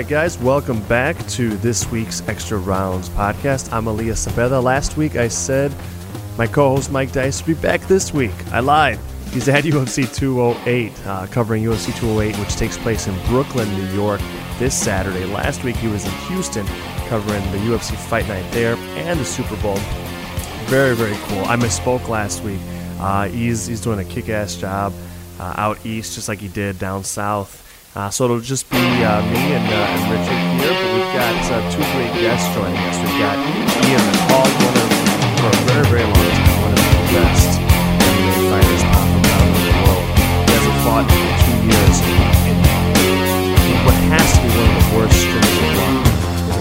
Right, 0.00 0.08
guys, 0.08 0.38
welcome 0.38 0.80
back 0.84 1.14
to 1.28 1.50
this 1.58 1.90
week's 1.90 2.26
Extra 2.26 2.56
Rounds 2.56 3.10
podcast. 3.10 3.70
I'm 3.70 3.86
Elias 3.86 4.26
Cepeda. 4.26 4.62
Last 4.62 4.96
week 4.96 5.16
I 5.16 5.28
said 5.28 5.70
my 6.38 6.46
co 6.46 6.74
host 6.74 6.90
Mike 6.90 7.12
Dice 7.12 7.46
would 7.46 7.54
be 7.54 7.60
back 7.60 7.82
this 7.82 8.10
week. 8.14 8.32
I 8.50 8.60
lied. 8.60 8.98
He's 9.30 9.46
at 9.50 9.64
UFC 9.64 10.10
208, 10.10 11.06
uh, 11.06 11.26
covering 11.26 11.64
UFC 11.64 11.94
208, 12.00 12.34
which 12.38 12.56
takes 12.56 12.78
place 12.78 13.08
in 13.08 13.26
Brooklyn, 13.26 13.68
New 13.74 13.84
York, 13.88 14.22
this 14.58 14.74
Saturday. 14.74 15.26
Last 15.26 15.64
week 15.64 15.76
he 15.76 15.88
was 15.88 16.06
in 16.06 16.12
Houston 16.28 16.66
covering 17.08 17.42
the 17.52 17.58
UFC 17.58 17.94
Fight 17.94 18.26
Night 18.26 18.50
there 18.52 18.76
and 18.96 19.20
the 19.20 19.24
Super 19.26 19.56
Bowl. 19.56 19.76
Very, 20.64 20.96
very 20.96 21.16
cool. 21.24 21.44
I 21.44 21.56
misspoke 21.56 22.08
last 22.08 22.42
week. 22.42 22.60
Uh, 22.98 23.28
he's, 23.28 23.66
he's 23.66 23.82
doing 23.82 23.98
a 23.98 24.04
kick 24.06 24.30
ass 24.30 24.54
job 24.54 24.94
uh, 25.38 25.52
out 25.58 25.84
east, 25.84 26.14
just 26.14 26.26
like 26.26 26.38
he 26.38 26.48
did 26.48 26.78
down 26.78 27.04
south. 27.04 27.66
Uh, 27.90 28.06
so 28.08 28.22
it'll 28.22 28.38
just 28.38 28.70
be 28.70 28.78
uh, 29.02 29.18
me 29.34 29.50
and, 29.50 29.66
uh, 29.66 29.94
and 29.98 30.02
Richard 30.14 30.40
here, 30.62 30.70
but 30.70 30.90
we've 30.94 31.10
got 31.10 31.34
uh, 31.50 31.58
two 31.74 31.82
great 31.90 32.14
guests 32.22 32.46
joining 32.54 32.78
us. 32.86 32.94
We've 33.02 33.18
got 33.18 33.34
Ian 33.82 33.98
McCall, 34.14 34.46
one 34.46 34.76
of, 34.78 34.90
for 35.42 35.50
a 35.50 35.60
very, 35.66 35.86
very 35.90 36.06
long 36.06 36.30
time, 36.38 36.54
one 36.62 36.70
of 36.70 36.86
the 36.86 37.02
best 37.10 37.50
MMA 37.58 38.34
fighters 38.46 38.82
from 38.94 39.10
around 39.10 39.48
the 39.58 39.74
world. 39.82 40.06
He 40.06 40.52
hasn't 40.54 40.78
fought 40.86 41.06
in 41.10 41.34
two 41.42 41.58
years 41.66 41.96
in 42.46 43.78
what 43.82 43.98
has 44.14 44.22
to 44.22 44.38
be 44.38 44.50
one 44.54 44.70
of 44.70 44.76
the 44.78 44.86
worst 44.94 45.16
stretches 45.18 45.58
of 45.58 45.70
luck 45.82 45.98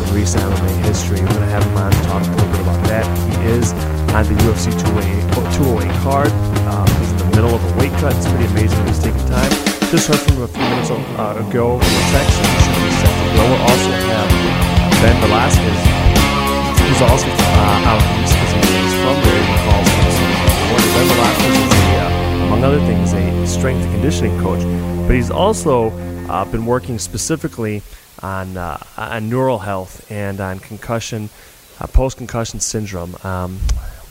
in 0.01 0.17
recent 0.17 0.41
MMA 0.49 0.73
history. 0.81 1.21
We're 1.21 1.29
going 1.29 1.45
to 1.45 1.53
have 1.53 1.61
him 1.61 1.77
on 1.77 1.93
to 1.93 2.01
talk 2.09 2.25
a 2.25 2.31
little 2.41 2.49
bit 2.57 2.61
about 2.65 2.81
that. 2.89 3.05
He 3.05 3.53
is 3.53 3.69
on 4.17 4.25
the 4.25 4.33
UFC 4.49 4.73
208, 4.73 5.29
208 5.61 5.93
card. 6.01 6.33
Um, 6.73 6.89
he's 6.97 7.13
in 7.13 7.21
the 7.21 7.29
middle 7.37 7.53
of 7.53 7.61
a 7.61 7.71
weight 7.77 7.93
cut. 8.01 8.17
It's 8.17 8.25
pretty 8.25 8.49
amazing 8.49 8.81
he's 8.89 8.97
taking 8.97 9.21
time. 9.29 9.68
Just 9.89 10.07
heard 10.07 10.19
from 10.19 10.43
a 10.43 10.47
few 10.47 10.61
minutes 10.61 10.91
ago 10.91 11.01
in 11.01 11.45
the 11.45 11.51
go. 11.51 11.73
We'll 11.73 13.57
also 13.65 13.89
have 13.89 14.29
Ben 15.01 15.17
Velasquez, 15.19 15.81
who's 16.77 17.01
also 17.01 17.25
uh, 17.25 17.89
out 17.89 17.97
east 18.21 18.37
because 18.37 18.53
he's 18.69 18.93
from 19.01 19.17
calls 19.65 19.89
from 19.89 20.05
Southern 20.05 20.93
Ben 20.93 21.07
Velasquez 21.09 21.57
is, 21.57 21.73
a, 21.73 21.97
uh, 21.97 22.45
among 22.45 22.63
other 22.63 22.77
things, 22.81 23.13
a 23.13 23.47
strength 23.47 23.83
and 23.83 23.91
conditioning 23.93 24.39
coach, 24.41 24.61
but 25.07 25.15
he's 25.15 25.31
also 25.31 25.89
uh, 26.29 26.45
been 26.45 26.67
working 26.67 26.99
specifically 26.99 27.81
on 28.21 28.57
uh, 28.57 28.77
on 28.95 29.27
neural 29.27 29.57
health 29.57 30.05
and 30.11 30.39
on 30.39 30.59
concussion, 30.59 31.31
uh, 31.81 31.87
post 31.87 32.17
concussion 32.17 32.59
syndrome. 32.59 33.15
Um, 33.23 33.59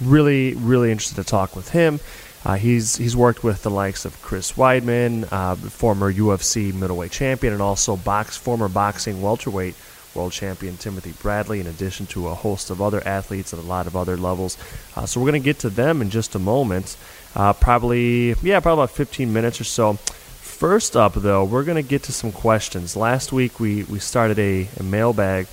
really, 0.00 0.54
really 0.54 0.90
interested 0.90 1.22
to 1.22 1.24
talk 1.24 1.54
with 1.54 1.68
him. 1.68 2.00
Uh, 2.44 2.54
he's 2.54 2.96
he's 2.96 3.16
worked 3.16 3.42
with 3.42 3.62
the 3.62 3.70
likes 3.70 4.04
of 4.04 4.20
Chris 4.22 4.52
Weidman, 4.52 5.28
uh, 5.32 5.56
former 5.56 6.12
UFC 6.12 6.72
middleweight 6.72 7.10
champion, 7.10 7.52
and 7.52 7.62
also 7.62 7.96
box 7.96 8.36
former 8.36 8.68
boxing 8.68 9.20
welterweight 9.20 9.74
world 10.14 10.32
champion 10.32 10.76
Timothy 10.76 11.12
Bradley, 11.20 11.60
in 11.60 11.66
addition 11.66 12.06
to 12.06 12.28
a 12.28 12.34
host 12.34 12.70
of 12.70 12.80
other 12.80 13.06
athletes 13.06 13.52
at 13.52 13.58
a 13.58 13.62
lot 13.62 13.86
of 13.86 13.96
other 13.96 14.16
levels. 14.16 14.56
Uh, 14.96 15.06
so 15.06 15.20
we're 15.20 15.30
going 15.30 15.42
to 15.42 15.44
get 15.44 15.60
to 15.60 15.70
them 15.70 16.00
in 16.00 16.10
just 16.10 16.34
a 16.34 16.38
moment. 16.38 16.96
Uh, 17.34 17.52
probably 17.52 18.34
yeah, 18.42 18.60
probably 18.60 18.84
about 18.84 18.90
15 18.90 19.32
minutes 19.32 19.60
or 19.60 19.64
so. 19.64 19.94
First 19.94 20.96
up, 20.96 21.14
though, 21.14 21.44
we're 21.44 21.62
going 21.62 21.82
to 21.82 21.88
get 21.88 22.04
to 22.04 22.12
some 22.12 22.32
questions. 22.32 22.96
Last 22.96 23.32
week 23.32 23.58
we 23.60 23.82
we 23.84 23.98
started 23.98 24.38
a, 24.38 24.68
a 24.78 24.82
mailbag 24.82 25.46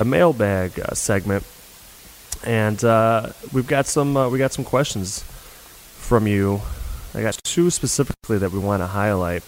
a 0.00 0.04
mailbag 0.04 0.78
uh, 0.78 0.94
segment, 0.94 1.44
and 2.44 2.82
uh, 2.84 3.30
we've 3.52 3.66
got 3.66 3.86
some 3.86 4.14
we 4.30 4.38
got 4.38 4.52
some 4.52 4.64
questions 4.64 5.24
from 6.08 6.26
you. 6.26 6.62
I 7.14 7.20
got 7.20 7.38
two 7.44 7.68
specifically 7.68 8.38
that 8.38 8.50
we 8.50 8.58
want 8.58 8.80
to 8.80 8.86
highlight. 8.86 9.42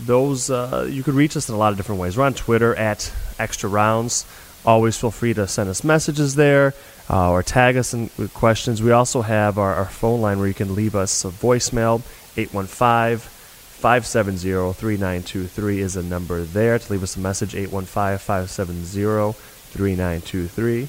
Those 0.00 0.50
uh, 0.50 0.88
you 0.90 1.04
could 1.04 1.14
reach 1.14 1.36
us 1.36 1.48
in 1.48 1.54
a 1.54 1.58
lot 1.58 1.70
of 1.70 1.76
different 1.76 2.00
ways. 2.00 2.16
We're 2.16 2.24
on 2.24 2.34
Twitter 2.34 2.74
at 2.74 3.12
Extra 3.38 3.70
Rounds. 3.70 4.26
Always 4.66 4.98
feel 4.98 5.12
free 5.12 5.32
to 5.34 5.46
send 5.46 5.70
us 5.70 5.84
messages 5.84 6.34
there 6.34 6.74
uh, 7.08 7.30
or 7.30 7.44
tag 7.44 7.76
us 7.76 7.94
in, 7.94 8.10
with 8.18 8.34
questions. 8.34 8.82
We 8.82 8.90
also 8.90 9.22
have 9.22 9.58
our, 9.58 9.74
our 9.76 9.84
phone 9.84 10.20
line 10.20 10.38
where 10.38 10.48
you 10.48 10.54
can 10.54 10.74
leave 10.74 10.96
us 10.96 11.24
a 11.24 11.28
voicemail. 11.28 12.02
815 12.36 13.18
570 13.18 14.72
3923 14.72 15.80
is 15.80 15.94
a 15.94 16.02
number 16.02 16.42
there 16.42 16.80
to 16.80 16.92
leave 16.92 17.04
us 17.04 17.16
a 17.16 17.20
message. 17.20 17.54
815 17.54 18.18
570 18.18 19.32
3923. 19.32 20.88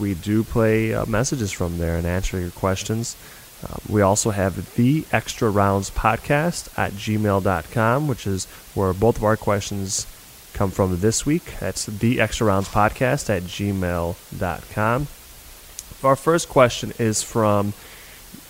We 0.00 0.14
do 0.14 0.42
play 0.42 0.92
uh, 0.92 1.06
messages 1.06 1.52
from 1.52 1.78
there 1.78 1.96
and 1.96 2.06
answer 2.06 2.40
your 2.40 2.50
questions. 2.50 3.16
Um, 3.68 3.80
we 3.88 4.02
also 4.02 4.30
have 4.30 4.74
the 4.74 5.04
Extra 5.12 5.48
Rounds 5.50 5.90
podcast 5.90 6.76
at 6.76 6.92
gmail.com, 6.92 8.08
which 8.08 8.26
is 8.26 8.46
where 8.74 8.92
both 8.92 9.16
of 9.16 9.24
our 9.24 9.36
questions 9.36 10.06
come 10.52 10.70
from 10.70 10.98
this 11.00 11.24
week. 11.24 11.54
That's 11.60 11.86
the 11.86 12.20
Extra 12.20 12.46
Rounds 12.46 12.68
podcast 12.68 13.30
at 13.30 13.42
gmail.com. 13.44 15.06
Our 16.02 16.16
first 16.16 16.48
question 16.48 16.92
is 16.98 17.22
from, 17.22 17.74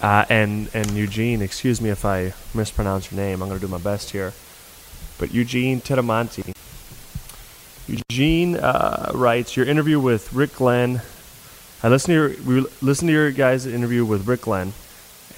uh, 0.00 0.24
and, 0.30 0.70
and 0.72 0.90
Eugene, 0.92 1.42
excuse 1.42 1.80
me 1.80 1.90
if 1.90 2.04
I 2.04 2.32
mispronounce 2.54 3.12
your 3.12 3.20
name, 3.20 3.42
I'm 3.42 3.48
going 3.48 3.60
to 3.60 3.66
do 3.66 3.70
my 3.70 3.78
best 3.78 4.10
here, 4.10 4.32
but 5.18 5.34
Eugene 5.34 5.82
Tetamonti. 5.82 6.54
Eugene 7.86 8.56
uh, 8.56 9.10
writes, 9.14 9.56
Your 9.56 9.66
interview 9.66 10.00
with 10.00 10.32
Rick 10.32 10.54
Glenn. 10.54 11.02
I 11.82 11.88
listened 11.88 12.12
to 12.12 12.14
your, 12.14 12.60
we 12.62 12.66
listened 12.80 13.08
to 13.08 13.12
your 13.12 13.30
guys' 13.32 13.66
interview 13.66 14.06
with 14.06 14.26
Rick 14.26 14.42
Glenn 14.42 14.72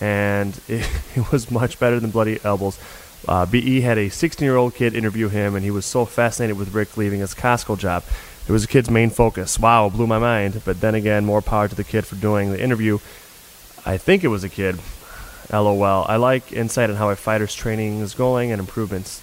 and 0.01 0.61
it, 0.69 0.89
it 1.17 1.33
was 1.33 1.51
much 1.51 1.79
better 1.79 2.01
than 2.01 2.11
Bloody 2.11 2.39
Elbows. 2.45 2.79
Uh, 3.27 3.47
BE 3.47 3.81
had 3.81 3.99
a 3.99 4.09
16 4.09 4.45
year 4.45 4.57
old 4.57 4.75
kid 4.75 4.95
interview 4.95 5.29
him, 5.29 5.55
and 5.55 5.65
he 5.65 5.71
was 5.71 5.87
so 5.87 6.05
fascinated 6.05 6.59
with 6.59 6.75
Rick 6.75 6.97
leaving 6.97 7.21
his 7.21 7.35
Costco 7.35 7.79
job. 7.79 8.05
It 8.47 8.53
was 8.53 8.63
the 8.63 8.69
kid's 8.69 8.91
main 8.91 9.09
focus. 9.09 9.59
Wow, 9.59 9.89
blew 9.89 10.07
my 10.07 10.19
mind. 10.19 10.61
But 10.65 10.81
then 10.81 10.95
again, 10.95 11.25
more 11.25 11.41
power 11.41 11.67
to 11.67 11.75
the 11.75 11.85
kid 11.85 12.05
for 12.05 12.17
doing 12.17 12.53
the 12.53 12.63
interview. 12.63 12.99
I 13.87 13.97
think 13.97 14.23
it 14.23 14.29
was 14.29 14.45
a 14.45 14.49
kid. 14.51 14.79
LOL. 15.51 16.05
I 16.09 16.17
like 16.17 16.53
insight 16.53 16.91
on 16.91 16.97
how 16.97 17.11
a 17.11 17.17
fighter's 17.17 17.55
training 17.55 18.01
is 18.01 18.15
going 18.15 18.53
and 18.53 18.61
improvements. 18.61 19.23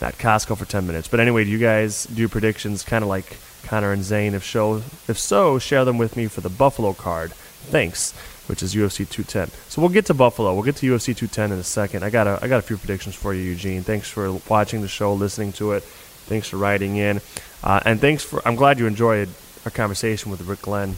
Not 0.00 0.14
Costco 0.14 0.58
for 0.58 0.64
10 0.64 0.86
minutes. 0.86 1.08
But 1.08 1.20
anyway, 1.20 1.44
do 1.44 1.50
you 1.50 1.58
guys 1.58 2.04
do 2.04 2.28
predictions 2.28 2.82
kind 2.82 3.02
of 3.02 3.08
like 3.08 3.38
Conor 3.62 3.92
and 3.92 4.02
Zane? 4.02 4.34
If 4.34 4.44
so, 4.44 4.82
if 5.08 5.18
so, 5.18 5.58
share 5.58 5.84
them 5.84 5.98
with 5.98 6.16
me 6.16 6.26
for 6.26 6.40
the 6.40 6.50
Buffalo 6.50 6.92
card. 6.92 7.32
Thanks 7.32 8.14
which 8.46 8.62
is 8.62 8.74
UFC 8.74 9.08
210. 9.08 9.50
So 9.68 9.80
we'll 9.80 9.90
get 9.90 10.06
to 10.06 10.14
Buffalo. 10.14 10.54
We'll 10.54 10.62
get 10.62 10.76
to 10.76 10.86
UFC 10.86 11.16
210 11.16 11.52
in 11.52 11.58
a 11.58 11.64
second. 11.64 12.04
I 12.04 12.10
got 12.10 12.26
a, 12.26 12.38
I 12.42 12.48
got 12.48 12.58
a 12.58 12.62
few 12.62 12.76
predictions 12.76 13.14
for 13.14 13.34
you, 13.34 13.42
Eugene. 13.42 13.82
Thanks 13.82 14.08
for 14.08 14.32
watching 14.48 14.82
the 14.82 14.88
show, 14.88 15.14
listening 15.14 15.52
to 15.54 15.72
it. 15.72 15.82
Thanks 15.82 16.48
for 16.48 16.56
writing 16.56 16.96
in, 16.96 17.20
uh, 17.62 17.80
and 17.84 18.00
thanks 18.00 18.24
for. 18.24 18.46
I'm 18.46 18.56
glad 18.56 18.78
you 18.80 18.86
enjoyed 18.86 19.28
our 19.64 19.70
conversation 19.70 20.30
with 20.30 20.40
Rick 20.42 20.62
Glenn 20.62 20.96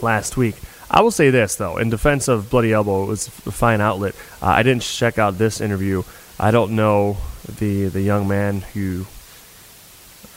last 0.00 0.36
week. 0.36 0.54
I 0.88 1.00
will 1.00 1.10
say 1.10 1.30
this 1.30 1.56
though, 1.56 1.78
in 1.78 1.90
defense 1.90 2.28
of 2.28 2.48
Bloody 2.48 2.72
Elbow, 2.72 3.02
it 3.04 3.06
was 3.06 3.26
a 3.26 3.50
fine 3.50 3.80
outlet. 3.80 4.14
Uh, 4.40 4.46
I 4.46 4.62
didn't 4.62 4.82
check 4.82 5.18
out 5.18 5.36
this 5.36 5.60
interview. 5.60 6.04
I 6.38 6.52
don't 6.52 6.76
know 6.76 7.16
the 7.58 7.86
the 7.86 8.02
young 8.02 8.28
man 8.28 8.60
who 8.60 9.06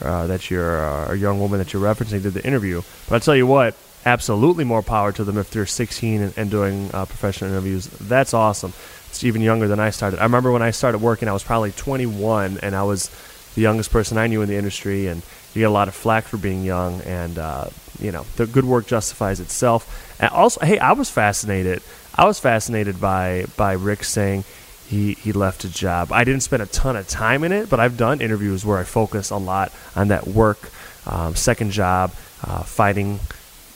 uh, 0.01 0.27
that 0.27 0.49
you're 0.49 0.83
uh, 0.83 1.13
young 1.13 1.39
woman 1.39 1.59
that 1.59 1.73
you're 1.73 1.81
referencing 1.81 2.23
did 2.23 2.33
the 2.33 2.45
interview. 2.45 2.81
But 3.07 3.15
I'll 3.15 3.21
tell 3.21 3.35
you 3.35 3.45
what, 3.47 3.75
absolutely 4.05 4.63
more 4.63 4.81
power 4.81 5.11
to 5.11 5.23
them 5.23 5.37
if 5.37 5.51
they're 5.51 5.65
16 5.65 6.21
and, 6.21 6.33
and 6.37 6.51
doing 6.51 6.89
uh, 6.93 7.05
professional 7.05 7.51
interviews. 7.51 7.87
That's 7.87 8.33
awesome. 8.33 8.73
It's 9.09 9.23
even 9.23 9.41
younger 9.41 9.67
than 9.67 9.79
I 9.79 9.89
started. 9.89 10.19
I 10.19 10.23
remember 10.23 10.51
when 10.51 10.61
I 10.61 10.71
started 10.71 10.99
working, 10.99 11.27
I 11.27 11.33
was 11.33 11.43
probably 11.43 11.71
21, 11.71 12.59
and 12.61 12.75
I 12.75 12.83
was 12.83 13.09
the 13.55 13.61
youngest 13.61 13.91
person 13.91 14.17
I 14.17 14.27
knew 14.27 14.41
in 14.41 14.49
the 14.49 14.55
industry. 14.55 15.07
And 15.07 15.23
you 15.53 15.61
get 15.61 15.65
a 15.65 15.71
lot 15.71 15.87
of 15.87 15.95
flack 15.95 16.25
for 16.25 16.37
being 16.37 16.63
young, 16.63 17.01
and 17.01 17.37
uh, 17.37 17.69
you 17.99 18.11
know 18.11 18.25
the 18.35 18.45
good 18.45 18.65
work 18.65 18.87
justifies 18.87 19.39
itself. 19.39 20.15
And 20.19 20.29
also, 20.29 20.63
hey, 20.63 20.77
I 20.77 20.91
was 20.93 21.09
fascinated. 21.09 21.81
I 22.13 22.25
was 22.25 22.39
fascinated 22.39 23.01
by 23.01 23.45
by 23.57 23.73
Rick 23.73 24.03
saying 24.03 24.43
he 24.87 25.13
he 25.13 25.31
left 25.31 25.63
a 25.63 25.69
job. 25.69 26.11
I 26.11 26.23
didn't 26.23 26.43
spend 26.43 26.61
a 26.61 26.67
ton 26.67 26.95
of 26.95 27.07
time 27.07 27.43
in 27.43 27.51
it, 27.51 27.69
but 27.69 27.79
I've 27.79 27.97
done 27.97 28.21
interviews 28.21 28.63
where 28.63 28.77
I 28.77 28.83
focus 28.83 29.31
a 29.31 29.37
lot 29.37 29.71
on 29.95 30.09
that 30.09 30.27
work, 30.27 30.69
um, 31.07 31.35
second 31.35 31.71
job, 31.71 32.11
uh, 32.43 32.61
fighting 32.61 33.19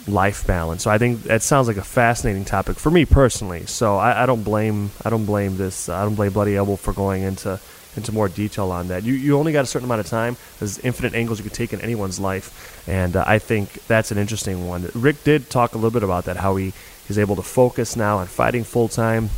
life 0.07 0.45
balance. 0.45 0.83
So 0.83 0.91
I 0.91 0.97
think 0.97 1.23
that 1.23 1.41
sounds 1.41 1.67
like 1.67 1.77
a 1.77 1.83
fascinating 1.83 2.45
topic 2.45 2.77
for 2.77 2.91
me 2.91 3.05
personally. 3.05 3.65
So 3.65 3.97
I, 3.97 4.23
I 4.23 4.25
don't 4.25 4.43
blame 4.43 4.91
I 5.03 5.09
don't 5.09 5.25
blame 5.25 5.57
this 5.57 5.89
I 5.89 6.03
don't 6.03 6.15
blame 6.15 6.33
Bloody 6.33 6.55
Elbow 6.55 6.75
for 6.75 6.93
going 6.93 7.23
into 7.23 7.59
into 7.95 8.11
more 8.11 8.27
detail 8.27 8.71
on 8.71 8.87
that. 8.87 9.03
You 9.03 9.13
you 9.13 9.37
only 9.37 9.51
got 9.51 9.63
a 9.63 9.67
certain 9.67 9.85
amount 9.85 10.01
of 10.01 10.07
time. 10.07 10.35
There's 10.59 10.79
infinite 10.79 11.13
angles 11.13 11.39
you 11.39 11.43
could 11.43 11.53
take 11.53 11.73
in 11.73 11.81
anyone's 11.81 12.19
life, 12.19 12.83
and 12.87 13.15
uh, 13.15 13.23
I 13.25 13.39
think 13.39 13.73
that's 13.87 14.11
an 14.11 14.17
interesting 14.17 14.67
one. 14.67 14.89
Rick 14.93 15.23
did 15.23 15.49
talk 15.49 15.73
a 15.73 15.77
little 15.77 15.91
bit 15.91 16.03
about 16.03 16.25
that 16.25 16.37
how 16.37 16.55
he 16.55 16.73
is 17.09 17.17
able 17.17 17.35
to 17.35 17.43
focus 17.43 17.95
now 17.95 18.17
on 18.17 18.27
fighting 18.27 18.63
full 18.63 18.87
time. 18.87 19.29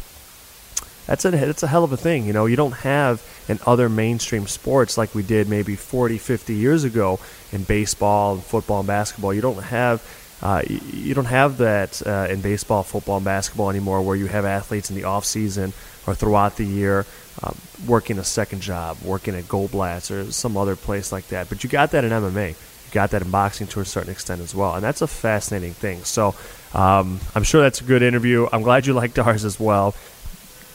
That's 1.07 1.23
a 1.25 1.31
that's 1.31 1.63
a 1.63 1.67
hell 1.67 1.83
of 1.83 1.91
a 1.91 1.97
thing, 1.97 2.25
you 2.25 2.33
know. 2.33 2.45
You 2.45 2.55
don't 2.55 2.71
have 2.71 3.21
in 3.47 3.59
other 3.67 3.89
mainstream 3.89 4.47
sports 4.47 4.97
like 4.97 5.13
we 5.13 5.21
did 5.21 5.47
maybe 5.47 5.75
40, 5.75 6.17
50 6.17 6.53
years 6.55 6.83
ago 6.83 7.19
in 7.51 7.63
baseball, 7.63 8.35
and 8.35 8.43
football, 8.43 8.79
and 8.79 8.87
basketball. 8.87 9.33
You 9.33 9.41
don't 9.41 9.61
have 9.63 10.01
uh, 10.45 10.61
you 10.69 11.15
don't 11.15 11.25
have 11.25 11.57
that 11.57 12.05
uh, 12.05 12.27
in 12.29 12.39
baseball, 12.39 12.83
football, 12.83 13.15
and 13.15 13.25
basketball 13.25 13.71
anymore, 13.71 14.03
where 14.03 14.15
you 14.15 14.27
have 14.27 14.45
athletes 14.45 14.91
in 14.91 14.95
the 14.95 15.03
off 15.03 15.25
season 15.25 15.73
or 16.05 16.13
throughout 16.13 16.55
the 16.55 16.63
year 16.63 17.03
um, 17.41 17.57
working 17.87 18.19
a 18.19 18.23
second 18.23 18.61
job, 18.61 18.95
working 19.03 19.33
at 19.33 19.47
Gold 19.47 19.71
Blast 19.71 20.11
or 20.11 20.31
some 20.31 20.55
other 20.55 20.75
place 20.75 21.11
like 21.11 21.29
that. 21.29 21.49
But 21.49 21.63
you 21.63 21.69
got 21.71 21.89
that 21.91 22.03
in 22.03 22.11
MMA. 22.11 22.49
You 22.49 22.91
got 22.91 23.09
that 23.09 23.23
in 23.23 23.31
boxing 23.31 23.65
to 23.69 23.79
a 23.79 23.85
certain 23.85 24.11
extent 24.11 24.39
as 24.39 24.53
well, 24.53 24.75
and 24.75 24.83
that's 24.83 25.01
a 25.01 25.07
fascinating 25.07 25.73
thing. 25.73 26.03
So 26.03 26.35
um, 26.75 27.19
I'm 27.33 27.43
sure 27.43 27.63
that's 27.63 27.81
a 27.81 27.83
good 27.83 28.03
interview. 28.03 28.47
I'm 28.53 28.61
glad 28.61 28.85
you 28.85 28.93
liked 29.01 29.17
ours 29.17 29.45
as 29.45 29.59
well. 29.59 29.95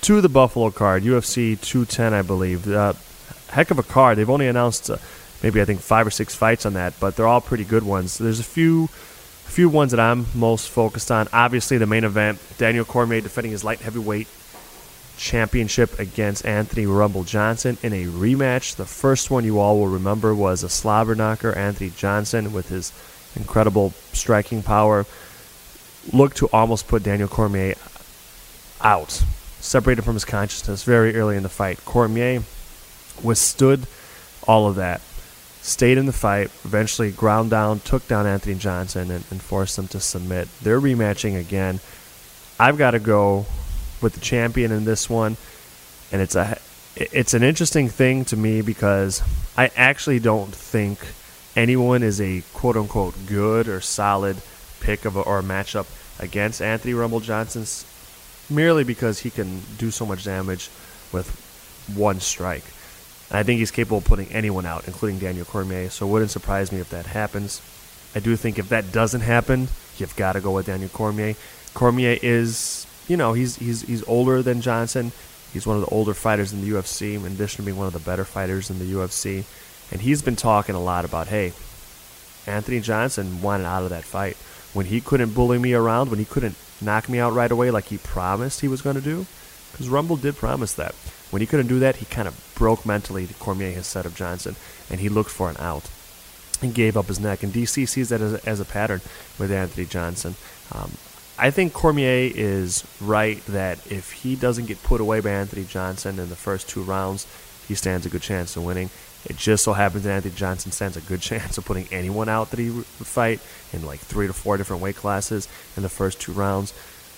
To 0.00 0.20
the 0.20 0.28
Buffalo 0.28 0.73
card, 0.73 1.05
UFC 1.05 1.61
210, 1.61 2.12
I 2.12 2.23
believe. 2.23 2.69
Uh, 2.69 2.94
heck 3.50 3.70
of 3.70 3.78
a 3.78 3.84
card. 3.84 4.19
They've 4.19 4.28
only 4.28 4.49
announced 4.49 4.90
uh, 4.90 4.96
maybe 5.44 5.61
I 5.61 5.64
think 5.64 5.78
five 5.78 6.08
or 6.08 6.11
six 6.11 6.34
fights 6.34 6.66
on 6.66 6.73
that, 6.73 6.94
but 6.99 7.14
they're 7.14 7.28
all 7.28 7.40
pretty 7.40 7.64
good 7.64 7.84
ones. 7.84 8.19
There's 8.19 8.40
a 8.40 8.44
few 8.44 8.88
few 9.50 9.69
ones 9.69 9.91
that 9.91 10.00
I'm 10.00 10.26
most 10.35 10.69
focused 10.69 11.11
on. 11.11 11.29
Obviously, 11.32 11.79
the 11.79 11.87
main 11.87 12.05
event: 12.05 12.38
Daniel 12.56 12.85
Cormier 12.85 13.20
defending 13.20 13.52
his 13.52 13.64
light 13.64 13.81
heavyweight 13.81 14.29
championship 15.17 15.99
against 15.99 16.47
Anthony 16.47 16.87
Rumble 16.87 17.25
Johnson 17.25 17.76
in 17.82 17.93
a 17.93 18.06
rematch. 18.06 18.76
The 18.76 18.87
first 18.87 19.31
one 19.31 19.44
you 19.44 19.61
all 19.61 19.79
will 19.79 19.88
remember 19.88 20.35
was 20.35 20.62
a 20.62 20.69
slobber 20.69 21.14
knocker. 21.14 21.52
Anthony 21.52 21.91
Johnson 21.91 22.52
with 22.52 22.70
his 22.70 22.93
incredible 23.37 23.93
striking 24.12 24.62
power 24.62 25.05
looked 26.12 26.38
to 26.38 26.49
almost 26.52 26.88
put 26.88 27.02
Daniel 27.02 27.29
Cormier 27.29 27.75
out, 28.81 29.23
separated 29.61 30.02
from 30.02 30.14
his 30.14 30.25
consciousness 30.25 30.85
very 30.85 31.14
early 31.14 31.37
in 31.37 31.43
the 31.43 31.49
fight. 31.50 31.85
Cormier 31.85 32.43
withstood 33.23 33.87
all 34.49 34.67
of 34.67 34.76
that, 34.76 35.02
stayed 35.62 35.99
in 35.99 36.07
the 36.07 36.12
fight, 36.12 36.51
eventually 36.65 37.11
ground 37.11 37.51
down, 37.51 37.81
took 37.81 38.07
down 38.09 38.27
Anthony 38.27 38.55
Johnson, 38.55 39.11
and, 39.11 39.25
and 39.31 39.41
forced 39.43 39.79
him 39.79 39.89
to 39.89 40.01
submit. 40.01 40.49
They're 40.62 40.81
rematching 40.81 41.39
again. 41.39 41.81
I've 42.59 42.79
got 42.79 42.93
to 42.93 42.99
go 42.99 43.47
with 44.01 44.15
the 44.15 44.21
champion 44.21 44.73
in 44.73 44.85
this 44.85 45.09
one, 45.09 45.37
and 46.12 46.23
it's 46.23 46.35
a 46.35 46.59
it's 46.97 47.35
an 47.35 47.43
interesting 47.43 47.89
thing 47.89 48.25
to 48.27 48.37
me 48.37 48.62
because 48.62 49.23
I 49.57 49.71
actually 49.77 50.19
don't 50.19 50.53
think 50.55 50.99
anyone 51.57 52.03
is 52.03 52.21
a 52.21 52.43
quote 52.53 52.77
unquote 52.77 53.15
good 53.27 53.69
or 53.69 53.81
solid 53.81 54.37
pick 54.81 55.05
of 55.05 55.17
a, 55.17 55.21
or 55.21 55.39
a 55.39 55.43
matchup 55.43 55.87
against 56.19 56.61
Anthony 56.61 56.95
Rumble 56.95 57.21
Johnson 57.21 57.65
merely 58.51 58.85
because 58.85 59.21
he 59.21 59.31
can 59.31 59.62
do 59.79 59.91
so 59.91 60.05
much 60.05 60.25
damage 60.25 60.69
with 61.12 61.29
one 61.95 62.21
strike. 62.21 62.65
I 63.31 63.43
think 63.43 63.59
he's 63.59 63.71
capable 63.71 63.99
of 63.99 64.05
putting 64.05 64.29
anyone 64.29 64.67
out, 64.67 64.87
including 64.87 65.19
Daniel 65.19 65.44
Cormier. 65.44 65.88
So 65.91 66.06
it 66.06 66.11
wouldn't 66.11 66.31
surprise 66.31 66.73
me 66.73 66.81
if 66.81 66.91
that 66.91 67.06
happens. 67.06 67.62
I 68.15 68.21
do 68.21 68.35
think 68.35 68.59
if 68.59 68.69
that 68.71 68.91
doesn't 68.91 69.21
happen, 69.21 69.69
you've 69.99 70.17
got 70.17 70.32
to 70.32 70.41
go 70.41 70.50
with 70.53 70.67
Daniel 70.67 70.88
Cormier. 70.88 71.37
Cormier 71.75 72.19
is, 72.23 72.87
you 73.06 73.17
know, 73.17 73.32
he's 73.32 73.56
he's 73.56 73.82
he's 73.82 74.06
older 74.09 74.43
than 74.43 74.61
Johnson. 74.61 75.12
He's 75.53 75.67
one 75.67 75.77
of 75.77 75.82
the 75.82 75.94
older 75.94 76.15
fighters 76.15 76.53
in 76.53 76.61
the 76.61 76.71
UFC, 76.71 77.15
in 77.15 77.25
addition 77.27 77.59
to 77.59 77.62
being 77.62 77.77
one 77.77 77.87
of 77.87 77.93
the 77.93 77.99
better 78.00 78.25
fighters 78.25 78.71
in 78.71 78.79
the 78.79 78.85
UFC. 78.85 79.44
And 79.93 80.00
he's 80.00 80.23
been 80.23 80.37
talking 80.37 80.75
a 80.75 80.81
lot 80.81 81.05
about, 81.05 81.26
hey, 81.26 81.53
Anthony 82.47 82.81
Johnson 82.81 83.43
wanted 83.43 83.67
out 83.67 83.83
of 83.83 83.91
that 83.91 84.05
fight 84.05 84.37
when 84.73 84.87
he 84.87 85.00
couldn't 85.00 85.35
bully 85.35 85.59
me 85.59 85.75
around, 85.75 86.11
when 86.11 86.19
he 86.19 86.25
couldn't 86.25 86.56
knock 86.81 87.09
me 87.09 87.19
out 87.19 87.33
right 87.33 87.50
away 87.50 87.71
like 87.71 87.87
he 87.87 87.99
promised 87.99 88.61
he 88.61 88.69
was 88.69 88.83
going 88.83 88.97
to 88.97 89.03
do. 89.03 89.26
Because 89.73 89.88
Rumble 89.88 90.17
did 90.17 90.37
promise 90.37 90.75
that. 90.75 90.94
When 91.31 91.41
he 91.41 91.47
couldn't 91.47 91.69
do 91.69 91.81
that, 91.81 91.97
he 91.97 92.06
kind 92.06 92.29
of 92.29 92.50
broke 92.61 92.85
mentally 92.85 93.27
Cormier 93.39 93.73
has 93.73 93.87
said 93.87 94.05
of 94.05 94.15
Johnson, 94.15 94.55
and 94.91 95.01
he 95.01 95.09
looked 95.09 95.31
for 95.31 95.49
an 95.49 95.57
out. 95.59 95.89
and 96.62 96.75
gave 96.75 96.95
up 96.95 97.07
his 97.07 97.19
neck, 97.19 97.43
and 97.43 97.55
DC 97.55 97.89
sees 97.89 98.11
that 98.11 98.21
as 98.21 98.35
a, 98.35 98.41
as 98.47 98.61
a 98.61 98.67
pattern 98.67 99.01
with 99.39 99.51
Anthony 99.51 99.87
Johnson. 99.87 100.35
Um, 100.73 100.91
I 101.39 101.51
think 101.51 101.73
Cormier 101.73 102.31
is 102.35 102.85
right 103.01 103.43
that 103.47 103.79
if 103.91 104.12
he 104.12 104.37
doesn't 104.37 104.67
get 104.67 104.83
put 104.83 105.01
away 105.01 105.21
by 105.21 105.31
Anthony 105.31 105.65
Johnson 105.65 106.19
in 106.19 106.29
the 106.29 106.37
first 106.37 106.69
two 106.69 106.83
rounds, 106.83 107.27
he 107.67 107.75
stands 107.75 108.05
a 108.05 108.11
good 108.11 108.21
chance 108.21 108.59
of 108.59 108.65
winning. 108.67 108.91
It 109.25 109.39
just 109.39 109.65
so 109.65 109.73
happens 109.73 110.05
that 110.05 110.12
Anthony 110.12 110.35
Johnson 110.35 110.71
stands 110.71 110.99
a 110.99 111.01
good 111.01 111.23
chance 111.31 111.57
of 111.57 111.65
putting 111.65 111.89
anyone 111.91 112.29
out 112.29 112.51
that 112.51 112.61
he 112.61 112.69
would 112.69 112.85
fight 112.85 113.41
in 113.73 113.87
like 113.87 114.01
three 114.01 114.27
to 114.27 114.35
four 114.35 114.59
different 114.59 114.83
weight 114.83 114.97
classes 114.97 115.49
in 115.79 115.83
the 115.83 115.89
first 115.89 116.21
two 116.21 116.33
rounds. 116.33 116.75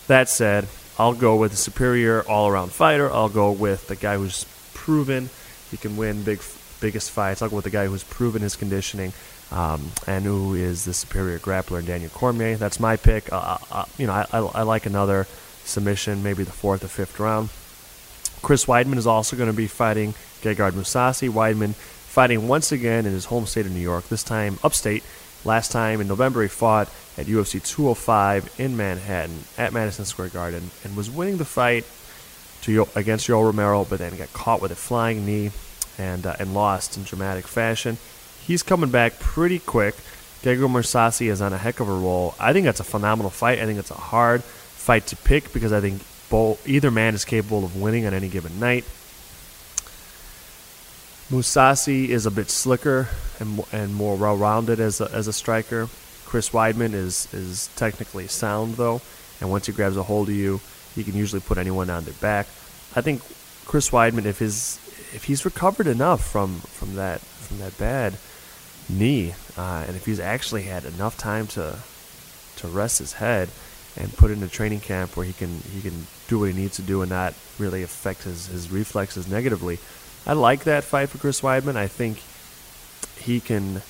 That 0.06 0.28
said, 0.28 0.68
I'll 1.00 1.14
go 1.14 1.34
with 1.34 1.50
the 1.50 1.56
superior 1.56 2.22
all-around 2.22 2.70
fighter. 2.70 3.10
I'll 3.10 3.28
go 3.28 3.50
with 3.50 3.88
the 3.88 3.96
guy 3.96 4.18
who's 4.18 4.46
proven 4.82 5.30
he 5.70 5.76
can 5.76 5.96
win 5.96 6.24
big, 6.24 6.40
biggest 6.80 7.12
fights. 7.12 7.40
Go 7.40 7.48
with 7.48 7.64
the 7.64 7.70
guy 7.70 7.86
who's 7.86 8.02
proven 8.02 8.42
his 8.42 8.56
conditioning 8.56 9.12
um, 9.52 9.92
and 10.08 10.24
who 10.24 10.54
is 10.54 10.84
the 10.84 10.92
superior 10.92 11.38
grappler, 11.38 11.86
Daniel 11.86 12.10
Cormier. 12.10 12.56
That's 12.56 12.80
my 12.80 12.96
pick. 12.96 13.32
Uh, 13.32 13.58
uh, 13.70 13.84
you 13.96 14.08
know, 14.08 14.12
I, 14.12 14.26
I, 14.32 14.38
I 14.38 14.62
like 14.62 14.86
another 14.86 15.28
submission, 15.64 16.24
maybe 16.24 16.42
the 16.42 16.52
fourth 16.52 16.82
or 16.82 16.88
fifth 16.88 17.20
round. 17.20 17.50
Chris 18.42 18.64
Weidman 18.64 18.96
is 18.96 19.06
also 19.06 19.36
going 19.36 19.50
to 19.50 19.56
be 19.56 19.68
fighting 19.68 20.14
Gegard 20.42 20.72
Mousasi. 20.72 21.30
Weidman 21.30 21.74
fighting 21.74 22.48
once 22.48 22.72
again 22.72 23.06
in 23.06 23.12
his 23.12 23.26
home 23.26 23.46
state 23.46 23.66
of 23.66 23.72
New 23.72 23.78
York, 23.78 24.08
this 24.08 24.24
time 24.24 24.58
upstate. 24.64 25.04
Last 25.44 25.70
time 25.70 26.00
in 26.00 26.08
November, 26.08 26.42
he 26.42 26.48
fought 26.48 26.88
at 27.16 27.26
UFC 27.26 27.64
205 27.64 28.58
in 28.58 28.76
Manhattan 28.76 29.44
at 29.56 29.72
Madison 29.72 30.04
Square 30.04 30.30
Garden 30.30 30.70
and 30.82 30.96
was 30.96 31.08
winning 31.08 31.36
the 31.36 31.44
fight 31.44 31.84
to 32.62 32.88
against 32.94 33.28
Yoel 33.28 33.44
Romero, 33.44 33.84
but 33.84 33.98
then 33.98 34.16
got 34.16 34.32
caught 34.32 34.60
with 34.60 34.70
a 34.70 34.76
flying 34.76 35.26
knee 35.26 35.50
and 35.98 36.26
uh, 36.26 36.36
and 36.38 36.54
lost 36.54 36.96
in 36.96 37.04
dramatic 37.04 37.46
fashion. 37.46 37.98
He's 38.40 38.62
coming 38.62 38.90
back 38.90 39.18
pretty 39.18 39.58
quick. 39.58 39.94
Gegard 40.42 40.70
Mousasi 40.70 41.30
is 41.30 41.40
on 41.40 41.52
a 41.52 41.58
heck 41.58 41.78
of 41.78 41.88
a 41.88 41.92
roll. 41.92 42.34
I 42.40 42.52
think 42.52 42.64
that's 42.64 42.80
a 42.80 42.84
phenomenal 42.84 43.30
fight. 43.30 43.60
I 43.60 43.66
think 43.66 43.78
it's 43.78 43.92
a 43.92 43.94
hard 43.94 44.42
fight 44.42 45.06
to 45.08 45.16
pick 45.16 45.52
because 45.52 45.72
I 45.72 45.80
think 45.80 46.02
both 46.28 46.66
either 46.68 46.90
man 46.90 47.14
is 47.14 47.24
capable 47.24 47.64
of 47.64 47.80
winning 47.80 48.06
on 48.06 48.14
any 48.14 48.28
given 48.28 48.58
night. 48.58 48.84
Mousasi 51.30 52.08
is 52.08 52.26
a 52.26 52.30
bit 52.30 52.50
slicker 52.50 53.08
and, 53.38 53.64
and 53.72 53.94
more 53.94 54.16
well-rounded 54.16 54.80
as 54.80 55.00
a, 55.00 55.10
as 55.12 55.28
a 55.28 55.32
striker. 55.32 55.88
Chris 56.26 56.50
Weidman 56.50 56.94
is 56.94 57.32
is 57.32 57.68
technically 57.76 58.26
sound 58.26 58.74
though, 58.76 59.00
and 59.40 59.50
once 59.50 59.66
he 59.66 59.72
grabs 59.72 59.96
a 59.96 60.02
hold 60.02 60.28
of 60.28 60.34
you, 60.34 60.60
he 60.94 61.04
can 61.04 61.14
usually 61.14 61.40
put 61.40 61.58
anyone 61.58 61.90
on 61.90 62.04
their 62.04 62.14
back. 62.14 62.46
I 62.94 63.00
think 63.00 63.22
Chris 63.64 63.90
Weidman, 63.90 64.24
if 64.24 64.38
his 64.38 64.78
if 65.14 65.24
he's 65.24 65.44
recovered 65.44 65.86
enough 65.86 66.24
from 66.24 66.60
from 66.60 66.94
that 66.94 67.20
from 67.20 67.58
that 67.58 67.76
bad 67.78 68.14
knee, 68.88 69.34
uh, 69.56 69.84
and 69.86 69.96
if 69.96 70.06
he's 70.06 70.20
actually 70.20 70.62
had 70.62 70.84
enough 70.84 71.16
time 71.16 71.46
to 71.48 71.78
to 72.56 72.68
rest 72.68 72.98
his 72.98 73.14
head 73.14 73.48
and 73.96 74.12
put 74.16 74.30
in 74.30 74.42
a 74.42 74.48
training 74.48 74.80
camp 74.80 75.16
where 75.16 75.26
he 75.26 75.32
can 75.32 75.60
he 75.72 75.80
can 75.80 76.06
do 76.28 76.38
what 76.38 76.50
he 76.50 76.54
needs 76.54 76.76
to 76.76 76.82
do 76.82 77.02
and 77.02 77.10
not 77.10 77.34
really 77.58 77.82
affect 77.82 78.24
his, 78.24 78.46
his 78.46 78.70
reflexes 78.70 79.28
negatively. 79.28 79.78
I 80.26 80.34
like 80.34 80.64
that 80.64 80.84
fight 80.84 81.08
for 81.08 81.18
Chris 81.18 81.40
Weidman. 81.40 81.76
I 81.76 81.88
think 81.88 82.22
he 83.16 83.40
can 83.40 83.82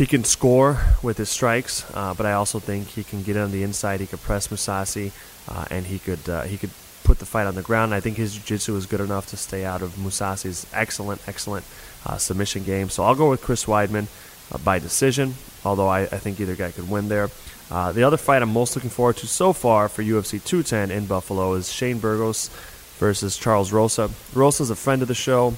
he 0.00 0.06
can 0.06 0.24
score 0.24 0.80
with 1.02 1.18
his 1.18 1.28
strikes, 1.28 1.84
uh, 1.92 2.14
but 2.14 2.24
I 2.24 2.32
also 2.32 2.58
think 2.58 2.86
he 2.86 3.04
can 3.04 3.22
get 3.22 3.36
on 3.36 3.52
the 3.52 3.62
inside. 3.62 4.00
He 4.00 4.06
could 4.06 4.22
press 4.22 4.48
Mousasi, 4.48 5.12
uh, 5.46 5.66
and 5.70 5.84
he 5.84 5.98
could 5.98 6.26
uh, 6.26 6.44
he 6.44 6.56
could 6.56 6.70
put 7.04 7.18
the 7.18 7.26
fight 7.26 7.46
on 7.46 7.54
the 7.54 7.60
ground. 7.60 7.92
I 7.92 8.00
think 8.00 8.16
his 8.16 8.32
jiu-jitsu 8.32 8.74
is 8.76 8.86
good 8.86 9.02
enough 9.02 9.26
to 9.26 9.36
stay 9.36 9.62
out 9.62 9.82
of 9.82 9.90
Mousasi's 9.96 10.66
excellent, 10.72 11.20
excellent 11.28 11.66
uh, 12.06 12.16
submission 12.16 12.64
game. 12.64 12.88
So 12.88 13.04
I'll 13.04 13.14
go 13.14 13.28
with 13.28 13.42
Chris 13.42 13.66
Weidman 13.66 14.06
uh, 14.50 14.56
by 14.56 14.78
decision, 14.78 15.34
although 15.66 15.88
I, 15.88 16.04
I, 16.04 16.16
think 16.16 16.40
either 16.40 16.54
guy 16.54 16.70
could 16.70 16.88
win 16.88 17.10
there. 17.10 17.28
The 17.68 18.02
other 18.02 18.16
fight 18.16 18.40
I'm 18.40 18.54
most 18.54 18.76
looking 18.76 18.88
forward 18.88 19.18
to 19.18 19.26
so 19.26 19.52
far 19.52 19.90
for 19.90 20.02
UFC 20.02 20.42
210 20.42 20.90
in 20.90 21.04
Buffalo 21.04 21.52
is 21.52 21.70
Shane 21.70 21.98
Burgos 21.98 22.48
versus 22.96 23.36
Charles 23.36 23.70
Rosa. 23.70 24.08
Rosa's 24.32 24.70
a 24.70 24.76
friend 24.76 25.02
of 25.02 25.08
the 25.08 25.14
show. 25.14 25.52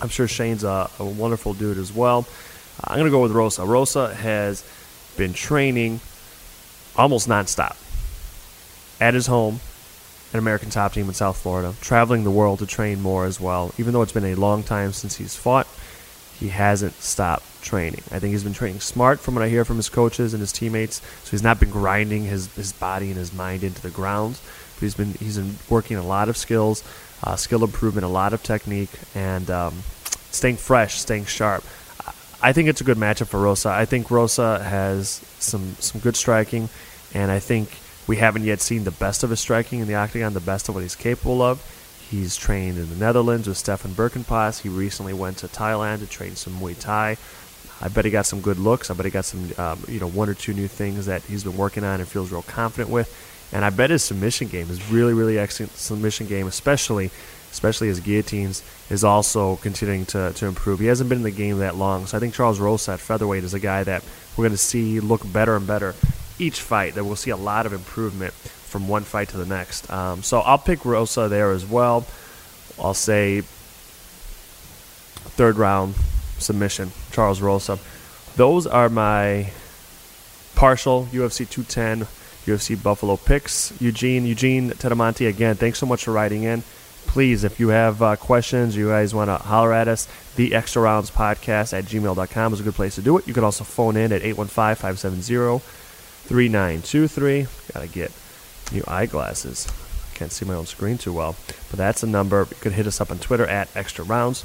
I'm 0.00 0.08
sure 0.08 0.26
Shane's 0.26 0.64
a, 0.64 0.88
a 0.98 1.04
wonderful 1.04 1.52
dude 1.52 1.76
as 1.76 1.92
well. 1.92 2.26
I'm 2.84 2.96
going 2.96 3.06
to 3.06 3.10
go 3.10 3.22
with 3.22 3.32
Rosa. 3.32 3.64
Rosa 3.64 4.14
has 4.14 4.64
been 5.16 5.32
training 5.32 6.00
almost 6.96 7.28
nonstop 7.28 7.76
at 9.00 9.14
his 9.14 9.26
home, 9.26 9.60
an 10.32 10.38
American 10.38 10.70
top 10.70 10.92
team 10.92 11.08
in 11.08 11.14
South 11.14 11.36
Florida, 11.36 11.74
traveling 11.80 12.24
the 12.24 12.30
world 12.30 12.58
to 12.60 12.66
train 12.66 13.00
more 13.00 13.24
as 13.24 13.40
well. 13.40 13.72
Even 13.78 13.92
though 13.92 14.02
it's 14.02 14.12
been 14.12 14.24
a 14.24 14.34
long 14.34 14.62
time 14.62 14.92
since 14.92 15.16
he's 15.16 15.36
fought, 15.36 15.66
he 16.38 16.48
hasn't 16.48 16.94
stopped 16.94 17.44
training. 17.62 18.02
I 18.10 18.18
think 18.18 18.32
he's 18.32 18.44
been 18.44 18.54
training 18.54 18.80
smart 18.80 19.20
from 19.20 19.34
what 19.34 19.44
I 19.44 19.48
hear 19.48 19.64
from 19.64 19.76
his 19.76 19.88
coaches 19.88 20.32
and 20.32 20.40
his 20.40 20.52
teammates. 20.52 21.02
So 21.24 21.32
he's 21.32 21.42
not 21.42 21.60
been 21.60 21.70
grinding 21.70 22.24
his, 22.24 22.52
his 22.54 22.72
body 22.72 23.08
and 23.08 23.16
his 23.16 23.32
mind 23.32 23.62
into 23.62 23.82
the 23.82 23.90
ground. 23.90 24.38
But 24.74 24.80
he's 24.80 24.94
been 24.94 25.12
he's 25.14 25.36
been 25.36 25.56
working 25.68 25.98
a 25.98 26.02
lot 26.02 26.30
of 26.30 26.36
skills, 26.36 26.82
uh, 27.22 27.36
skill 27.36 27.62
improvement, 27.62 28.04
a 28.06 28.08
lot 28.08 28.32
of 28.32 28.42
technique, 28.42 28.90
and 29.14 29.50
um, 29.50 29.82
staying 30.30 30.56
fresh, 30.56 30.94
staying 30.98 31.26
sharp. 31.26 31.62
I 32.42 32.52
think 32.52 32.68
it's 32.68 32.80
a 32.80 32.84
good 32.84 32.96
matchup 32.96 33.26
for 33.26 33.40
Rosa. 33.40 33.68
I 33.68 33.84
think 33.84 34.10
Rosa 34.10 34.62
has 34.62 35.22
some 35.38 35.74
some 35.78 36.00
good 36.00 36.16
striking, 36.16 36.68
and 37.12 37.30
I 37.30 37.38
think 37.38 37.70
we 38.06 38.16
haven't 38.16 38.44
yet 38.44 38.60
seen 38.60 38.84
the 38.84 38.90
best 38.90 39.22
of 39.22 39.30
his 39.30 39.40
striking 39.40 39.80
in 39.80 39.86
the 39.86 39.94
octagon, 39.94 40.32
the 40.32 40.40
best 40.40 40.68
of 40.68 40.74
what 40.74 40.82
he's 40.82 40.96
capable 40.96 41.42
of. 41.42 41.62
He's 42.10 42.36
trained 42.36 42.78
in 42.78 42.88
the 42.90 42.96
Netherlands 42.96 43.46
with 43.46 43.56
Stefan 43.56 43.92
Berkenpas. 43.92 44.62
He 44.62 44.68
recently 44.68 45.12
went 45.12 45.38
to 45.38 45.48
Thailand 45.48 46.00
to 46.00 46.06
train 46.06 46.34
some 46.34 46.54
Muay 46.54 46.78
Thai. 46.78 47.16
I 47.80 47.88
bet 47.88 48.04
he 48.04 48.10
got 48.10 48.26
some 48.26 48.40
good 48.40 48.58
looks. 48.58 48.90
I 48.90 48.94
bet 48.94 49.04
he 49.04 49.10
got 49.10 49.24
some, 49.24 49.50
um, 49.56 49.78
you 49.86 50.00
know, 50.00 50.08
one 50.08 50.28
or 50.28 50.34
two 50.34 50.52
new 50.52 50.66
things 50.66 51.06
that 51.06 51.22
he's 51.22 51.44
been 51.44 51.56
working 51.56 51.84
on 51.84 52.00
and 52.00 52.08
feels 52.08 52.32
real 52.32 52.42
confident 52.42 52.90
with. 52.90 53.08
And 53.52 53.64
I 53.64 53.70
bet 53.70 53.90
his 53.90 54.02
submission 54.02 54.48
game 54.48 54.70
is 54.70 54.90
really, 54.90 55.14
really 55.14 55.38
excellent 55.38 55.76
submission 55.76 56.26
game, 56.26 56.46
especially 56.46 57.10
especially 57.52 57.88
his 57.88 58.00
guillotines, 58.00 58.62
is 58.90 59.04
also 59.04 59.56
continuing 59.56 60.06
to, 60.06 60.32
to 60.34 60.46
improve. 60.46 60.80
He 60.80 60.86
hasn't 60.86 61.08
been 61.08 61.18
in 61.18 61.24
the 61.24 61.30
game 61.30 61.58
that 61.58 61.76
long, 61.76 62.06
so 62.06 62.16
I 62.16 62.20
think 62.20 62.34
Charles 62.34 62.58
Rosa 62.58 62.92
at 62.92 63.00
featherweight 63.00 63.44
is 63.44 63.54
a 63.54 63.60
guy 63.60 63.84
that 63.84 64.04
we're 64.36 64.42
going 64.42 64.52
to 64.52 64.58
see 64.58 65.00
look 65.00 65.30
better 65.32 65.56
and 65.56 65.66
better 65.66 65.94
each 66.38 66.60
fight. 66.60 66.94
That 66.94 67.04
we'll 67.04 67.16
see 67.16 67.30
a 67.30 67.36
lot 67.36 67.66
of 67.66 67.72
improvement 67.72 68.32
from 68.32 68.88
one 68.88 69.02
fight 69.04 69.30
to 69.30 69.36
the 69.36 69.46
next. 69.46 69.90
Um, 69.90 70.22
so 70.22 70.40
I'll 70.40 70.58
pick 70.58 70.84
Rosa 70.84 71.28
there 71.28 71.52
as 71.52 71.66
well. 71.66 72.06
I'll 72.78 72.94
say 72.94 73.42
third 75.36 75.56
round 75.56 75.94
submission, 76.38 76.92
Charles 77.12 77.40
Rosa. 77.40 77.78
Those 78.36 78.66
are 78.66 78.88
my 78.88 79.50
partial 80.54 81.06
UFC 81.06 81.48
210, 81.48 82.06
UFC 82.46 82.80
Buffalo 82.80 83.16
picks. 83.16 83.72
Eugene, 83.80 84.24
Eugene 84.24 84.70
Tedamonte, 84.70 85.28
again, 85.28 85.56
thanks 85.56 85.78
so 85.78 85.86
much 85.86 86.04
for 86.04 86.12
writing 86.12 86.44
in. 86.44 86.62
Please, 87.10 87.42
if 87.42 87.58
you 87.58 87.70
have 87.70 88.00
uh, 88.02 88.14
questions, 88.14 88.76
you 88.76 88.86
guys 88.86 89.12
want 89.12 89.30
to 89.30 89.34
holler 89.34 89.72
at 89.72 89.88
us, 89.88 90.06
the 90.36 90.54
extra 90.54 90.80
rounds 90.80 91.10
podcast 91.10 91.76
at 91.76 91.84
gmail.com 91.86 92.52
is 92.52 92.60
a 92.60 92.62
good 92.62 92.74
place 92.74 92.94
to 92.94 93.02
do 93.02 93.18
it. 93.18 93.26
You 93.26 93.34
can 93.34 93.42
also 93.42 93.64
phone 93.64 93.96
in 93.96 94.12
at 94.12 94.22
815 94.22 94.76
570 94.76 95.58
3923. 96.28 97.46
Got 97.74 97.80
to 97.80 97.88
get 97.88 98.12
new 98.70 98.84
eyeglasses. 98.86 99.66
Can't 100.14 100.30
see 100.30 100.44
my 100.46 100.54
own 100.54 100.66
screen 100.66 100.98
too 100.98 101.12
well. 101.12 101.34
But 101.68 101.78
that's 101.78 102.04
a 102.04 102.06
number. 102.06 102.46
You 102.48 102.56
could 102.60 102.74
hit 102.74 102.86
us 102.86 103.00
up 103.00 103.10
on 103.10 103.18
Twitter 103.18 103.44
at 103.44 103.68
extra 103.74 104.04
rounds. 104.04 104.44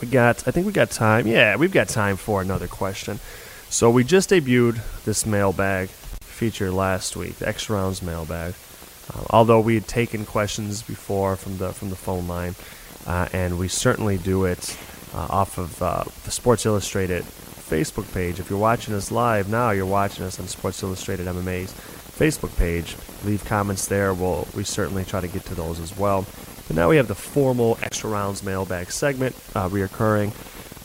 We 0.00 0.08
got, 0.08 0.48
I 0.48 0.52
think 0.52 0.66
we 0.66 0.72
got 0.72 0.90
time. 0.90 1.26
Yeah, 1.26 1.56
we've 1.56 1.70
got 1.70 1.88
time 1.88 2.16
for 2.16 2.40
another 2.40 2.66
question. 2.66 3.20
So 3.68 3.90
we 3.90 4.04
just 4.04 4.30
debuted 4.30 4.80
this 5.04 5.26
mailbag 5.26 5.90
feature 5.90 6.70
last 6.70 7.14
week, 7.14 7.36
the 7.36 7.46
extra 7.46 7.76
rounds 7.76 8.00
mailbag. 8.00 8.54
Uh, 9.12 9.24
although 9.30 9.60
we 9.60 9.74
had 9.74 9.86
taken 9.86 10.24
questions 10.24 10.82
before 10.82 11.36
from 11.36 11.58
the 11.58 11.72
from 11.72 11.90
the 11.90 11.96
phone 11.96 12.26
line, 12.26 12.54
uh, 13.06 13.28
and 13.32 13.58
we 13.58 13.68
certainly 13.68 14.16
do 14.16 14.44
it 14.44 14.78
uh, 15.14 15.26
off 15.30 15.58
of 15.58 15.82
uh, 15.82 16.04
the 16.24 16.30
Sports 16.30 16.64
Illustrated 16.64 17.22
Facebook 17.22 18.12
page. 18.14 18.40
If 18.40 18.50
you're 18.50 18.58
watching 18.58 18.94
us 18.94 19.10
live 19.10 19.48
now, 19.48 19.70
you're 19.70 19.86
watching 19.86 20.24
us 20.24 20.40
on 20.40 20.46
Sports 20.46 20.82
Illustrated 20.82 21.26
MMA's 21.26 21.72
Facebook 21.72 22.56
page. 22.56 22.96
Leave 23.24 23.44
comments 23.44 23.86
there. 23.86 24.14
We'll 24.14 24.48
we 24.54 24.64
certainly 24.64 25.04
try 25.04 25.20
to 25.20 25.28
get 25.28 25.44
to 25.46 25.54
those 25.54 25.80
as 25.80 25.96
well. 25.96 26.26
But 26.66 26.76
now 26.76 26.88
we 26.88 26.96
have 26.96 27.08
the 27.08 27.14
formal 27.14 27.78
extra 27.82 28.08
rounds 28.08 28.42
mailbag 28.42 28.90
segment 28.90 29.36
uh, 29.54 29.68
reoccurring, 29.68 30.32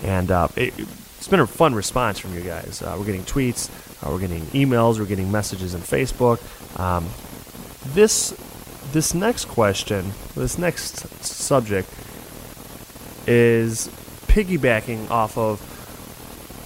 and 0.04 0.30
uh, 0.30 0.50
it, 0.58 0.74
has 0.74 1.28
been 1.28 1.40
a 1.40 1.48
fun 1.48 1.74
response 1.74 2.20
from 2.20 2.34
you 2.34 2.42
guys. 2.42 2.82
We're 2.82 3.06
getting 3.06 3.24
tweets, 3.24 3.70
we're 4.06 4.20
getting 4.20 4.42
emails, 4.48 5.00
we're 5.00 5.06
getting 5.06 5.32
messages 5.32 5.74
on 5.76 5.82
Facebook. 5.82 6.40
Um, 6.80 7.06
this 7.94 8.32
this 8.92 9.14
next 9.14 9.46
question, 9.46 10.14
this 10.36 10.58
next 10.58 11.24
subject, 11.24 11.90
is 13.28 13.88
piggybacking 14.28 15.10
off 15.12 15.38
of 15.38 15.62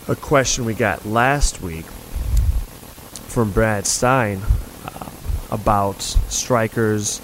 a 0.07 0.15
question 0.15 0.65
we 0.65 0.73
got 0.73 1.05
last 1.05 1.61
week 1.61 1.85
from 1.85 3.51
Brad 3.51 3.85
Stein 3.85 4.41
uh, 4.85 5.09
about 5.51 6.01
strikers 6.01 7.19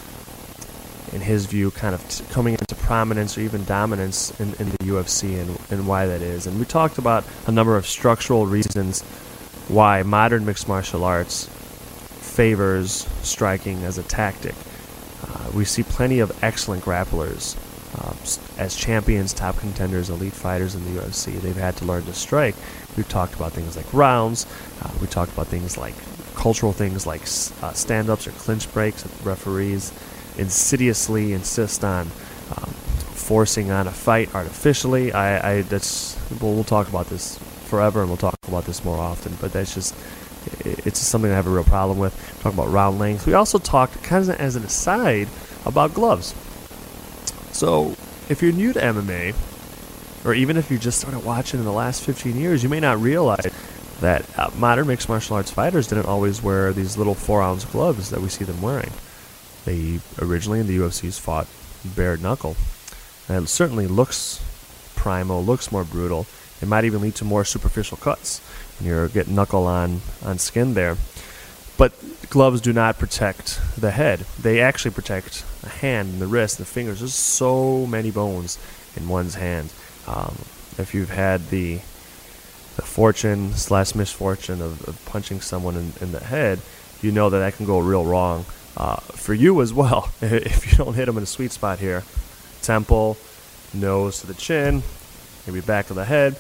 in 1.14 1.22
his 1.22 1.46
view, 1.46 1.72
kind 1.72 1.96
of 1.96 2.08
t- 2.10 2.24
coming 2.32 2.54
into 2.54 2.76
prominence 2.76 3.38
or 3.38 3.42
even 3.42 3.64
dominance 3.66 4.38
in, 4.40 4.54
in 4.56 4.70
the 4.70 4.78
UFC 4.80 5.40
and, 5.40 5.60
and 5.72 5.88
why 5.88 6.06
that 6.06 6.22
is. 6.22 6.48
And 6.48 6.60
we 6.60 6.66
talked 6.66 6.98
about 6.98 7.24
a 7.48 7.52
number 7.52 7.78
of 7.78 7.86
structural 7.86 8.46
reasons 8.46 9.02
why 9.68 10.04
modern 10.04 10.46
mixed 10.46 10.68
martial 10.68 11.04
arts 11.04 11.50
favors 12.40 13.06
striking 13.22 13.84
as 13.84 13.98
a 13.98 14.04
tactic. 14.04 14.56
Uh, 15.28 15.52
we 15.54 15.66
see 15.66 15.84
plenty 15.84 16.22
of 16.22 16.42
excellent 16.42 16.82
grapplers 16.82 17.58
uh, 18.00 18.14
as 18.58 18.78
champions, 18.78 19.34
top 19.34 19.58
contenders, 19.58 20.10
elite 20.10 20.32
fighters 20.32 20.74
in 20.74 20.86
the 20.86 21.02
UFC. 21.02 21.38
They've 21.42 21.54
had 21.54 21.76
to 21.76 21.84
learn 21.84 22.06
to 22.06 22.14
strike. 22.14 22.56
We've 22.96 23.10
talked 23.10 23.34
about 23.34 23.52
things 23.52 23.76
like 23.76 23.94
rounds. 23.94 24.46
Uh, 24.82 24.90
we 25.02 25.08
talked 25.08 25.34
about 25.34 25.48
things 25.48 25.78
like 25.78 25.94
cultural 26.34 26.72
things 26.72 27.06
like 27.06 27.24
uh, 27.62 27.74
stand-ups 27.74 28.26
or 28.26 28.32
clinch 28.32 28.72
breaks 28.74 29.04
that 29.04 29.26
referees 29.26 29.92
insidiously 30.38 31.34
insist 31.34 31.84
on 31.84 32.08
um, 32.56 32.72
forcing 33.20 33.70
on 33.70 33.86
a 33.86 33.92
fight 33.92 34.34
artificially. 34.34 35.12
I, 35.12 35.58
I 35.58 35.62
that's 35.64 36.18
we'll, 36.40 36.54
we'll 36.54 36.64
talk 36.64 36.88
about 36.88 37.08
this 37.08 37.38
forever, 37.66 38.00
and 38.00 38.10
we'll 38.10 38.16
talk 38.16 38.38
about 38.48 38.64
this 38.64 38.86
more 38.86 38.98
often. 38.98 39.36
But 39.42 39.52
that's 39.52 39.74
just 39.74 39.94
it's 40.66 41.00
something 41.00 41.32
I 41.32 41.36
have 41.36 41.48
a 41.48 41.52
real 41.52 41.64
problem 41.64 41.98
with. 41.98 42.14
Talk 42.42 42.54
about 42.54 42.70
round 42.70 43.00
lengths. 43.00 43.26
We 43.26 43.34
also 43.34 43.58
talked 43.58 44.02
kind 44.04 44.30
of 44.30 44.40
as 44.40 44.56
an 44.56 44.64
aside 44.64 45.28
about 45.66 45.94
gloves. 45.94 46.34
So 47.52 47.96
if 48.30 48.42
you're 48.42 48.52
new 48.52 48.74
to 48.74 48.80
MMA, 48.80 49.36
or 50.26 50.34
even 50.34 50.58
if 50.58 50.70
you 50.70 50.78
just 50.78 51.00
started 51.00 51.24
watching 51.26 51.60
in 51.60 51.66
the 51.66 51.72
last 51.72 52.04
15 52.04 52.36
years, 52.36 52.64
you 52.64 52.70
may 52.70 52.80
not 52.80 53.00
realize 53.00 53.52
that 54.02 54.26
uh, 54.38 54.50
modern 54.58 54.88
mixed 54.88 55.10
martial 55.10 55.36
arts 55.36 55.52
fighters 55.52 55.88
didn't 55.88 56.06
always 56.06 56.42
wear 56.42 56.72
these 56.72 56.98
little 56.98 57.16
four 57.16 57.42
ounce 57.42 57.66
gloves 57.66 58.10
that 58.10 58.22
we 58.22 58.30
see 58.30 58.46
them 58.46 58.62
wearing. 58.62 58.92
They 59.66 60.00
originally 60.22 60.60
in 60.60 60.68
the 60.68 60.78
UFC's 60.78 61.20
fought 61.20 61.48
bare 61.96 62.18
knuckle. 62.18 62.56
And 63.28 63.46
it 63.46 63.50
certainly 63.50 63.88
looks 63.88 64.44
primal, 64.96 65.44
looks 65.44 65.72
more 65.72 65.84
brutal. 65.84 66.26
It 66.62 66.68
might 66.68 66.86
even 66.86 67.02
lead 67.02 67.16
to 67.16 67.26
more 67.26 67.46
superficial 67.46 67.98
cuts 67.98 68.42
you're 68.82 69.08
getting 69.10 69.36
knuckle 69.36 69.68
on, 69.68 70.02
on 70.24 70.38
skin 70.38 70.74
there. 70.74 70.98
But 71.78 71.94
gloves 72.30 72.62
do 72.62 72.74
not 72.74 73.00
protect 73.00 73.62
the 73.80 73.92
head. 73.92 74.20
They 74.40 74.60
actually 74.60 74.92
protect 74.92 75.46
the 75.62 75.70
hand 75.70 76.10
and 76.14 76.22
the 76.22 76.28
wrist 76.28 76.60
and 76.60 76.66
the 76.66 76.72
fingers. 76.72 77.00
There's 77.00 77.14
so 77.14 77.86
many 77.86 78.12
bones 78.12 78.60
in 78.96 79.08
one's 79.08 79.36
hand. 79.36 79.72
Um, 80.08 80.36
if 80.78 80.94
you've 80.94 81.10
had 81.10 81.50
the 81.50 81.80
the 82.76 82.86
fortune 82.86 83.52
slash 83.54 83.94
misfortune 83.94 84.62
of, 84.62 84.88
of 84.88 85.06
punching 85.06 85.42
someone 85.42 85.76
in, 85.76 85.92
in 86.00 86.14
the 86.14 86.20
head, 86.24 86.60
you 87.02 87.12
know 87.12 87.30
that 87.30 87.40
that 87.40 87.56
can 87.56 87.66
go 87.66 87.80
real 87.80 88.06
wrong 88.06 88.46
uh, 88.78 88.96
for 88.96 89.34
you 89.34 89.62
as 89.62 89.74
well, 89.74 90.10
if 90.22 90.72
you 90.72 90.78
don't 90.78 90.94
hit 90.94 91.06
them 91.06 91.18
in 91.18 91.24
a 91.24 91.28
sweet 91.28 91.52
spot 91.52 91.80
here, 91.80 92.04
temple, 92.62 93.18
nose 93.74 94.22
to 94.22 94.28
the 94.28 94.34
chin, 94.34 94.82
maybe 95.46 95.60
back 95.60 95.88
to 95.88 95.94
the 95.94 96.06
head, 96.06 96.38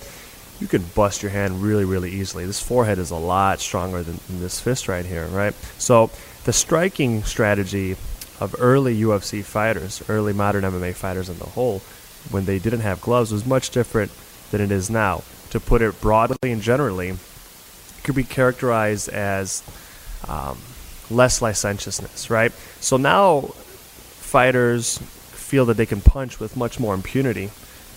you 0.60 0.68
can 0.68 0.84
bust 0.96 1.24
your 1.24 1.32
hand 1.32 1.62
really, 1.62 1.86
really 1.86 2.12
easily. 2.12 2.46
This 2.46 2.62
forehead 2.62 2.98
is 2.98 3.12
a 3.12 3.16
lot 3.16 3.60
stronger 3.60 4.04
than, 4.04 4.20
than 4.28 4.42
this 4.42 4.60
fist 4.60 4.88
right 4.88 5.06
here, 5.06 5.26
right? 5.28 5.54
So 5.78 6.10
the 6.44 6.54
striking 6.54 7.24
strategy 7.24 7.92
of 8.40 8.56
early 8.60 9.00
UFC 9.00 9.44
fighters, 9.44 10.04
early 10.10 10.34
modern 10.34 10.64
MMA 10.64 10.96
fighters 10.96 11.30
in 11.30 11.38
the 11.40 11.46
whole, 11.46 11.80
when 12.32 12.46
they 12.46 12.60
didn't 12.60 12.82
have 12.82 13.02
gloves, 13.02 13.32
was 13.32 13.46
much 13.46 13.70
different 13.70 14.12
than 14.52 14.62
it 14.62 14.72
is 14.72 14.90
now. 14.90 15.24
To 15.52 15.60
put 15.60 15.82
it 15.82 16.00
broadly 16.02 16.52
and 16.52 16.62
generally, 16.62 17.10
it 17.10 18.04
could 18.04 18.16
be 18.16 18.24
characterized 18.24 19.10
as 19.10 19.64
um, 20.28 20.58
less 21.10 21.42
licentiousness, 21.42 22.30
right? 22.30 22.52
So 22.82 22.98
now 22.98 23.42
fighters 23.42 25.00
feel 25.00 25.66
that 25.66 25.78
they 25.78 25.86
can 25.86 26.02
punch 26.02 26.40
with 26.40 26.56
much 26.56 26.80
more 26.80 26.94
impunity 26.94 27.50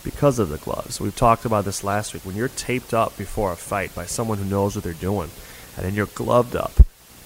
because 0.03 0.39
of 0.39 0.49
the 0.49 0.59
gloves. 0.59 1.01
We've 1.01 1.15
talked 1.15 1.45
about 1.45 1.65
this 1.65 1.85
last 1.85 2.15
week. 2.15 2.25
When 2.25 2.37
you're 2.37 2.49
taped 2.49 2.95
up 2.95 3.17
before 3.17 3.53
a 3.53 3.57
fight 3.57 3.95
by 3.95 4.07
someone 4.07 4.39
who 4.39 4.45
knows 4.45 4.75
what 4.75 4.85
they're 4.85 4.93
doing, 4.93 5.31
and 5.77 5.87
then 5.87 5.95
you're 5.95 6.07
gloved 6.07 6.57
up, 6.57 6.73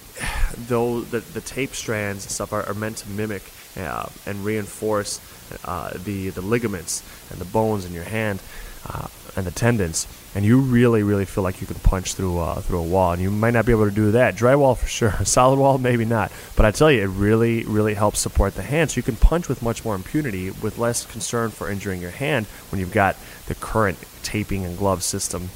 though 0.57 1.01
the, 1.01 1.21
the 1.21 1.41
tape 1.41 1.75
strands 1.75 2.25
and 2.25 2.31
stuff 2.31 2.53
are, 2.53 2.67
are 2.67 2.75
meant 2.75 2.99
to 2.99 3.09
mimic 3.11 3.43
uh, 3.77 4.09
and 4.25 4.45
reinforce 4.45 5.21
uh, 5.65 5.91
the, 6.05 6.31
the 6.31 6.41
ligaments 6.41 7.03
and 7.31 7.39
the 7.39 7.45
bones 7.45 7.85
in 7.85 7.93
your 7.93 8.05
hand, 8.05 8.41
uh, 8.89 9.09
and 9.37 9.47
the 9.47 9.51
tendons, 9.51 10.07
and 10.37 10.45
you 10.45 10.59
really, 10.59 11.03
really 11.03 11.25
feel 11.25 11.43
like 11.43 11.63
you 11.63 11.67
can 11.67 11.77
punch 11.77 12.13
through 12.13 12.39
uh, 12.39 12.61
through 12.61 12.81
a 12.81 12.83
wall, 12.83 13.13
and 13.13 13.23
you 13.23 13.31
might 13.31 13.55
not 13.55 13.65
be 13.65 13.73
able 13.73 13.87
to 13.87 13.95
do 13.95 14.11
that. 14.11 14.37
Drywall 14.37 14.77
for 14.77 14.87
sure, 14.87 15.13
solid 15.25 15.59
wall 15.59 15.79
maybe 15.79 16.05
not, 16.05 16.31
but 16.57 16.67
I 16.67 16.73
tell 16.73 16.93
you, 16.93 17.01
it 17.03 17.07
really, 17.07 17.65
really 17.65 17.95
helps 17.95 18.21
support 18.21 18.55
the 18.55 18.63
hand, 18.63 18.91
so 18.91 18.99
you 18.99 19.03
can 19.03 19.17
punch 19.17 19.49
with 19.49 19.63
much 19.63 19.83
more 19.83 19.95
impunity, 19.95 20.51
with 20.51 20.77
less 20.77 21.07
concern 21.07 21.53
for 21.53 21.71
injuring 21.71 22.03
your 22.03 22.11
hand 22.11 22.45
when 22.71 22.81
you've 22.81 22.93
got 22.93 23.17
the 23.47 23.55
current 23.55 23.99
taping 24.23 24.67
and 24.67 24.77
glove 24.77 25.03
system. 25.03 25.49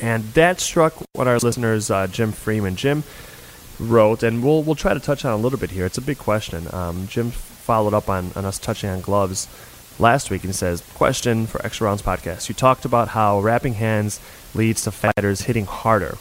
And 0.00 0.22
that 0.34 0.60
struck 0.60 0.94
one 1.14 1.26
of 1.26 1.32
our 1.32 1.38
listeners, 1.40 1.90
uh, 1.90 2.06
Jim 2.06 2.30
Freeman. 2.30 2.76
Jim 2.76 3.02
wrote, 3.80 4.22
and 4.22 4.40
we'll 4.40 4.62
we'll 4.62 4.76
try 4.76 4.94
to 4.94 5.00
touch 5.00 5.24
on 5.24 5.32
a 5.32 5.36
little 5.36 5.58
bit 5.58 5.72
here. 5.72 5.84
It's 5.84 5.98
a 5.98 6.02
big 6.02 6.18
question. 6.18 6.72
Um, 6.72 7.08
Jim 7.08 7.32
followed 7.32 7.92
up 7.92 8.08
on, 8.08 8.30
on 8.36 8.44
us 8.44 8.60
touching 8.60 8.88
on 8.88 9.00
gloves 9.00 9.48
last 9.98 10.30
week 10.30 10.44
and 10.44 10.54
says, 10.54 10.82
Question 10.94 11.46
for 11.46 11.64
Extra 11.64 11.86
Rounds 11.86 12.02
Podcast. 12.02 12.48
You 12.48 12.54
talked 12.54 12.84
about 12.84 13.08
how 13.08 13.40
wrapping 13.40 13.74
hands 13.74 14.20
leads 14.54 14.82
to 14.84 14.90
fighters 14.90 15.42
hitting 15.42 15.66
harder. 15.66 16.18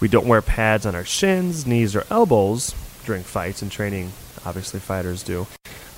We 0.00 0.08
don't 0.08 0.26
wear 0.26 0.42
pads 0.42 0.86
on 0.86 0.94
our 0.94 1.04
shins, 1.04 1.66
knees, 1.66 1.94
or 1.94 2.04
elbows 2.10 2.74
during 3.04 3.22
fights 3.22 3.62
and 3.62 3.70
training. 3.70 4.12
Obviously, 4.44 4.80
fighters 4.80 5.22
do. 5.22 5.46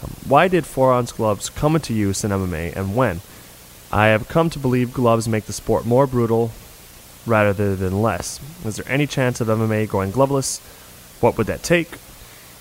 Um, 0.03 0.11
why 0.29 0.49
did 0.49 0.67
four 0.67 0.93
ounce 0.93 1.13
gloves 1.13 1.49
come 1.51 1.75
into 1.75 1.95
use 1.95 2.25
in 2.25 2.31
MMA 2.31 2.77
and 2.77 2.95
when? 2.95 3.21
I 3.91 4.09
have 4.09 4.29
come 4.29 4.51
to 4.51 4.59
believe 4.59 4.93
gloves 4.93 5.29
make 5.29 5.45
the 5.45 5.53
sport 5.53 5.87
more 5.87 6.07
brutal 6.07 6.51
rather 7.25 7.75
than 7.75 8.03
less. 8.03 8.41
Is 8.65 8.77
there 8.77 8.93
any 8.93 9.07
chance 9.07 9.41
of 9.41 9.49
MMA 9.49 9.89
going 9.89 10.11
gloveless? 10.11 10.61
What 11.21 11.39
would 11.39 11.47
that 11.47 11.63
take? 11.63 11.91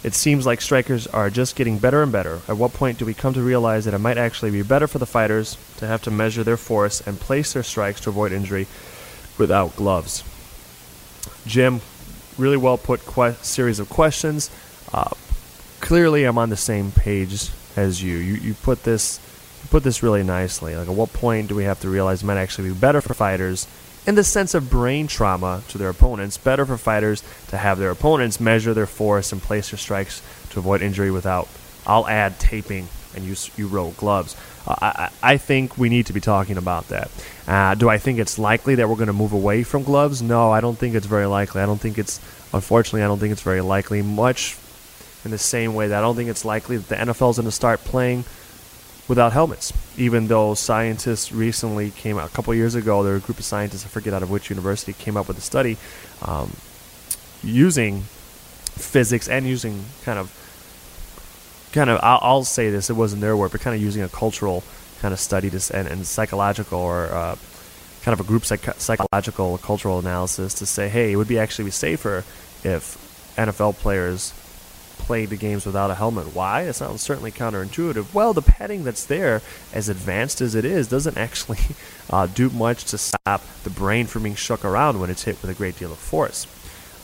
It 0.05 0.13
seems 0.13 0.45
like 0.45 0.61
strikers 0.61 1.07
are 1.07 1.31
just 1.31 1.55
getting 1.55 1.79
better 1.79 2.03
and 2.03 2.11
better. 2.11 2.39
At 2.47 2.57
what 2.57 2.73
point 2.73 2.99
do 2.99 3.05
we 3.07 3.15
come 3.15 3.33
to 3.33 3.41
realize 3.41 3.85
that 3.85 3.95
it 3.95 3.97
might 3.97 4.19
actually 4.19 4.51
be 4.51 4.61
better 4.61 4.85
for 4.85 4.99
the 4.99 5.07
fighters 5.07 5.57
to 5.77 5.87
have 5.87 6.03
to 6.03 6.11
measure 6.11 6.43
their 6.43 6.57
force 6.57 7.01
and 7.01 7.19
place 7.19 7.53
their 7.53 7.63
strikes 7.63 8.01
to 8.01 8.11
avoid 8.11 8.31
injury 8.31 8.67
without 9.39 9.75
gloves? 9.75 10.23
Jim, 11.47 11.81
really 12.37 12.55
well 12.55 12.77
put 12.77 13.03
que- 13.03 13.33
series 13.41 13.79
of 13.79 13.89
questions. 13.89 14.51
Uh, 14.93 15.09
clearly, 15.79 16.25
I'm 16.25 16.37
on 16.37 16.51
the 16.51 16.55
same 16.55 16.91
page 16.91 17.49
as 17.75 18.03
you. 18.03 18.17
You 18.17 18.35
you 18.35 18.53
put 18.53 18.83
this 18.83 19.19
you 19.63 19.69
put 19.69 19.81
this 19.81 20.03
really 20.03 20.21
nicely. 20.21 20.75
Like, 20.75 20.87
at 20.87 20.93
what 20.93 21.13
point 21.13 21.49
do 21.49 21.55
we 21.55 21.63
have 21.63 21.79
to 21.79 21.89
realize 21.89 22.21
it 22.21 22.27
might 22.27 22.37
actually 22.37 22.69
be 22.69 22.75
better 22.75 23.01
for 23.01 23.15
fighters 23.15 23.65
in 24.07 24.15
the 24.15 24.23
sense 24.23 24.53
of 24.53 24.69
brain 24.69 25.07
trauma 25.07 25.63
to 25.69 25.77
their 25.77 25.89
opponents? 25.89 26.37
Better 26.37 26.65
for 26.65 26.77
fighters 26.77 27.23
to 27.47 27.57
have 27.57 27.79
their 27.79 27.91
opponents 27.91 28.39
measure 28.39 28.73
their 28.73 28.85
force 28.85 29.31
and 29.31 29.41
place 29.41 29.71
their 29.71 29.77
strikes 29.77 30.21
to 30.51 30.59
avoid 30.59 30.81
injury 30.81 31.11
without. 31.11 31.47
I'll 31.87 32.07
add 32.07 32.39
taping 32.39 32.87
and 33.15 33.23
you 33.23 33.35
you 33.57 33.67
roll 33.67 33.91
gloves. 33.91 34.35
Uh, 34.67 34.75
I, 34.81 35.09
I 35.21 35.37
think 35.37 35.77
we 35.77 35.89
need 35.89 36.07
to 36.07 36.13
be 36.13 36.19
talking 36.19 36.57
about 36.57 36.89
that. 36.89 37.09
Uh, 37.47 37.75
do 37.75 37.89
I 37.89 37.97
think 37.97 38.19
it's 38.19 38.37
likely 38.37 38.75
that 38.75 38.89
we're 38.89 38.95
going 38.95 39.07
to 39.07 39.13
move 39.13 39.33
away 39.33 39.63
from 39.63 39.83
gloves? 39.83 40.21
No, 40.21 40.51
I 40.51 40.61
don't 40.61 40.77
think 40.77 40.95
it's 40.95 41.05
very 41.05 41.27
likely. 41.27 41.61
I 41.61 41.65
don't 41.65 41.79
think 41.79 41.97
it's, 41.97 42.19
unfortunately, 42.53 43.03
I 43.03 43.07
don't 43.07 43.19
think 43.19 43.31
it's 43.31 43.41
very 43.41 43.61
likely. 43.61 44.01
Much 44.01 44.57
in 45.23 45.31
the 45.31 45.37
same 45.37 45.73
way 45.73 45.87
that 45.87 45.97
I 45.97 46.01
don't 46.01 46.15
think 46.15 46.29
it's 46.29 46.45
likely 46.45 46.77
that 46.77 46.87
the 46.87 46.95
NFL 46.95 47.31
is 47.31 47.37
going 47.37 47.45
to 47.45 47.51
start 47.51 47.79
playing 47.81 48.25
without 49.07 49.33
helmets. 49.33 49.71
Even 49.97 50.27
though 50.27 50.53
scientists 50.53 51.31
recently 51.31 51.91
came 51.91 52.17
out 52.17 52.29
a 52.29 52.33
couple 52.33 52.53
years 52.53 52.75
ago, 52.75 53.03
there 53.03 53.13
were 53.13 53.17
a 53.17 53.21
group 53.21 53.39
of 53.39 53.45
scientists, 53.45 53.85
I 53.85 53.89
forget 53.89 54.13
out 54.13 54.23
of 54.23 54.31
which 54.31 54.49
university, 54.49 54.93
came 54.93 55.17
up 55.17 55.27
with 55.27 55.37
a 55.37 55.41
study 55.41 55.77
um, 56.21 56.55
using 57.43 58.01
physics 58.01 59.29
and 59.29 59.45
using 59.45 59.85
kind 60.03 60.19
of 60.19 60.31
kind 61.71 61.89
of 61.89 61.99
I'll, 62.03 62.19
I'll, 62.21 62.43
say 62.43 62.69
this 62.69 62.89
it 62.89 62.93
wasn't 62.93 63.21
their 63.21 63.37
work 63.37 63.53
but 63.53 63.61
kind 63.61 63.75
of 63.75 63.81
using 63.81 64.01
a 64.01 64.09
cultural 64.09 64.63
kind 64.99 65.13
of 65.13 65.19
study 65.19 65.49
to, 65.49 65.77
and, 65.77 65.87
and 65.87 66.05
psychological 66.05 66.79
or 66.79 67.05
uh, 67.05 67.35
kind 68.01 68.13
of 68.13 68.19
a 68.19 68.23
group 68.23 68.45
psych- 68.45 68.79
psychological 68.79 69.57
cultural 69.59 69.99
analysis 69.99 70.53
to 70.55 70.65
say 70.65 70.89
hey 70.89 71.13
it 71.13 71.15
would 71.15 71.27
be 71.27 71.39
actually 71.39 71.65
be 71.65 71.71
safer 71.71 72.23
if 72.63 72.97
NFL 73.37 73.77
players 73.77 74.33
played 74.97 75.29
the 75.29 75.37
games 75.37 75.65
without 75.65 75.91
a 75.91 75.95
helmet. 75.95 76.33
Why? 76.33 76.63
It 76.63 76.73
sounds 76.73 77.01
certainly 77.01 77.31
counterintuitive. 77.31 78.13
Well 78.13 78.33
the 78.33 78.41
padding 78.41 78.83
that's 78.83 79.05
there 79.05 79.41
as 79.73 79.89
advanced 79.89 80.41
as 80.41 80.55
it 80.55 80.65
is 80.65 80.87
doesn't 80.87 81.17
actually 81.17 81.59
uh, 82.09 82.27
do 82.27 82.49
much 82.49 82.85
to 82.85 82.97
stop 82.97 83.41
the 83.63 83.69
brain 83.69 84.07
from 84.07 84.23
being 84.23 84.35
shook 84.35 84.65
around 84.65 84.99
when 84.99 85.09
it's 85.09 85.23
hit 85.23 85.41
with 85.41 85.51
a 85.51 85.53
great 85.53 85.77
deal 85.77 85.91
of 85.91 85.97
force. 85.97 86.47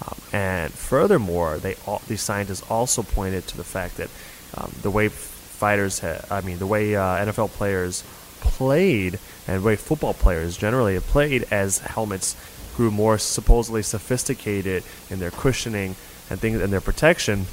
Um, 0.06 0.18
and 0.34 0.74
furthermore 0.74 1.58
they 1.58 1.76
all, 1.86 2.02
these 2.08 2.22
scientists 2.22 2.64
also 2.70 3.04
pointed 3.04 3.48
to 3.48 3.58
the 3.58 3.64
fact 3.64 3.98
that 3.98 4.10
um, 4.58 4.72
the 4.82 4.92
way 4.92 5.08
fighters, 5.10 6.00
ha- 6.00 6.26
I 6.30 6.42
mean, 6.42 6.58
the 6.58 6.68
way 6.68 6.96
uh, 6.96 7.26
NFL 7.26 7.52
players 7.52 8.04
played 8.40 9.20
and 9.48 9.62
the 9.62 9.66
way 9.66 9.76
football 9.76 10.14
players 10.14 10.58
generally 10.58 10.96
have 10.96 11.06
played 11.06 11.46
as 11.52 11.78
helmets 11.80 12.36
grew 12.76 12.90
more 12.92 13.18
supposedly 13.18 13.84
sophisticated 13.84 14.84
in 15.10 15.20
their 15.20 15.32
cushioning 15.32 15.96
and 16.30 16.40
things 16.40 16.60
and 16.62 16.72
their 16.74 16.82
protection 16.82 17.46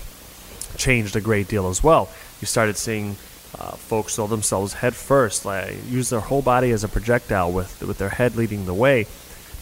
changed 0.77 1.17
a 1.17 1.21
great 1.21 1.49
deal 1.49 1.69
as 1.69 1.83
well. 1.83 2.09
You 2.41 2.47
started 2.47 2.77
seeing 2.77 3.17
uh, 3.59 3.73
folks 3.73 4.17
throw 4.17 4.27
themselves 4.27 4.75
head 4.75 4.95
first, 4.95 5.45
like 5.45 5.75
use 5.89 6.11
their 6.11 6.21
whole 6.21 6.43
body 6.43 6.71
as 6.71 6.85
a 6.85 6.89
projectile 6.89 7.51
with 7.53 7.83
with 7.83 7.99
their 7.99 8.11
head 8.11 8.37
leading 8.37 8.67
the 8.67 8.75
way. 8.75 9.07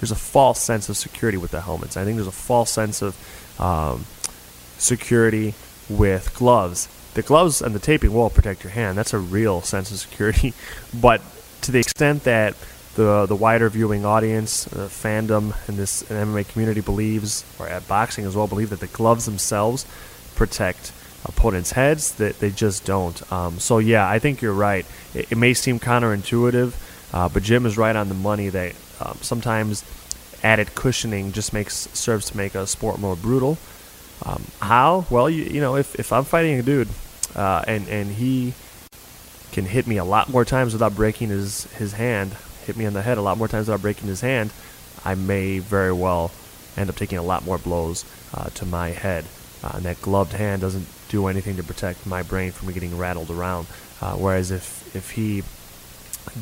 There's 0.01 0.11
a 0.11 0.17
false 0.17 0.61
sense 0.61 0.89
of 0.89 0.97
security 0.97 1.39
with 1.39 1.53
the 1.53 1.63
helmets. 1.63 1.97
I 1.97 2.05
think 2.05 2.17
there's 2.17 2.27
a 2.27 2.33
false 2.33 2.71
sense 2.71 3.01
of 3.01 3.17
um, 3.59 4.05
security 4.79 5.55
with 5.89 6.35
gloves 6.35 6.89
the 7.17 7.23
gloves 7.23 7.63
and 7.63 7.75
the 7.75 7.79
taping 7.81 8.13
will 8.13 8.31
protect 8.31 8.63
your 8.63 8.71
hand. 8.71 8.97
That's 8.97 9.15
a 9.15 9.19
real 9.19 9.63
sense 9.63 9.91
of 9.91 9.99
security. 9.99 10.53
but 10.95 11.21
to 11.63 11.73
the 11.73 11.81
extent 11.81 12.25
that 12.25 12.55
the 12.95 13.27
the 13.27 13.35
wider 13.35 13.69
viewing 13.69 14.05
audience, 14.05 14.67
uh, 14.69 14.89
fandom, 14.89 15.55
and 15.67 15.77
this 15.77 16.03
MMA 16.05 16.49
community 16.49 16.81
believes, 16.81 17.45
or 17.59 17.67
at 17.69 17.89
boxing 17.89 18.25
as 18.25 18.37
well, 18.37 18.47
believe 18.47 18.71
that 18.71 18.81
the 18.81 18.87
gloves 18.87 19.25
themselves 19.25 19.87
protect 20.35 20.93
opponents' 21.29 21.73
heads, 21.73 22.15
that 22.15 22.39
they 22.41 22.51
just 22.51 22.85
don't. 22.85 23.33
Um, 23.33 23.59
so 23.59 23.79
yeah, 23.79 24.09
I 24.09 24.19
think 24.19 24.43
you're 24.43 24.53
right. 24.53 24.87
It, 25.15 25.33
it 25.33 25.39
may 25.39 25.55
seem 25.55 25.79
counterintuitive, 25.79 26.75
uh, 27.13 27.29
but 27.29 27.43
Jim 27.43 27.67
is 27.67 27.77
right 27.77 27.97
on 27.97 28.09
the 28.09 28.15
money 28.15 28.49
that 28.49 28.75
um, 29.01 29.19
sometimes 29.21 29.85
added 30.43 30.75
cushioning 30.75 31.33
just 31.33 31.53
makes 31.53 31.75
serves 31.93 32.31
to 32.31 32.37
make 32.37 32.55
a 32.55 32.67
sport 32.67 32.99
more 32.99 33.17
brutal. 33.17 33.59
Um, 34.25 34.45
how? 34.61 35.07
Well, 35.11 35.29
you, 35.29 35.45
you 35.45 35.61
know, 35.61 35.77
if, 35.77 35.95
if 35.97 36.13
I'm 36.13 36.25
fighting 36.25 36.59
a 36.59 36.63
dude 36.63 36.89
uh, 37.35 37.65
and 37.67 37.89
and 37.89 38.11
he 38.11 38.55
can 39.53 39.65
hit 39.65 39.87
me 39.87 39.97
a 39.97 40.05
lot 40.05 40.29
more 40.29 40.45
times 40.45 40.73
without 40.73 40.95
breaking 40.95 41.29
his 41.29 41.65
his 41.75 41.93
hand, 41.95 42.35
hit 42.67 42.77
me 42.77 42.87
on 42.87 42.93
the 42.93 43.03
head 43.03 43.19
a 43.19 43.23
lot 43.23 43.39
more 43.39 43.49
times 43.49 43.69
without 43.69 43.83
breaking 43.83 44.09
his 44.09 44.21
hand, 44.21 44.51
I 45.05 45.15
may 45.15 45.59
very 45.59 45.93
well 45.93 46.31
end 46.77 46.91
up 46.91 46.97
taking 46.97 47.19
a 47.19 47.23
lot 47.23 47.45
more 47.45 47.59
blows 47.59 48.05
uh, 48.35 48.51
to 48.51 48.67
my 48.67 48.91
head. 48.91 49.25
Uh, 49.63 49.73
and 49.75 49.85
that 49.85 50.01
gloved 50.03 50.33
hand 50.33 50.63
doesn't 50.63 50.87
do 51.09 51.27
anything 51.27 51.57
to 51.57 51.63
protect 51.63 52.07
my 52.07 52.23
brain 52.23 52.53
from 52.53 52.73
getting 52.73 52.97
rattled 52.97 53.31
around. 53.31 53.67
Uh, 54.01 54.15
whereas 54.15 54.51
if 54.51 54.95
if 54.95 55.13
he 55.13 55.43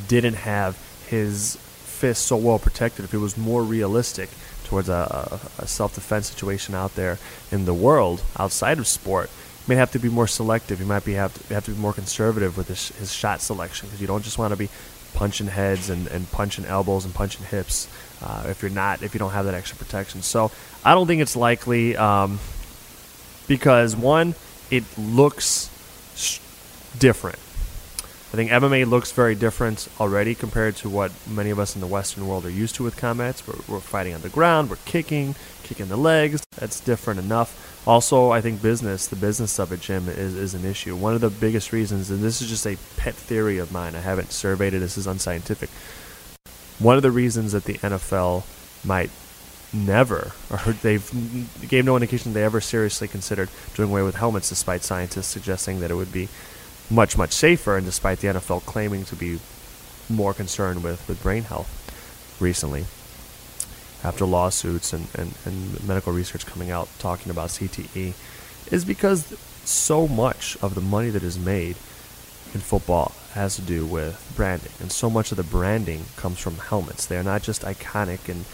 didn't 0.09 0.35
have 0.35 0.77
his 1.09 1.57
fist 1.57 2.27
so 2.27 2.37
well 2.37 2.59
protected, 2.59 3.05
if 3.05 3.15
it 3.15 3.19
was 3.19 3.37
more 3.37 3.63
realistic 3.63 4.29
towards 4.65 4.89
a, 4.89 5.39
a 5.59 5.67
self-defense 5.67 6.27
situation 6.27 6.75
out 6.75 6.95
there 6.95 7.19
in 7.53 7.65
the 7.67 7.75
world 7.75 8.23
outside 8.39 8.79
of 8.79 8.87
sport, 8.87 9.31
may 9.69 9.77
have 9.77 9.91
to 9.93 9.99
be 9.99 10.09
more 10.09 10.27
selective. 10.27 10.81
You 10.81 10.87
might 10.87 11.05
be 11.05 11.13
have 11.13 11.33
to, 11.35 11.55
have 11.55 11.65
to 11.67 11.71
be 11.71 11.79
more 11.79 11.93
conservative 11.93 12.57
with 12.57 12.69
his, 12.69 12.89
his 12.91 13.13
shot 13.13 13.41
selection 13.41 13.89
because 13.89 14.01
you 14.01 14.07
don't 14.07 14.25
just 14.25 14.39
want 14.39 14.53
to 14.53 14.57
be 14.57 14.69
punching 15.15 15.47
heads 15.47 15.91
and, 15.91 16.09
and 16.09 16.31
punching 16.33 16.65
elbows 16.65 17.05
and 17.05 17.15
punching 17.15 17.47
hips 17.47 17.89
uh, 18.23 18.47
if 18.49 18.63
you're 18.63 18.71
not 18.71 19.03
if 19.03 19.15
you 19.15 19.19
don't 19.19 19.31
have 19.31 19.45
that 19.45 19.55
extra 19.55 19.79
protection. 19.79 20.23
So 20.23 20.51
I 20.85 20.95
don't 20.95 21.07
think 21.07 21.23
it's 21.23 21.37
likely 21.37 21.97
um, 21.97 22.41
because 23.47 23.97
one, 23.97 24.35
it 24.71 24.85
looks 24.99 25.71
different. 26.99 27.39
I 28.35 28.37
think 28.37 28.51
MMA 28.51 28.89
looks 28.89 29.13
very 29.13 29.37
different 29.37 29.89
already 30.01 30.35
compared 30.35 30.75
to 30.77 30.89
what 30.89 31.13
many 31.29 31.51
of 31.51 31.61
us 31.61 31.77
in 31.77 31.81
the 31.81 31.87
Western 31.87 32.27
world 32.27 32.45
are 32.45 32.51
used 32.51 32.75
to 32.75 32.83
with 32.83 32.97
combats. 32.97 33.47
We're, 33.47 33.61
we're 33.69 33.81
fighting 33.81 34.13
on 34.13 34.23
the 34.23 34.29
ground, 34.29 34.71
we're 34.71 34.77
kicking, 34.85 35.37
kicking 35.63 35.87
the 35.87 35.97
legs. 35.97 36.45
That's 36.57 36.81
different 36.81 37.21
enough. 37.21 37.87
Also, 37.87 38.31
I 38.33 38.41
think 38.41 38.61
business, 38.61 39.07
the 39.07 39.15
business 39.15 39.61
of 39.61 39.71
it, 39.71 39.81
Jim, 39.81 40.09
is, 40.09 40.35
is 40.35 40.55
an 40.55 40.65
issue. 40.65 40.97
One 40.97 41.15
of 41.15 41.21
the 41.21 41.31
biggest 41.31 41.73
reasons, 41.73 42.11
and 42.11 42.25
this 42.25 42.43
is 42.43 42.49
just 42.49 42.67
a 42.67 42.77
pet 42.97 43.15
theory 43.15 43.59
of 43.59 43.71
mine, 43.71 43.95
I 43.95 44.01
haven't 44.01 44.33
surveyed 44.33 44.75
it, 44.75 44.81
this 44.81 44.99
is 44.99 45.07
unscientific. 45.07 45.71
One 46.81 46.97
of 46.97 47.05
the 47.05 47.13
reasons 47.13 47.53
that 47.53 47.65
the 47.65 47.75
NFL 47.75 48.45
might 48.85 49.11
never, 49.75 50.33
or 50.51 50.59
they've 50.83 51.69
gave 51.69 51.85
no 51.85 51.97
indication 51.97 52.33
they 52.33 52.45
ever 52.45 52.61
seriously 52.61 53.09
considered 53.09 53.49
doing 53.75 53.91
away 53.91 54.03
with 54.03 54.17
helmets, 54.17 54.49
despite 54.49 54.83
scientists 54.83 55.27
suggesting 55.27 55.81
that 55.81 55.91
it 55.91 55.95
would 55.95 56.13
be 56.13 56.29
much, 56.91 57.17
much 57.17 57.33
safer, 57.33 57.77
and 57.77 57.87
despite 57.87 58.21
the 58.21 58.29
NFL 58.29 58.65
claiming 58.65 59.05
to 59.07 59.17
be 59.17 59.41
more 60.09 60.35
concerned 60.35 60.85
with, 60.85 61.07
with 61.09 61.23
brain 61.23 61.45
health 61.45 61.81
recently, 62.41 62.85
after 64.03 64.27
lawsuits 64.27 64.93
and, 64.93 65.09
and, 65.15 65.35
and 65.45 65.87
medical 65.87 66.13
research 66.13 66.45
coming 66.45 66.71
out 66.71 66.89
talking 66.99 67.31
about 67.31 67.49
CTE, 67.49 68.13
is 68.71 68.85
because 68.85 69.35
so 69.65 70.07
much 70.07 70.59
of 70.63 70.75
the 70.75 70.81
money 70.81 71.11
that 71.11 71.23
is 71.23 71.39
made 71.39 71.77
in 72.53 72.61
football 72.61 73.13
has 73.33 73.57
to 73.57 73.63
do 73.63 73.85
with 73.85 74.33
branding, 74.37 74.71
and 74.79 74.93
so 74.93 75.11
much 75.11 75.33
of 75.33 75.37
the 75.37 75.43
branding 75.43 76.05
comes 76.17 76.39
from 76.39 76.57
helmets. 76.57 77.07
They 77.07 77.17
are 77.17 77.23
not 77.23 77.43
just 77.43 77.63
iconic 77.63 78.29
and 78.29 78.45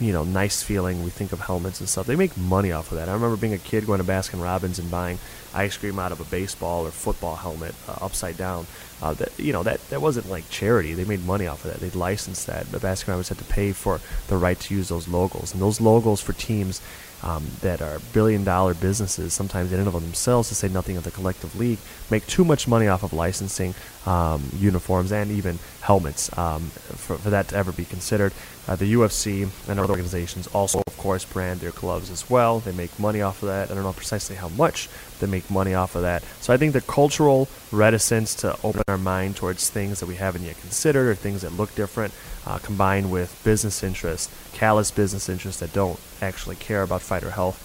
you 0.00 0.12
know, 0.12 0.24
nice 0.24 0.60
feeling. 0.60 1.04
We 1.04 1.10
think 1.10 1.30
of 1.30 1.38
helmets 1.38 1.78
and 1.78 1.88
stuff. 1.88 2.08
They 2.08 2.16
make 2.16 2.36
money 2.36 2.72
off 2.72 2.90
of 2.90 2.98
that. 2.98 3.08
I 3.08 3.12
remember 3.12 3.36
being 3.36 3.52
a 3.52 3.58
kid 3.58 3.86
going 3.86 4.00
to 4.00 4.04
Baskin 4.04 4.42
Robbins 4.42 4.80
and 4.80 4.90
buying 4.90 5.20
ice 5.54 5.76
cream 5.76 6.00
out 6.00 6.10
of 6.10 6.20
a 6.20 6.24
baseball 6.24 6.84
or 6.84 6.90
football 6.90 7.36
helmet 7.36 7.76
uh, 7.86 7.98
upside 8.04 8.36
down. 8.36 8.66
Uh, 9.00 9.14
that 9.14 9.38
you 9.38 9.52
know 9.52 9.62
that 9.62 9.88
that 9.90 10.02
wasn't 10.02 10.28
like 10.28 10.50
charity. 10.50 10.94
They 10.94 11.04
made 11.04 11.24
money 11.24 11.46
off 11.46 11.64
of 11.64 11.70
that. 11.70 11.78
They 11.78 11.96
licensed 11.96 12.48
that. 12.48 12.72
But 12.72 12.80
Baskin 12.80 13.06
Robbins 13.06 13.28
had 13.28 13.38
to 13.38 13.44
pay 13.44 13.70
for 13.70 14.00
the 14.26 14.36
right 14.36 14.58
to 14.58 14.74
use 14.74 14.88
those 14.88 15.06
logos, 15.06 15.52
and 15.52 15.62
those 15.62 15.80
logos 15.80 16.20
for 16.20 16.32
teams 16.32 16.80
um, 17.24 17.42
that 17.62 17.80
are 17.80 17.98
billion 18.12 18.44
dollar 18.44 18.74
businesses, 18.74 19.32
sometimes 19.32 19.72
in 19.72 19.80
and 19.80 19.88
of 19.88 19.94
themselves, 19.94 20.50
to 20.50 20.54
say 20.54 20.68
nothing 20.68 20.96
of 20.96 21.04
the 21.04 21.10
collective 21.10 21.58
league, 21.58 21.78
make 22.10 22.26
too 22.26 22.44
much 22.44 22.68
money 22.68 22.86
off 22.86 23.02
of 23.02 23.12
licensing 23.12 23.74
um, 24.06 24.42
uniforms 24.58 25.10
and 25.10 25.30
even 25.30 25.58
helmets 25.80 26.36
um, 26.36 26.62
for, 26.68 27.16
for, 27.16 27.30
that 27.30 27.48
to 27.48 27.56
ever 27.56 27.72
be 27.72 27.86
considered. 27.86 28.32
Uh, 28.68 28.76
the 28.76 28.92
UFC 28.92 29.48
and 29.68 29.80
other 29.80 29.90
organizations 29.90 30.46
also, 30.48 30.82
of 30.86 30.96
course, 30.98 31.24
brand 31.24 31.60
their 31.60 31.70
gloves 31.70 32.10
as 32.10 32.28
well. 32.28 32.60
They 32.60 32.72
make 32.72 32.98
money 32.98 33.22
off 33.22 33.42
of 33.42 33.48
that. 33.48 33.70
I 33.70 33.74
don't 33.74 33.84
know 33.84 33.92
precisely 33.92 34.36
how 34.36 34.48
much 34.50 34.88
they 35.20 35.26
make 35.26 35.50
money 35.50 35.74
off 35.74 35.96
of 35.96 36.02
that. 36.02 36.22
So 36.40 36.52
I 36.52 36.58
think 36.58 36.74
the 36.74 36.82
cultural 36.82 37.48
reticence 37.72 38.34
to 38.36 38.56
open 38.62 38.82
our 38.88 38.98
mind 38.98 39.36
towards 39.36 39.70
things 39.70 40.00
that 40.00 40.06
we 40.06 40.16
haven't 40.16 40.42
yet 40.42 40.60
considered 40.60 41.08
or 41.08 41.14
things 41.14 41.42
that 41.42 41.52
look 41.52 41.74
different, 41.74 42.12
uh, 42.46 42.58
combined 42.58 43.10
with 43.10 43.40
business 43.44 43.82
interests, 43.82 44.32
callous 44.52 44.90
business 44.90 45.28
interests 45.28 45.60
that 45.60 45.72
don't 45.72 45.98
actually 46.20 46.56
care 46.56 46.82
about 46.82 47.02
fighter 47.02 47.30
health, 47.30 47.58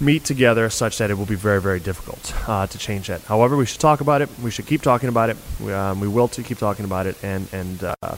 meet 0.00 0.24
together 0.24 0.68
such 0.68 0.98
that 0.98 1.10
it 1.10 1.14
will 1.14 1.26
be 1.26 1.34
very, 1.34 1.60
very 1.60 1.80
difficult 1.80 2.34
uh, 2.48 2.66
to 2.66 2.78
change 2.78 3.06
that. 3.06 3.20
However, 3.22 3.56
we 3.56 3.66
should 3.66 3.80
talk 3.80 4.00
about 4.00 4.20
it. 4.22 4.28
We 4.42 4.50
should 4.50 4.66
keep 4.66 4.82
talking 4.82 5.08
about 5.08 5.30
it. 5.30 5.36
We, 5.60 5.72
um, 5.72 6.00
we 6.00 6.08
will 6.08 6.28
keep 6.28 6.58
talking 6.58 6.84
about 6.84 7.06
it, 7.06 7.16
and 7.22 7.46
and 7.52 7.84
uh, 7.84 8.16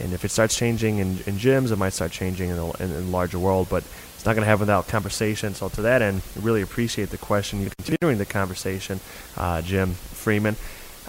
and 0.00 0.12
if 0.12 0.24
it 0.24 0.30
starts 0.30 0.56
changing 0.56 0.98
in, 0.98 1.08
in 1.26 1.36
gyms, 1.36 1.70
it 1.70 1.76
might 1.76 1.92
start 1.92 2.12
changing 2.12 2.50
in 2.50 2.56
the 2.56 2.66
in, 2.82 2.92
in 2.92 3.12
larger 3.12 3.38
world. 3.38 3.68
But 3.70 3.84
it's 4.14 4.26
not 4.26 4.34
going 4.34 4.42
to 4.42 4.48
happen 4.48 4.60
without 4.60 4.86
conversation. 4.86 5.54
So 5.54 5.68
to 5.70 5.82
that 5.82 6.02
end, 6.02 6.22
I 6.36 6.40
really 6.44 6.62
appreciate 6.62 7.10
the 7.10 7.18
question. 7.18 7.60
You're 7.60 7.72
continuing 7.76 8.18
the 8.18 8.26
conversation, 8.26 9.00
uh, 9.36 9.62
Jim 9.62 9.94
Freeman, 9.94 10.56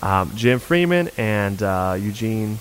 um, 0.02 0.32
Jim 0.36 0.60
Freeman, 0.60 1.10
and 1.18 1.62
uh, 1.62 1.96
Eugene 2.00 2.58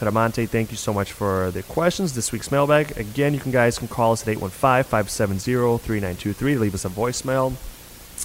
Peramonte, 0.00 0.48
thank 0.48 0.70
you 0.70 0.78
so 0.78 0.94
much 0.94 1.12
for 1.12 1.50
the 1.50 1.62
questions. 1.62 2.14
This 2.14 2.32
week's 2.32 2.50
mailbag. 2.50 2.96
Again, 2.96 3.34
you 3.34 3.40
can 3.40 3.52
guys 3.52 3.78
can 3.78 3.86
call 3.86 4.12
us 4.12 4.26
at 4.26 4.34
815-570-3923. 4.34 6.58
Leave 6.58 6.74
us 6.74 6.86
a 6.86 6.88
voicemail. 6.88 7.52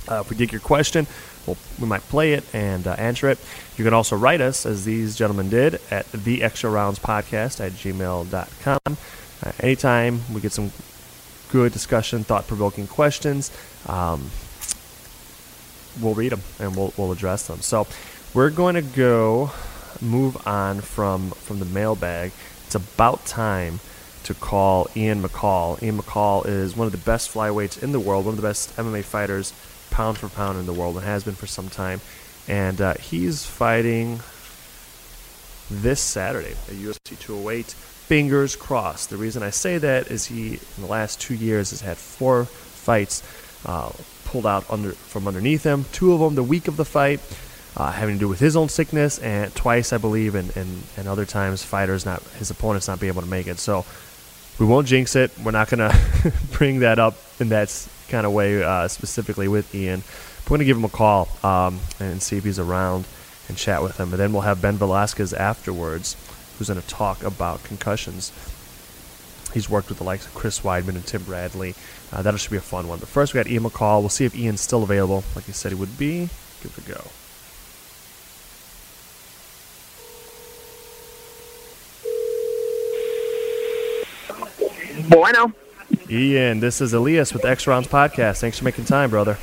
Uh, 0.10 0.22
if 0.22 0.30
we 0.30 0.38
dig 0.38 0.54
your 0.54 0.62
question, 0.62 1.06
we'll, 1.46 1.58
we 1.78 1.86
might 1.86 2.04
play 2.04 2.32
it 2.32 2.46
and 2.56 2.88
uh, 2.88 2.94
answer 2.94 3.30
it. 3.30 3.38
You 3.76 3.84
can 3.84 3.94
also 3.94 4.16
write 4.16 4.40
us, 4.40 4.66
as 4.66 4.86
these 4.86 5.18
gentlemen 5.18 5.50
did, 5.50 5.82
at 5.92 6.10
the 6.14 6.44
extra 6.44 6.70
rounds 6.70 6.98
podcast 6.98 7.60
at 7.60 7.74
gmail.com. 7.74 8.80
Uh, 8.86 8.96
anytime 9.60 10.22
we 10.34 10.40
get 10.40 10.54
some 10.54 10.72
good 11.52 11.74
discussion, 11.74 12.24
thought 12.24 12.48
provoking 12.48 12.88
questions, 12.88 13.52
um, 13.88 14.32
we'll 16.02 16.14
read 16.14 16.32
them 16.32 16.42
and 16.58 16.74
we'll, 16.74 16.94
we'll 16.96 17.12
address 17.12 17.48
them. 17.48 17.60
So 17.60 17.86
we're 18.34 18.50
going 18.50 18.76
to 18.76 18.82
go 18.82 19.52
move 20.02 20.46
on 20.48 20.82
from 20.82 21.32
from 21.32 21.60
the 21.60 21.66
mailbag, 21.66 22.32
it's 22.66 22.76
about 22.76 23.26
time 23.26 23.80
to 24.24 24.34
call 24.34 24.90
Ian 24.96 25.22
McCall. 25.22 25.82
Ian 25.84 26.00
McCall 26.00 26.48
is 26.48 26.76
one 26.76 26.88
of 26.88 26.92
the 26.92 26.98
best 26.98 27.32
flyweights 27.32 27.82
in 27.82 27.92
the 27.92 28.00
world, 28.00 28.26
one 28.26 28.34
of 28.34 28.42
the 28.42 28.48
best 28.48 28.76
MMA 28.76 29.04
fighters, 29.04 29.54
pound 29.92 30.18
for 30.18 30.30
pound 30.30 30.58
in 30.58 30.66
the 30.66 30.74
world, 30.74 30.96
and 30.96 31.06
has 31.06 31.24
been 31.24 31.36
for 31.36 31.48
some 31.48 31.70
time. 31.70 32.02
And 32.48 32.82
uh, 32.82 32.96
he's 32.96 33.46
fighting 33.46 34.20
this 35.70 36.02
Saturday 36.02 36.52
at 36.52 36.74
UFC 36.74 37.20
208. 37.20 37.66
Fingers 37.68 38.56
crossed. 38.56 39.10
The 39.10 39.18
reason 39.18 39.42
I 39.42 39.50
say 39.50 39.78
that 39.78 40.12
is 40.12 40.26
he, 40.26 40.54
in 40.54 40.82
the 40.82 40.88
last 40.88 41.22
two 41.22 41.36
years, 41.36 41.72
has 41.72 41.82
had 41.82 41.98
four 41.98 42.46
fights 42.46 43.24
uh, 43.66 43.92
pulled 44.26 44.46
out 44.46 44.70
under 44.70 44.92
from 44.92 45.28
underneath 45.28 45.64
him. 45.64 45.86
Two 45.92 46.14
of 46.14 46.20
them 46.20 46.36
the 46.36 46.44
week 46.44 46.68
of 46.68 46.78
the 46.78 46.86
fight 46.86 47.20
uh, 47.78 47.92
having 47.92 48.16
to 48.16 48.20
do 48.20 48.28
with 48.28 48.40
his 48.40 48.56
own 48.56 48.70
sickness, 48.70 49.20
and 49.20 49.54
twice 49.56 49.92
I 49.92 49.98
believe, 49.98 50.36
and, 50.36 50.56
and, 50.56 50.84
and 50.98 51.08
other 51.08 51.26
times 51.26 51.64
fighters 51.64 52.06
not 52.06 52.24
his 52.38 52.50
opponents 52.50 52.88
not 52.88 53.00
being 53.00 53.12
able 53.12 53.22
to 53.22 53.28
make 53.28 53.48
it. 53.48 53.60
So 53.60 53.86
we 54.60 54.66
won't 54.66 54.88
jinx 54.88 55.16
it. 55.16 55.32
We're 55.44 55.52
not 55.52 55.70
gonna 55.70 55.94
bring 56.52 56.80
that 56.80 57.00
up 57.00 57.16
in 57.40 57.50
that 57.50 57.88
kind 58.08 58.26
of 58.26 58.32
way 58.32 58.64
uh, 58.64 58.88
specifically 58.88 59.48
with 59.48 59.74
Ian. 59.76 60.04
But 60.44 60.52
we're 60.52 60.58
gonna 60.58 60.66
give 60.66 60.78
him 60.78 60.86
a 60.86 60.90
call 60.90 61.28
um, 61.44 61.80
and 62.00 62.22
see 62.22 62.38
if 62.38 62.44
he's 62.44 62.60
around 62.60 63.06
and 63.48 63.58
chat 63.58 63.84
with 63.84 63.98
him, 63.98 64.12
and 64.12 64.20
then 64.20 64.32
we'll 64.32 64.42
have 64.42 64.62
Ben 64.62 64.78
Velasquez 64.78 65.34
afterwards, 65.34 66.16
who's 66.58 66.70
gonna 66.70 66.82
talk 66.82 67.24
about 67.24 67.64
concussions. 67.64 68.32
He's 69.54 69.70
worked 69.70 69.90
with 69.90 70.00
the 70.00 70.04
likes 70.04 70.26
of 70.26 70.34
Chris 70.34 70.62
Weidman 70.62 70.96
and 70.96 71.06
Tim 71.06 71.24
Bradley. 71.24 71.76
Uh, 72.12 72.22
that 72.22 72.38
should 72.40 72.52
be 72.52 72.58
a 72.58 72.62
fun 72.62 72.88
one. 72.88 73.00
But 73.00 73.08
first, 73.08 73.34
we 73.34 73.40
got 73.40 73.48
Ian 73.48 73.64
McCall. 73.64 74.02
We'll 74.02 74.10
see 74.10 74.26
if 74.26 74.36
Ian's 74.36 74.62
still 74.62 74.84
available, 74.84 75.24
like 75.36 75.46
he 75.46 75.54
said 75.54 75.72
he 75.72 75.78
would 75.78 75.98
be. 75.98 76.30
Give 76.62 76.74
it 76.78 76.90
a 76.90 76.94
go. 76.94 77.06
Bueno. 85.10 85.54
Ian, 86.10 86.60
this 86.60 86.82
is 86.82 86.94
Elias 86.94 87.34
with 87.34 87.46
X 87.46 87.68
Rounds 87.68 87.88
Podcast. 87.88 88.40
Thanks 88.40 88.60
for 88.60 88.66
making 88.66 88.86
time, 88.86 89.10
brother. 89.10 89.38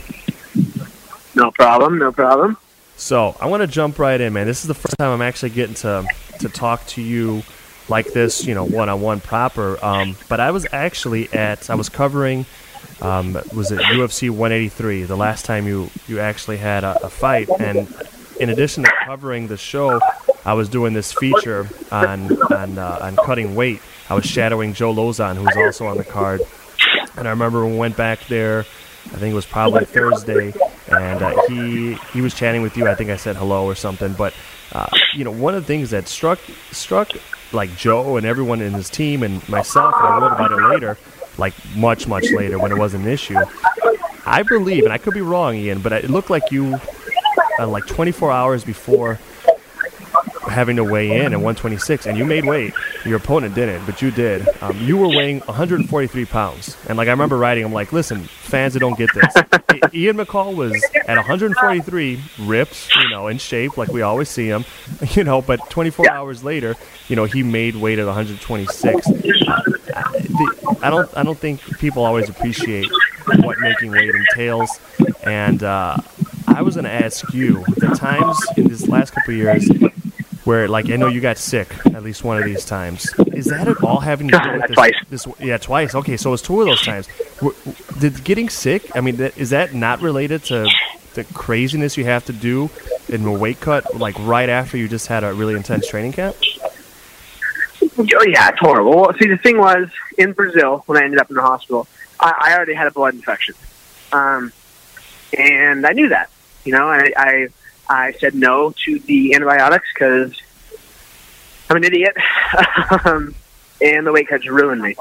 No 1.35 1.51
problem, 1.51 1.98
no 1.98 2.12
problem. 2.12 2.57
So 2.96 3.37
I 3.40 3.46
want 3.46 3.62
to 3.62 3.66
jump 3.66 3.98
right 3.98 4.20
in, 4.20 4.33
man. 4.33 4.46
This 4.46 4.62
is 4.62 4.68
the 4.68 4.75
first 4.75 4.96
time 4.98 5.11
I'm 5.11 5.22
actually 5.22 5.51
getting 5.51 5.75
to 5.77 6.07
to 6.40 6.48
talk 6.48 6.87
to 6.88 7.03
you 7.03 7.42
like 7.88 8.12
this, 8.12 8.44
you 8.44 8.55
know, 8.55 8.64
one 8.64 8.88
on 8.88 9.01
one 9.01 9.20
proper. 9.20 9.83
Um, 9.85 10.16
but 10.29 10.40
I 10.40 10.51
was 10.51 10.66
actually 10.72 11.33
at 11.33 11.70
I 11.70 11.75
was 11.75 11.88
covering 11.88 12.46
um, 13.01 13.35
was 13.55 13.72
it 13.72 13.81
UFC 13.81 14.31
183 14.31 15.05
the 15.05 15.16
last 15.16 15.44
time 15.44 15.66
you 15.66 15.90
you 16.07 16.20
actually 16.20 16.59
had 16.59 16.85
a, 16.85 17.05
a 17.05 17.11
fight, 17.11 17.48
and 17.59 17.92
in 18.38 18.51
addition 18.51 18.85
to 18.85 18.92
covering 19.05 19.48
the 19.48 19.57
show, 19.57 20.01
I 20.44 20.55
was 20.55 20.68
doing 20.68 20.92
this 20.92 21.12
feature 21.12 21.68
on 21.90 22.33
on 22.53 22.79
uh, 22.79 22.98
on 23.01 23.16
cutting 23.16 23.55
weight. 23.55 23.81
I 24.12 24.14
was 24.14 24.27
shadowing 24.27 24.75
Joe 24.75 24.92
Lauzon, 24.92 25.37
who 25.37 25.42
was 25.44 25.57
also 25.57 25.87
on 25.87 25.96
the 25.96 26.05
card, 26.05 26.42
and 27.16 27.27
I 27.27 27.31
remember 27.31 27.64
when 27.64 27.72
we 27.72 27.79
went 27.79 27.96
back 27.96 28.27
there. 28.27 28.66
I 29.07 29.16
think 29.16 29.33
it 29.33 29.35
was 29.35 29.46
probably 29.46 29.87
Thursday, 29.87 30.53
and 30.88 31.22
uh, 31.22 31.35
he 31.48 31.94
he 32.12 32.20
was 32.20 32.35
chatting 32.35 32.61
with 32.61 32.77
you. 32.77 32.87
I 32.87 32.94
think 32.94 33.09
I 33.09 33.16
said 33.16 33.37
hello 33.37 33.64
or 33.64 33.75
something. 33.75 34.12
But 34.12 34.35
uh, 34.72 34.87
you 35.14 35.25
know, 35.25 35.31
one 35.31 35.55
of 35.55 35.62
the 35.62 35.66
things 35.66 35.88
that 35.92 36.09
struck 36.09 36.38
struck 36.72 37.11
like 37.55 37.75
Joe 37.75 38.18
and 38.18 38.27
everyone 38.27 38.61
in 38.61 38.75
his 38.75 38.90
team 38.90 39.22
and 39.22 39.48
myself, 39.48 39.94
and 39.96 40.07
I 40.07 40.18
wrote 40.18 40.33
about 40.33 40.53
it 40.53 40.62
later, 40.62 40.98
like 41.38 41.55
much 41.75 42.07
much 42.07 42.31
later 42.33 42.59
when 42.59 42.70
it 42.70 42.77
was 42.77 42.92
an 42.92 43.09
issue. 43.09 43.38
I 44.27 44.42
believe, 44.42 44.85
and 44.85 44.92
I 44.92 44.98
could 44.98 45.14
be 45.14 45.22
wrong, 45.22 45.55
Ian, 45.55 45.81
but 45.81 45.92
it 45.92 46.11
looked 46.11 46.29
like 46.29 46.53
you, 46.53 46.79
uh, 47.59 47.66
like 47.66 47.87
24 47.87 48.31
hours 48.31 48.62
before 48.62 49.18
having 50.53 50.77
to 50.77 50.85
weigh 50.85 51.11
in 51.11 51.33
at 51.33 51.38
126, 51.38 52.07
and 52.07 52.17
you 52.17 52.25
made 52.25 52.45
weight. 52.45 52.75
Your 53.05 53.17
opponent 53.17 53.55
didn't, 53.55 53.85
but 53.87 54.03
you 54.03 54.11
did. 54.11 54.47
Um, 54.62 54.79
you 54.79 54.97
were 54.97 55.09
weighing 55.09 55.41
143 55.41 56.25
pounds, 56.27 56.77
and 56.88 56.97
like 56.97 57.09
I 57.09 57.11
remember 57.11 57.37
writing, 57.37 57.65
I'm 57.65 57.73
like, 57.73 57.93
listen, 57.93 58.23
fans 58.23 58.75
that 58.75 58.81
don't 58.81 58.97
get 58.97 59.11
this, 59.15 59.35
Ian 59.95 60.17
McCall 60.17 60.55
was 60.55 60.73
at 61.07 61.17
143, 61.17 62.21
ripped, 62.41 62.91
you 62.97 63.09
know, 63.11 63.29
in 63.29 63.38
shape 63.38 63.77
like 63.77 63.88
we 63.88 64.03
always 64.03 64.29
see 64.29 64.47
him, 64.47 64.65
you 65.11 65.25
know, 65.25 65.43
but 65.43 65.59
24 65.71 66.05
yeah. 66.05 66.19
hours 66.19 66.45
later, 66.45 66.77
you 67.09 67.17
know, 67.17 67.25
he 67.25 67.43
made 67.43 67.77
weight 67.77 67.99
at 67.99 68.07
126. 68.07 69.07
I 70.83 70.91
don't, 70.91 71.17
I 71.17 71.23
don't 71.23 71.38
think 71.38 71.61
people 71.79 72.05
always 72.05 72.29
appreciate 72.29 72.88
what 73.27 73.59
making 73.61 73.91
weight 73.91 74.15
entails, 74.15 74.81
and 75.25 75.62
uh, 75.62 75.97
I 76.49 76.62
was 76.62 76.75
going 76.75 76.85
to 76.85 76.91
ask 76.91 77.33
you 77.33 77.65
the 77.77 77.95
times 77.97 78.38
in 78.57 78.69
this 78.69 78.88
last 78.88 79.12
couple 79.12 79.35
years 79.35 79.69
where 80.45 80.69
like 80.69 80.91
I 80.91 80.97
know 80.97 81.09
you 81.09 81.21
got 81.21 81.39
sick 81.39 81.69
at 81.87 82.03
least 82.03 82.25
one 82.25 82.39
of 82.39 82.45
these 82.45 82.65
times. 82.65 83.13
Is 83.33 83.47
that 83.47 83.69
at 83.69 83.83
all 83.83 84.01
having 84.01 84.29
to 84.29 84.39
do 84.39 84.53
with 84.53 84.67
this, 84.69 84.75
twice? 84.75 84.95
This, 85.09 85.27
yeah, 85.39 85.59
twice. 85.59 85.95
Okay, 85.95 86.17
so 86.17 86.33
it's 86.33 86.43
two 86.43 86.61
of 86.61 86.67
those 86.67 86.83
times. 86.83 87.09
Did 87.99 88.25
getting 88.25 88.49
sick? 88.49 88.95
I 88.97 89.01
mean, 89.01 89.21
is 89.21 89.51
that 89.51 89.75
not 89.75 90.01
related 90.01 90.45
to 90.45 90.69
the 91.15 91.25
craziness 91.25 91.97
you 91.97 92.05
have 92.05 92.25
to 92.27 92.33
do 92.33 92.71
in 93.09 93.25
a 93.25 93.33
weight 93.33 93.61
cut, 93.61 93.97
like 93.97 94.17
right 94.21 94.49
after 94.49 94.77
you 94.77 94.89
just 94.89 95.07
had 95.07 95.25
a 95.25 95.33
really 95.33 95.55
intense 95.55 95.87
training 95.87 96.13
camp? 96.13 96.37
Oh 97.99 98.25
yeah, 98.27 98.49
it's 98.49 98.59
horrible. 98.59 98.97
Well, 98.97 99.13
see, 99.19 99.29
the 99.29 99.37
thing 99.37 99.59
was 99.59 99.89
in 100.17 100.33
Brazil 100.33 100.83
when 100.87 100.99
I 100.99 101.05
ended 101.05 101.21
up 101.21 101.31
in 101.31 101.37
the 101.37 101.43
hospital, 101.43 101.87
I, 102.19 102.49
I 102.49 102.57
already 102.57 102.75
had 102.75 102.87
a 102.87 102.91
blood 102.91 103.15
infection, 103.15 103.55
um, 104.13 104.53
and 105.37 105.87
I 105.87 105.93
knew 105.93 106.09
that. 106.09 106.31
You 106.65 106.73
know, 106.73 106.89
I, 106.89 107.13
I 107.17 107.49
I 107.88 108.12
said 108.12 108.35
no 108.35 108.73
to 108.85 108.99
the 109.01 109.35
antibiotics 109.35 109.88
because 109.92 110.40
I'm 111.68 111.77
an 111.77 111.85
idiot, 111.85 112.16
um, 113.05 113.35
and 113.81 114.07
the 114.07 114.12
weight 114.12 114.29
cuts 114.29 114.47
ruined 114.47 114.83
me. 114.83 114.95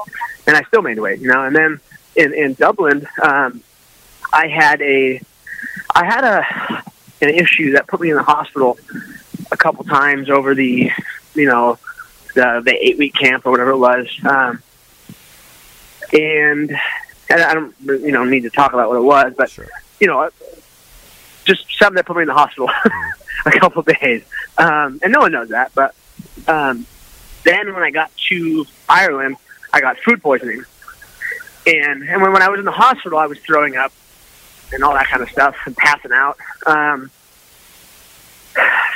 And 0.46 0.56
I 0.56 0.62
still 0.62 0.82
made 0.82 0.98
weight, 0.98 1.20
you 1.20 1.28
know. 1.28 1.44
And 1.44 1.54
then 1.54 1.80
in 2.16 2.34
in 2.34 2.54
Dublin, 2.54 3.06
um, 3.22 3.62
I 4.32 4.48
had 4.48 4.82
a 4.82 5.20
I 5.94 6.04
had 6.04 6.24
a 6.24 6.82
an 7.22 7.30
issue 7.30 7.72
that 7.72 7.86
put 7.86 8.00
me 8.00 8.10
in 8.10 8.16
the 8.16 8.22
hospital 8.22 8.78
a 9.50 9.56
couple 9.56 9.84
times 9.84 10.30
over 10.30 10.54
the 10.54 10.90
you 11.34 11.46
know 11.46 11.78
the 12.34 12.62
the 12.64 12.74
eight 12.80 12.98
week 12.98 13.14
camp 13.14 13.46
or 13.46 13.50
whatever 13.50 13.70
it 13.70 13.78
was. 13.78 14.08
Um, 14.24 14.62
and 16.12 16.76
I 17.30 17.54
don't 17.54 17.74
you 17.80 18.12
know 18.12 18.24
need 18.24 18.42
to 18.42 18.50
talk 18.50 18.72
about 18.72 18.88
what 18.88 18.96
it 18.96 19.02
was, 19.02 19.34
but 19.36 19.50
sure. 19.50 19.68
you 20.00 20.06
know 20.06 20.30
just 21.44 21.66
something 21.78 21.96
that 21.96 22.06
put 22.06 22.16
me 22.16 22.22
in 22.22 22.28
the 22.28 22.34
hospital 22.34 22.70
a 23.46 23.50
couple 23.52 23.82
days. 23.82 24.24
Um, 24.58 25.00
and 25.02 25.12
no 25.12 25.20
one 25.20 25.32
knows 25.32 25.48
that. 25.50 25.72
But 25.74 25.94
um, 26.46 26.86
then 27.44 27.72
when 27.74 27.82
I 27.82 27.90
got 27.90 28.10
to 28.28 28.66
Ireland, 28.88 29.36
I 29.72 29.80
got 29.80 29.98
food 29.98 30.22
poisoning. 30.22 30.64
And, 31.66 32.02
and 32.08 32.22
when, 32.22 32.32
when 32.32 32.42
I 32.42 32.48
was 32.48 32.58
in 32.58 32.64
the 32.64 32.72
hospital, 32.72 33.18
I 33.18 33.26
was 33.26 33.38
throwing 33.38 33.76
up 33.76 33.92
and 34.72 34.82
all 34.82 34.94
that 34.94 35.06
kind 35.06 35.22
of 35.22 35.28
stuff 35.30 35.56
and 35.66 35.76
passing 35.76 36.12
out. 36.12 36.36
Um, 36.66 37.10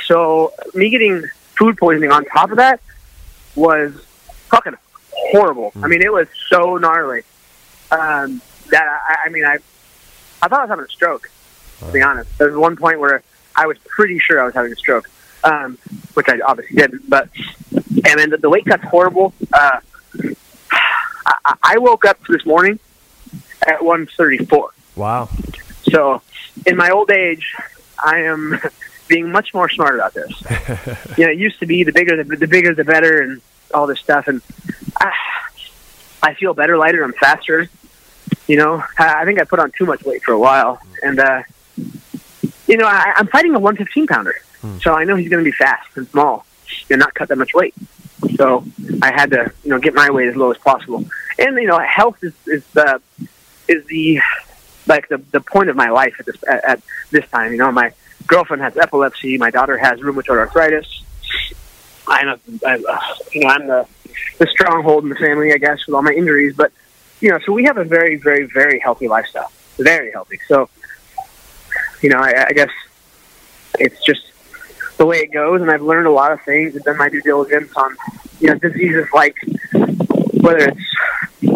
so 0.05 0.53
me 0.73 0.89
getting 0.89 1.23
food 1.57 1.77
poisoning 1.77 2.11
on 2.11 2.25
top 2.25 2.51
of 2.51 2.57
that 2.57 2.81
was 3.55 3.93
fucking 4.49 4.75
horrible. 5.11 5.71
I 5.81 5.87
mean, 5.87 6.01
it 6.01 6.11
was 6.11 6.27
so 6.49 6.77
gnarly 6.77 7.23
um, 7.91 8.41
that 8.69 8.83
I, 8.83 9.17
I 9.25 9.29
mean, 9.29 9.45
I 9.45 9.57
I 10.41 10.47
thought 10.47 10.59
I 10.59 10.63
was 10.63 10.69
having 10.69 10.85
a 10.85 10.89
stroke 10.89 11.31
to 11.79 11.91
be 11.91 12.01
honest. 12.01 12.37
There 12.37 12.47
was 12.47 12.57
one 12.57 12.75
point 12.75 12.99
where 12.99 13.23
I 13.55 13.67
was 13.67 13.77
pretty 13.79 14.19
sure 14.19 14.41
I 14.41 14.45
was 14.45 14.53
having 14.53 14.71
a 14.71 14.75
stroke, 14.75 15.09
um, 15.43 15.77
which 16.13 16.27
I 16.29 16.39
obviously 16.45 16.77
didn't. 16.77 17.09
But 17.09 17.29
and 17.71 18.19
then 18.19 18.29
the, 18.29 18.37
the 18.37 18.49
weight 18.49 18.65
cut's 18.65 18.83
horrible. 18.83 19.33
Uh, 19.51 19.79
I, 21.25 21.55
I 21.63 21.77
woke 21.77 22.05
up 22.05 22.19
this 22.27 22.45
morning 22.45 22.79
at 23.65 23.83
134. 23.83 24.69
Wow. 24.95 25.29
So, 25.91 26.21
in 26.65 26.77
my 26.77 26.89
old 26.89 27.11
age, 27.11 27.55
I 28.03 28.19
am 28.21 28.59
being 29.07 29.31
much 29.31 29.53
more 29.53 29.69
smart 29.69 29.95
about 29.95 30.13
this. 30.13 30.31
you 31.17 31.25
know, 31.25 31.31
it 31.31 31.37
used 31.37 31.59
to 31.59 31.65
be 31.65 31.83
the 31.83 31.91
bigger 31.91 32.21
the, 32.23 32.35
the 32.35 32.47
bigger 32.47 32.73
the 32.73 32.83
better, 32.83 33.21
and 33.21 33.41
all 33.73 33.87
this 33.87 33.99
stuff, 33.99 34.27
and 34.27 34.41
I, 34.99 35.13
I 36.23 36.33
feel 36.33 36.53
better, 36.53 36.77
lighter, 36.77 37.03
I'm 37.03 37.13
faster. 37.13 37.69
You 38.47 38.57
know, 38.57 38.83
I, 38.97 39.21
I 39.21 39.25
think 39.25 39.39
I 39.39 39.43
put 39.43 39.59
on 39.59 39.71
too 39.77 39.85
much 39.85 40.03
weight 40.03 40.23
for 40.23 40.31
a 40.33 40.39
while, 40.39 40.81
and 41.03 41.19
uh, 41.19 41.43
you 42.67 42.77
know, 42.77 42.85
I, 42.85 43.13
I'm 43.15 43.27
fighting 43.27 43.55
a 43.55 43.59
115 43.59 44.07
pounder, 44.07 44.35
Hmm. 44.61 44.79
so 44.79 44.93
I 44.93 45.03
know 45.03 45.15
he's 45.15 45.29
going 45.29 45.43
to 45.43 45.49
be 45.49 45.55
fast 45.55 45.95
and 45.95 46.07
small, 46.07 46.45
and 46.89 46.99
not 46.99 47.13
cut 47.13 47.29
that 47.29 47.37
much 47.37 47.53
weight. 47.53 47.75
So 48.35 48.65
I 49.03 49.11
had 49.11 49.29
to, 49.31 49.51
you 49.63 49.69
know, 49.69 49.79
get 49.79 49.93
my 49.93 50.09
weight 50.09 50.27
as 50.29 50.35
low 50.35 50.51
as 50.51 50.57
possible. 50.57 51.05
And 51.37 51.55
you 51.57 51.67
know, 51.67 51.77
health 51.79 52.17
is 52.23 52.33
is 52.47 52.65
the 52.73 52.99
is 53.67 53.85
the 53.85 54.19
like 54.87 55.07
the 55.09 55.19
the 55.31 55.41
point 55.41 55.69
of 55.69 55.75
my 55.75 55.89
life 55.89 56.15
at 56.19 56.25
this 56.25 56.37
at, 56.47 56.63
at 56.65 56.81
this 57.11 57.27
time. 57.29 57.51
You 57.51 57.59
know, 57.59 57.71
my 57.71 57.93
girlfriend 58.25 58.63
has 58.63 58.75
epilepsy. 58.77 59.37
My 59.37 59.51
daughter 59.51 59.77
has 59.77 59.99
rheumatoid 59.99 60.39
arthritis. 60.39 61.03
I'm 62.07 62.29
a, 62.29 62.39
I'm 62.65 62.85
a 62.85 62.99
you 63.31 63.41
know 63.41 63.49
I'm 63.49 63.67
the 63.67 63.87
the 64.39 64.47
stronghold 64.47 65.03
in 65.03 65.09
the 65.09 65.15
family, 65.15 65.53
I 65.53 65.57
guess, 65.57 65.85
with 65.85 65.93
all 65.93 66.01
my 66.01 66.13
injuries. 66.13 66.55
But 66.55 66.71
you 67.21 67.29
know, 67.29 67.39
so 67.45 67.51
we 67.51 67.65
have 67.65 67.77
a 67.77 67.83
very 67.83 68.15
very 68.15 68.45
very 68.45 68.79
healthy 68.79 69.07
lifestyle, 69.07 69.51
very 69.77 70.11
healthy. 70.11 70.39
So 70.47 70.69
you 72.01 72.09
know, 72.09 72.17
I, 72.19 72.47
I 72.49 72.53
guess 72.53 72.71
it's 73.79 74.03
just 74.03 74.21
the 74.97 75.05
way 75.05 75.17
it 75.17 75.31
goes, 75.31 75.61
and 75.61 75.69
I've 75.69 75.81
learned 75.81 76.07
a 76.07 76.11
lot 76.11 76.31
of 76.31 76.41
things 76.41 76.75
and 76.75 76.83
done 76.83 76.97
my 76.97 77.09
due 77.09 77.21
diligence 77.21 77.71
on 77.75 77.95
you 78.39 78.49
know 78.49 78.55
diseases 78.55 79.07
like 79.13 79.35
whether 80.41 80.69
it's 80.69 80.95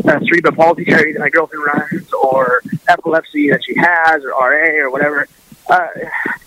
uh, 0.05 0.19
cerebral 0.25 0.55
palsy 0.55 0.85
charity 0.85 1.13
that 1.13 1.19
my 1.19 1.29
girlfriend 1.29 1.63
runs, 1.65 2.13
or 2.13 2.61
epilepsy 2.87 3.49
that 3.49 3.63
she 3.63 3.75
has, 3.77 4.23
or 4.23 4.31
RA, 4.31 4.83
or 4.83 4.91
whatever. 4.91 5.27
Uh, 5.69 5.87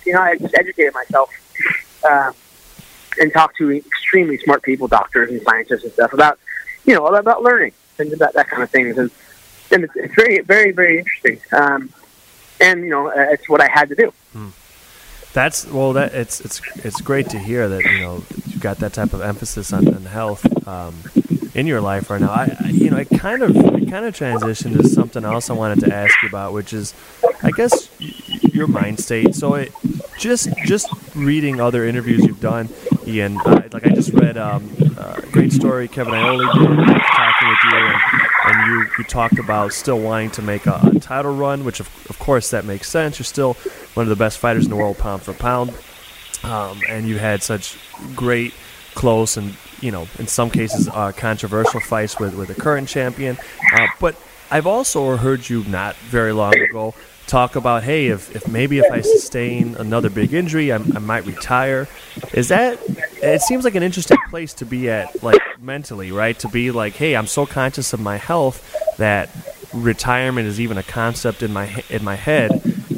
you 0.05 0.13
know, 0.13 0.21
I 0.21 0.37
just 0.37 0.55
educated 0.59 0.95
myself 0.95 1.31
uh, 2.09 2.33
and 3.21 3.33
talked 3.33 3.57
to 3.59 3.71
extremely 3.71 4.39
smart 4.39 4.63
people, 4.63 4.89
doctors 4.89 5.31
and 5.31 5.41
scientists 5.43 5.85
and 5.85 5.93
stuff 5.93 6.13
about 6.13 6.39
you 6.85 6.95
know 6.95 7.07
about 7.07 7.43
learning 7.43 7.73
and 7.99 8.13
about 8.13 8.35
that 8.35 8.49
kind 8.49 8.63
of 8.63 8.71
things, 8.71 8.99
and 8.99 9.11
and 9.71 9.85
it's, 9.85 9.97
it's 9.97 10.15
very 10.15 10.41
very 10.41 10.73
very 10.73 10.99
interesting. 10.99 11.41
Um, 11.53 11.93
and 12.65 12.85
you 12.85 12.91
know, 12.91 13.09
uh, 13.09 13.27
it's 13.31 13.49
what 13.49 13.61
I 13.61 13.69
had 13.69 13.89
to 13.91 13.95
do. 13.95 14.13
That's 15.35 15.67
well. 15.67 15.93
That 15.95 16.15
it's 16.15 16.41
it's 16.41 16.61
it's 16.85 17.01
great 17.01 17.29
to 17.31 17.39
hear 17.41 17.69
that 17.69 17.83
you 17.83 17.99
know 17.99 18.23
you 18.47 18.61
got 18.61 18.79
that 18.79 18.93
type 18.93 19.13
of 19.13 19.21
emphasis 19.21 19.73
on, 19.73 19.93
on 19.93 20.05
health 20.05 20.47
um, 20.69 20.95
in 21.55 21.67
your 21.67 21.81
life 21.81 22.09
right 22.09 22.21
now. 22.21 22.31
I, 22.31 22.57
I 22.65 22.69
you 22.69 22.89
know 22.89 22.99
it 22.99 23.11
kind 23.11 23.43
of 23.43 23.51
it 23.57 23.91
kind 23.91 24.07
of 24.07 24.15
transitioned 24.15 24.81
to 24.81 24.89
something 24.89 25.25
else 25.25 25.51
I 25.51 25.55
wanted 25.55 25.81
to 25.87 25.93
ask 25.93 26.23
you 26.23 26.29
about, 26.29 26.53
which 26.53 26.73
is 26.73 26.95
I 27.43 27.51
guess 27.51 27.91
your 28.55 28.69
mind 28.69 29.01
state. 29.01 29.35
So 29.35 29.55
it 29.55 29.73
just 30.21 30.51
just 30.67 30.89
reading 31.17 31.61
other 31.61 31.85
interviews 31.85 32.25
you've 32.25 32.41
done, 32.41 32.69
Ian. 33.05 33.37
Uh, 33.39 33.69
like 33.73 33.87
I 33.87 33.91
just 33.91 34.13
read 34.13 34.39
um, 34.39 34.71
a 34.97 35.21
great 35.33 35.53
story 35.53 35.89
Kevin 35.89 36.15
Iole 36.15 36.39
did 36.39 36.47
talking 36.47 37.49
with 37.49 37.59
you, 37.65 37.77
and 37.77 38.24
you 38.67 38.87
you 38.99 39.05
talked 39.05 39.39
about 39.39 39.73
still 39.73 39.99
wanting 39.99 40.31
to 40.33 40.43
make 40.43 40.67
a, 40.67 40.81
a 40.95 41.01
title 41.01 41.35
run, 41.35 41.65
which 41.65 41.81
of, 41.81 41.89
of 42.09 42.19
course 42.19 42.51
that 42.51 42.65
makes 42.65 42.89
sense. 42.89 43.19
You're 43.19 43.25
still 43.25 43.55
one 43.95 44.05
of 44.05 44.11
the 44.11 44.17
best 44.17 44.39
fighters 44.39 44.65
in 44.65 44.71
the 44.71 44.77
world, 44.77 44.99
pound 44.99 45.23
for 45.23 45.33
pound, 45.33 45.73
um, 46.43 46.81
and 46.89 47.07
you 47.07 47.19
had 47.19 47.43
such 47.43 47.79
great, 48.15 48.55
close, 48.95 49.37
and 49.37 49.57
you 49.81 49.91
know, 49.91 50.07
in 50.19 50.27
some 50.27 50.51
cases, 50.51 50.89
uh, 50.89 51.13
controversial 51.13 51.81
fights 51.81 52.19
with 52.19 52.35
with 52.35 52.49
the 52.49 52.55
current 52.55 52.89
champion. 52.89 53.37
Uh, 53.75 53.87
but 54.01 54.17
I've 54.51 54.67
also 54.67 55.17
heard 55.17 55.49
you 55.49 55.65
not 55.65 55.97
very 55.97 56.33
long 56.33 56.57
ago 56.57 56.95
talk 57.27 57.57
about, 57.57 57.83
hey, 57.83 58.09
if, 58.09 58.35
if 58.35 58.47
maybe 58.49 58.79
if 58.79 58.91
I 58.91 59.01
sustain 59.01 59.77
another 59.77 60.11
big 60.11 60.33
injury, 60.35 60.73
I, 60.73 60.77
I 60.77 60.99
might 60.99 61.27
retire. 61.27 61.89
Is 62.33 62.49
that? 62.49 62.79
It 63.23 63.41
seems 63.43 63.65
like 63.65 63.75
an 63.75 63.83
interesting 63.83 64.19
place 64.31 64.55
to 64.55 64.67
be 64.67 64.91
at, 64.91 65.23
like 65.23 65.41
mentally, 65.61 66.13
right? 66.13 66.39
To 66.41 66.49
be 66.49 66.71
like, 66.71 66.95
hey, 66.95 67.17
I'm 67.17 67.27
so 67.27 67.47
conscious 67.47 67.93
of 67.93 68.01
my 68.01 68.17
health 68.17 68.75
that 68.99 69.31
retirement 69.73 70.47
is 70.47 70.61
even 70.61 70.79
a 70.79 70.83
concept 70.83 71.43
in 71.43 71.53
my 71.53 71.83
in 71.91 72.05
my 72.05 72.15
head, 72.15 72.51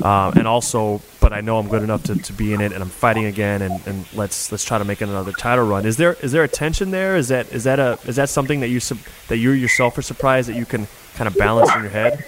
um, 0.02 0.34
and 0.36 0.46
also, 0.46 1.00
but 1.20 1.32
I 1.32 1.40
know 1.40 1.58
I'm 1.58 1.68
good 1.68 1.82
enough 1.82 2.02
to, 2.04 2.16
to 2.16 2.32
be 2.32 2.52
in 2.52 2.60
it, 2.60 2.72
and 2.72 2.82
I'm 2.82 2.90
fighting 2.90 3.24
again, 3.24 3.62
and, 3.62 3.86
and 3.86 4.04
let's 4.14 4.52
let's 4.52 4.64
try 4.64 4.78
to 4.78 4.84
make 4.84 5.00
another 5.00 5.32
title 5.32 5.66
run. 5.66 5.86
Is 5.86 5.96
there 5.96 6.14
is 6.14 6.32
there 6.32 6.44
a 6.44 6.48
tension 6.48 6.90
there? 6.90 7.16
Is 7.16 7.28
that 7.28 7.50
is 7.52 7.64
that 7.64 7.78
a 7.78 7.98
is 8.04 8.16
that 8.16 8.28
something 8.28 8.60
that 8.60 8.68
you 8.68 8.80
that 9.28 9.38
you 9.38 9.52
yourself 9.52 9.96
are 9.96 10.02
surprised 10.02 10.48
that 10.48 10.56
you 10.56 10.66
can 10.66 10.86
kind 11.14 11.28
of 11.28 11.36
balance 11.36 11.74
in 11.74 11.80
your 11.80 11.90
head? 11.90 12.26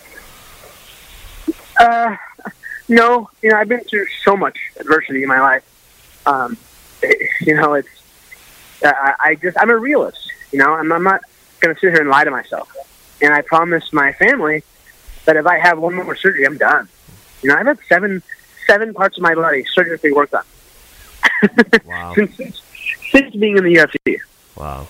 Uh, 1.79 2.17
no, 2.89 3.31
you 3.43 3.51
know, 3.51 3.57
I've 3.57 3.69
been 3.69 3.81
through 3.85 4.07
so 4.25 4.37
much 4.37 4.59
adversity 4.79 5.23
in 5.23 5.29
my 5.29 5.41
life. 5.41 5.63
Um, 6.27 6.57
it- 7.03 7.31
you 7.41 7.55
know, 7.55 7.75
it's 7.75 7.89
I, 8.85 9.15
I 9.21 9.35
just 9.37 9.57
I'm 9.61 9.71
a 9.71 9.77
realist. 9.77 10.31
You 10.53 10.59
know, 10.61 10.73
I'm, 10.75 10.91
I'm 10.93 11.03
not 11.03 11.21
going 11.61 11.75
to 11.75 11.81
sit 11.81 11.91
here 11.93 12.01
and 12.01 12.09
lie 12.11 12.25
to 12.25 12.31
myself. 12.31 12.69
And 13.21 13.35
I 13.35 13.43
promised 13.43 13.93
my 13.93 14.13
family 14.13 14.63
that 15.25 15.37
if 15.37 15.47
I 15.47 15.59
have 15.59 15.79
one 15.79 15.95
more 15.95 16.15
surgery, 16.17 16.45
I'm 16.47 16.57
done. 16.59 16.89
You 17.43 17.51
know, 17.51 17.57
I've 17.57 17.67
had 17.67 17.79
seven 17.89 18.23
seven 18.67 18.95
parts 18.95 19.17
of 19.17 19.23
my 19.23 19.35
body 19.35 19.65
surgically 19.73 20.13
worked 20.13 20.35
on 20.35 20.45
Wow, 21.85 22.15
since 22.15 22.63
since 23.11 23.35
being 23.37 23.57
in 23.57 23.65
the 23.65 23.75
UFC. 23.75 24.21
wow, 24.57 24.87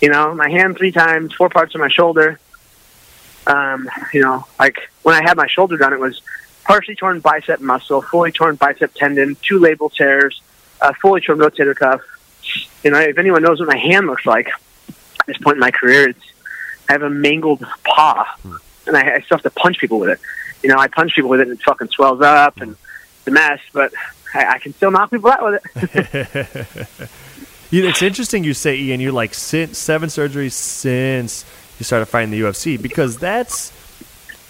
You 0.00 0.08
know, 0.10 0.34
my 0.34 0.48
hand 0.50 0.76
three 0.76 0.92
times, 0.92 1.34
four 1.34 1.48
parts 1.48 1.74
of 1.74 1.80
my 1.80 1.88
shoulder. 1.88 2.38
Um, 3.50 3.90
you 4.12 4.22
know, 4.22 4.46
like 4.58 4.78
when 5.02 5.14
I 5.14 5.22
had 5.22 5.36
my 5.36 5.46
shoulder 5.46 5.76
done, 5.76 5.92
it 5.92 6.00
was 6.00 6.22
partially 6.64 6.94
torn 6.94 7.20
bicep 7.20 7.60
muscle, 7.60 8.00
fully 8.00 8.30
torn 8.30 8.54
bicep 8.54 8.94
tendon, 8.94 9.36
two 9.42 9.58
labral 9.58 9.92
tears, 9.92 10.40
uh, 10.80 10.92
fully 11.00 11.20
torn 11.20 11.38
rotator 11.38 11.74
cuff. 11.74 12.00
You 12.84 12.90
know, 12.90 13.00
if 13.00 13.18
anyone 13.18 13.42
knows 13.42 13.58
what 13.58 13.68
my 13.68 13.76
hand 13.76 14.06
looks 14.06 14.24
like 14.24 14.48
at 14.88 15.26
this 15.26 15.38
point 15.38 15.56
in 15.56 15.60
my 15.60 15.70
career, 15.70 16.10
it's 16.10 16.32
I 16.88 16.92
have 16.92 17.02
a 17.02 17.10
mangled 17.10 17.64
paw, 17.84 18.24
and 18.86 18.96
I, 18.96 19.16
I 19.16 19.20
still 19.20 19.38
have 19.38 19.42
to 19.42 19.50
punch 19.50 19.78
people 19.78 19.98
with 19.98 20.10
it. 20.10 20.20
You 20.62 20.68
know, 20.68 20.76
I 20.76 20.88
punch 20.88 21.14
people 21.14 21.30
with 21.30 21.40
it, 21.40 21.48
and 21.48 21.58
it 21.58 21.62
fucking 21.62 21.88
swells 21.88 22.20
up, 22.20 22.60
and 22.60 22.72
it's 22.72 23.26
a 23.26 23.30
mess. 23.30 23.60
But 23.72 23.92
I, 24.34 24.54
I 24.54 24.58
can 24.58 24.72
still 24.74 24.90
knock 24.90 25.10
people 25.10 25.30
out 25.30 25.42
with 25.42 25.62
it. 25.94 27.10
It's 27.72 28.02
interesting 28.02 28.42
you 28.42 28.52
say, 28.52 28.76
Ian, 28.76 28.98
you're 28.98 29.12
like 29.12 29.32
since, 29.32 29.78
seven 29.78 30.08
surgeries 30.08 30.52
since 30.52 31.44
you 31.80 31.84
started 31.84 32.06
fighting 32.06 32.30
the 32.30 32.40
UFC 32.40 32.80
because 32.80 33.16
that's, 33.18 33.72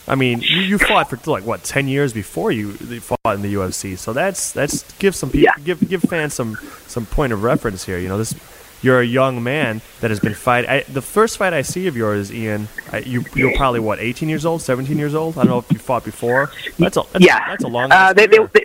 I 0.09 0.17
mean, 0.17 0.41
you, 0.41 0.61
you 0.63 0.79
fought 0.79 1.09
for 1.09 1.19
like 1.31 1.45
what 1.47 1.63
ten 1.65 1.87
years 1.89 2.13
before 2.13 2.51
you 2.53 2.73
fought 2.73 3.35
in 3.37 3.43
the 3.43 3.55
UFC, 3.55 3.97
so 3.97 4.13
that's 4.13 4.53
that's 4.53 4.83
give 4.99 5.15
some 5.15 5.31
people 5.31 5.45
Yeah. 5.57 5.63
give 5.65 5.89
give 5.89 6.03
fans 6.03 6.35
some 6.35 6.59
some 6.89 7.07
point 7.07 7.33
of 7.33 7.43
reference 7.43 7.85
here. 7.87 7.99
You 7.99 8.09
know, 8.09 8.19
this 8.19 8.35
you're 8.83 9.01
a 9.01 9.05
young 9.07 9.43
man 9.43 9.83
that 10.01 10.11
has 10.11 10.21
been 10.21 10.33
fighting. 10.35 10.71
I, 10.71 10.81
the 10.85 11.03
first 11.03 11.37
fight 11.37 11.53
I 11.53 11.61
see 11.63 11.87
of 11.87 11.97
yours, 11.99 12.33
Ian, 12.33 12.67
I, 12.91 12.99
you 13.01 13.25
you're 13.35 13.55
probably 13.57 13.79
what 13.81 14.01
18 14.01 14.29
years 14.29 14.45
old, 14.47 14.63
17 14.63 14.97
years 14.99 15.15
old. 15.15 15.37
I 15.37 15.43
don't 15.43 15.51
know 15.51 15.59
if 15.59 15.71
you 15.71 15.79
fought 15.79 16.03
before. 16.05 16.51
That's 16.79 16.97
a 16.97 17.03
that's, 17.13 17.25
yeah, 17.25 17.47
that's 17.47 17.63
a 17.65 17.69
long. 17.69 17.93
Uh, 17.93 18.13
they, 18.15 18.27
they, 18.27 18.39
they, 18.39 18.65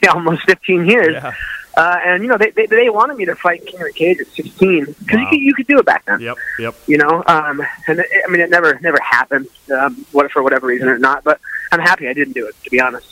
they, 0.00 0.08
almost 0.08 0.42
15 0.44 0.86
years. 0.86 1.14
yeah. 1.14 1.34
Uh, 1.74 1.98
and 2.04 2.22
you 2.22 2.28
know, 2.28 2.36
they, 2.36 2.50
they 2.50 2.66
they 2.66 2.90
wanted 2.90 3.16
me 3.16 3.24
to 3.24 3.34
fight 3.34 3.64
King 3.66 3.80
of 3.80 3.86
the 3.86 3.92
Cage 3.94 4.20
at 4.20 4.26
16 4.28 4.84
because 4.84 4.96
Wow. 5.14 5.20
you 5.20 5.26
could 5.28 5.40
you 5.40 5.54
could 5.54 5.66
do 5.66 5.78
it 5.78 5.86
back 5.86 6.04
then. 6.04 6.20
Yep. 6.20 6.36
Yep. 6.58 6.74
You 6.86 6.98
know, 6.98 7.24
um, 7.26 7.62
and 7.86 8.00
it, 8.00 8.06
I 8.26 8.30
mean, 8.30 8.40
it 8.42 8.50
never 8.50 8.78
never 8.80 8.98
happened, 9.00 9.46
um, 9.74 10.04
what 10.12 10.30
for 10.30 10.42
whatever 10.42 10.66
reason 10.66 10.88
or 10.88 10.98
not. 10.98 11.24
But 11.24 11.40
I'm 11.70 11.80
happy 11.80 12.08
I 12.08 12.12
didn't 12.12 12.34
do 12.34 12.46
it. 12.46 12.54
To 12.64 12.70
be 12.70 12.78
honest, 12.80 13.06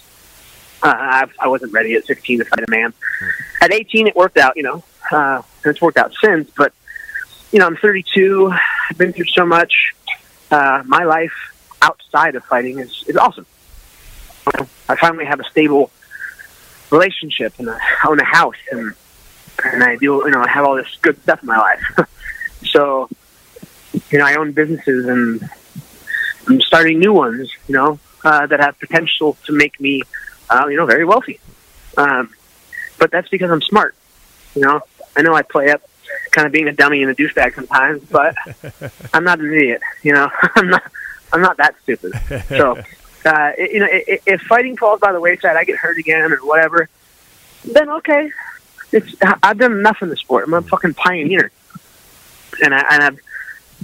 uh, 0.83 0.93
I, 0.95 1.25
I 1.41 1.49
wasn't 1.49 1.73
ready 1.73 1.95
at 1.95 2.05
16 2.05 2.41
to 2.41 2.45
fight 2.45 2.65
a 2.67 2.71
man. 2.71 2.93
At 3.63 3.73
18, 3.73 4.07
it 4.09 4.15
worked 4.17 4.37
out. 4.37 4.57
You 4.59 4.65
know, 4.65 4.85
uh, 5.11 5.41
and 5.65 5.71
it's 5.71 5.81
worked 5.81 5.97
out 5.97 6.13
since. 6.23 6.51
But 6.55 6.75
you 7.53 7.61
know, 7.61 7.67
I'm 7.67 7.77
32. 7.77 8.53
I've 8.91 8.99
been 8.99 9.13
through 9.15 9.25
so 9.27 9.47
much. 9.47 9.95
Uh, 10.51 10.83
my 10.85 11.05
life 11.05 11.33
outside 11.81 12.35
of 12.35 12.45
fighting 12.45 12.79
is 12.79 13.05
is 13.09 13.17
awesome. 13.17 13.47
I 14.89 14.97
finally 14.97 15.25
have 15.25 15.41
a 15.41 15.45
stable 15.45 15.91
relationship 16.91 17.55
and 17.59 17.71
I 17.71 17.79
own 18.07 18.21
a 18.21 18.25
house 18.25 18.57
and 18.71 18.95
and 19.65 19.83
I 19.83 19.97
do 19.97 20.23
you 20.25 20.31
know 20.31 20.43
I 20.43 20.49
have 20.49 20.65
all 20.65 20.77
this 20.77 20.97
good 21.03 21.21
stuff 21.23 21.43
in 21.43 21.47
my 21.47 21.59
life. 21.59 22.09
so 22.65 23.09
you 24.11 24.19
know 24.19 24.25
I 24.25 24.35
own 24.35 24.53
businesses 24.53 25.07
and 25.07 25.49
I'm 26.49 26.61
starting 26.61 26.99
new 26.99 27.13
ones. 27.13 27.51
You 27.69 27.75
know 27.75 28.01
uh, 28.25 28.47
that 28.47 28.61
have 28.61 28.79
potential 28.79 29.37
to 29.47 29.53
make 29.53 29.81
me 29.81 30.03
uh, 30.49 30.67
you 30.69 30.77
know 30.77 30.87
very 30.87 31.05
wealthy. 31.05 31.41
Um, 31.97 32.33
but 32.99 33.11
that's 33.11 33.29
because 33.29 33.51
I'm 33.51 33.63
smart. 33.63 33.95
You 34.55 34.63
know 34.63 34.81
I 35.17 35.23
know 35.23 35.35
I 35.35 35.43
play 35.43 35.71
up 35.71 35.83
kind 36.33 36.47
of 36.47 36.53
being 36.53 36.69
a 36.69 36.73
dummy 36.73 37.03
and 37.03 37.11
a 37.11 37.15
douchebag 37.15 37.55
sometimes, 37.55 38.03
but 38.11 38.35
I'm 39.15 39.25
not 39.25 39.41
an 39.41 39.53
idiot. 39.53 39.83
You 40.03 40.15
know 40.15 40.31
I'm 40.57 40.69
not 40.69 40.83
I'm 41.33 41.43
not 41.43 41.57
that 41.59 41.75
stupid. 41.83 42.13
So 42.49 42.83
uh, 43.25 43.53
you 43.59 43.81
know, 43.81 43.87
i- 43.87 44.05
i- 44.09 44.21
if 44.27 44.43
fighting 44.43 44.77
falls 44.77 45.01
by 45.01 45.13
the 45.13 45.21
wayside, 45.21 45.57
I 45.57 45.65
get 45.65 45.77
hurt 45.77 45.99
again 45.99 46.33
or 46.33 46.37
whatever, 46.39 46.89
then 47.65 47.91
okay. 47.91 48.31
It's 48.93 49.15
I've 49.43 49.59
done 49.59 49.73
enough 49.73 50.03
in 50.03 50.09
the 50.09 50.17
sport. 50.17 50.47
I'm 50.47 50.55
a 50.55 50.63
fucking 50.63 50.95
pioneer, 50.95 51.51
and 52.63 52.75
I 52.75 52.81
and 52.91 53.03
I've, 53.03 53.19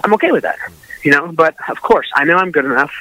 I'm 0.03 0.15
okay 0.15 0.33
with 0.33 0.43
that. 0.43 0.59
You 1.05 1.13
know, 1.13 1.31
but 1.31 1.55
of 1.69 1.81
course, 1.81 2.11
I 2.17 2.25
know 2.25 2.37
I'm 2.37 2.51
good 2.51 2.65
enough 2.65 2.93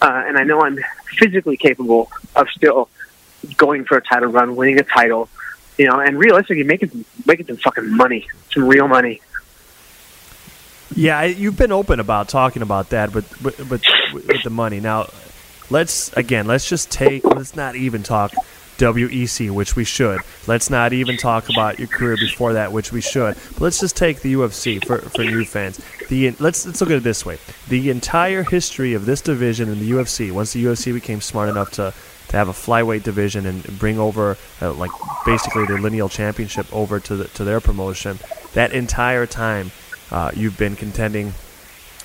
uh, 0.00 0.24
and 0.26 0.36
I 0.38 0.44
know 0.44 0.62
I'm 0.62 0.78
physically 1.18 1.56
capable 1.56 2.10
of 2.34 2.48
still 2.50 2.88
going 3.56 3.84
for 3.84 3.96
a 3.96 4.02
title 4.02 4.28
run, 4.30 4.56
winning 4.56 4.78
a 4.78 4.82
title, 4.82 5.28
you 5.78 5.86
know, 5.86 5.98
and 6.00 6.18
realistically 6.18 6.64
making 6.64 7.04
making 7.24 7.46
some 7.46 7.56
fucking 7.56 7.96
money, 7.96 8.28
some 8.52 8.64
real 8.64 8.88
money. 8.88 9.20
Yeah, 10.94 11.22
you've 11.24 11.56
been 11.56 11.72
open 11.72 12.00
about 12.00 12.28
talking 12.28 12.62
about 12.62 12.90
that, 12.90 13.12
but 13.12 13.24
but, 13.42 13.56
but 13.68 13.82
with 14.12 14.42
the 14.42 14.50
money 14.50 14.80
now, 14.80 15.08
let's 15.70 16.12
again, 16.14 16.46
let's 16.46 16.68
just 16.68 16.90
take, 16.90 17.24
let's 17.24 17.56
not 17.56 17.76
even 17.76 18.02
talk 18.02 18.32
WEC, 18.78 19.50
which 19.50 19.76
we 19.76 19.84
should. 19.84 20.20
Let's 20.46 20.70
not 20.70 20.92
even 20.92 21.16
talk 21.16 21.48
about 21.48 21.78
your 21.78 21.88
career 21.88 22.16
before 22.16 22.54
that, 22.54 22.72
which 22.72 22.92
we 22.92 23.00
should. 23.00 23.34
But 23.52 23.60
let's 23.60 23.80
just 23.80 23.96
take 23.96 24.20
the 24.20 24.34
UFC 24.34 24.84
for, 24.84 24.98
for 24.98 25.24
new 25.24 25.44
fans. 25.44 25.80
The 26.08 26.32
let's 26.32 26.66
let's 26.66 26.80
look 26.80 26.90
at 26.90 26.96
it 26.96 27.02
this 27.02 27.24
way: 27.24 27.38
the 27.68 27.90
entire 27.90 28.42
history 28.42 28.94
of 28.94 29.06
this 29.06 29.20
division 29.20 29.68
in 29.68 29.78
the 29.78 29.90
UFC. 29.90 30.30
Once 30.30 30.52
the 30.52 30.64
UFC 30.64 30.92
became 30.92 31.20
smart 31.20 31.48
enough 31.48 31.70
to 31.72 31.92
to 32.28 32.36
have 32.36 32.48
a 32.48 32.52
flyweight 32.52 33.02
division 33.02 33.46
and 33.46 33.78
bring 33.78 33.98
over 33.98 34.36
uh, 34.60 34.72
like 34.72 34.90
basically 35.24 35.64
the 35.66 35.78
lineal 35.78 36.08
championship 36.08 36.66
over 36.74 36.98
to 37.00 37.16
the, 37.16 37.28
to 37.28 37.44
their 37.44 37.60
promotion, 37.60 38.18
that 38.54 38.72
entire 38.72 39.26
time 39.26 39.70
uh, 40.10 40.30
you've 40.34 40.58
been 40.58 40.76
contending 40.76 41.32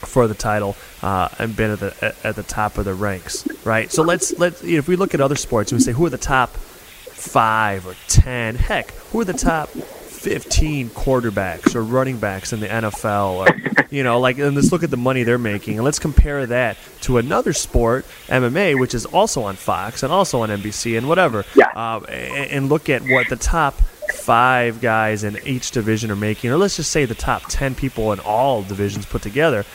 for 0.06 0.28
the 0.28 0.34
title 0.34 0.76
uh, 1.02 1.30
and 1.40 1.56
been 1.56 1.72
at 1.72 1.80
the 1.80 2.16
at 2.24 2.36
the 2.36 2.44
top 2.44 2.78
of 2.78 2.86
the 2.86 2.94
ranks, 2.94 3.48
right? 3.66 3.92
So 3.92 4.04
let's 4.04 4.38
let 4.38 4.64
if 4.64 4.88
we 4.88 4.96
look 4.96 5.14
at 5.14 5.22
other 5.22 5.36
sports 5.36 5.72
and 5.72 5.80
we 5.80 5.84
say 5.84 5.92
who 5.92 6.06
are 6.06 6.10
the 6.10 6.18
top 6.18 6.50
five 6.52 7.86
or 7.86 7.96
ten, 8.08 8.56
heck, 8.56 8.92
who 8.92 9.22
are 9.22 9.26
the 9.26 9.34
top 9.34 9.70
fifteen 9.70 10.90
quarterbacks 10.90 11.76
or 11.76 11.84
running 11.84 12.18
backs 12.18 12.54
in 12.54 12.60
the 12.60 12.68
NFL, 12.68 13.48
or 13.48 13.86
you 13.90 14.04
know, 14.04 14.20
like 14.20 14.38
and 14.38 14.56
let's 14.56 14.72
look 14.72 14.84
at 14.84 14.90
the 14.90 14.98
money 14.98 15.24
they're 15.24 15.38
making 15.38 15.76
and 15.76 15.86
let's 15.86 16.00
compare 16.00 16.46
that 16.46 16.78
to 17.02 17.18
another 17.18 17.54
sport, 17.54 18.06
MMA, 18.28 18.80
which 18.80 18.94
is 18.94 19.06
also 19.06 19.44
on 19.44 19.56
Fox 19.56 20.04
and 20.04 20.12
also 20.12 20.42
on 20.42 20.50
NBC 20.50 20.98
and 20.98 21.08
whatever, 21.08 21.46
yeah. 21.56 21.72
uh, 21.76 22.00
and, 22.10 22.52
and 22.52 22.70
look 22.70 22.90
at 22.90 23.02
what 23.04 23.30
the 23.30 23.36
top 23.36 23.76
five 24.14 24.82
guys 24.82 25.24
in 25.24 25.40
each 25.46 25.72
division 25.72 26.12
are 26.12 26.16
making, 26.16 26.52
or 26.52 26.58
let's 26.58 26.76
just 26.76 26.92
say 26.92 27.06
the 27.06 27.16
top 27.16 27.44
ten 27.48 27.76
people 27.76 28.12
in 28.12 28.20
all 28.20 28.64
divisions 28.64 29.06
put 29.06 29.22
together. 29.22 29.66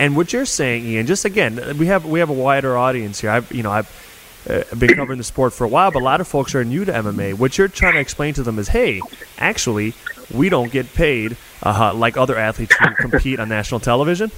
And 0.00 0.16
what 0.16 0.32
you're 0.32 0.46
saying, 0.46 0.86
Ian, 0.86 1.06
just 1.06 1.26
again, 1.26 1.76
we 1.76 1.88
have 1.88 2.06
we 2.06 2.20
have 2.20 2.30
a 2.30 2.32
wider 2.32 2.74
audience 2.74 3.20
here. 3.20 3.28
I've 3.28 3.52
you 3.52 3.62
know 3.62 3.70
I've 3.70 4.46
uh, 4.48 4.62
been 4.74 4.94
covering 4.94 5.18
the 5.18 5.24
sport 5.24 5.52
for 5.52 5.64
a 5.64 5.68
while, 5.68 5.90
but 5.90 6.00
a 6.00 6.04
lot 6.06 6.22
of 6.22 6.26
folks 6.26 6.54
are 6.54 6.64
new 6.64 6.86
to 6.86 6.90
MMA. 6.90 7.34
What 7.34 7.58
you're 7.58 7.68
trying 7.68 7.92
to 7.92 8.00
explain 8.00 8.32
to 8.34 8.42
them 8.42 8.58
is, 8.58 8.68
hey, 8.68 9.02
actually, 9.36 9.92
we 10.32 10.48
don't 10.48 10.72
get 10.72 10.94
paid 10.94 11.36
uh, 11.62 11.92
like 11.94 12.16
other 12.16 12.38
athletes 12.38 12.74
who 12.74 12.94
compete 12.94 13.38
on 13.38 13.50
national 13.50 13.80
television. 13.80 14.30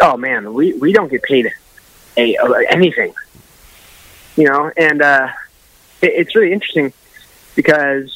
Oh 0.00 0.16
man, 0.16 0.54
we 0.54 0.72
we 0.72 0.94
don't 0.94 1.10
get 1.10 1.22
paid 1.22 1.52
a, 2.16 2.34
a 2.36 2.64
anything, 2.70 3.12
you 4.36 4.44
know, 4.44 4.72
and 4.74 5.02
uh, 5.02 5.28
it, 6.00 6.12
it's 6.14 6.34
really 6.34 6.54
interesting 6.54 6.94
because 7.56 8.10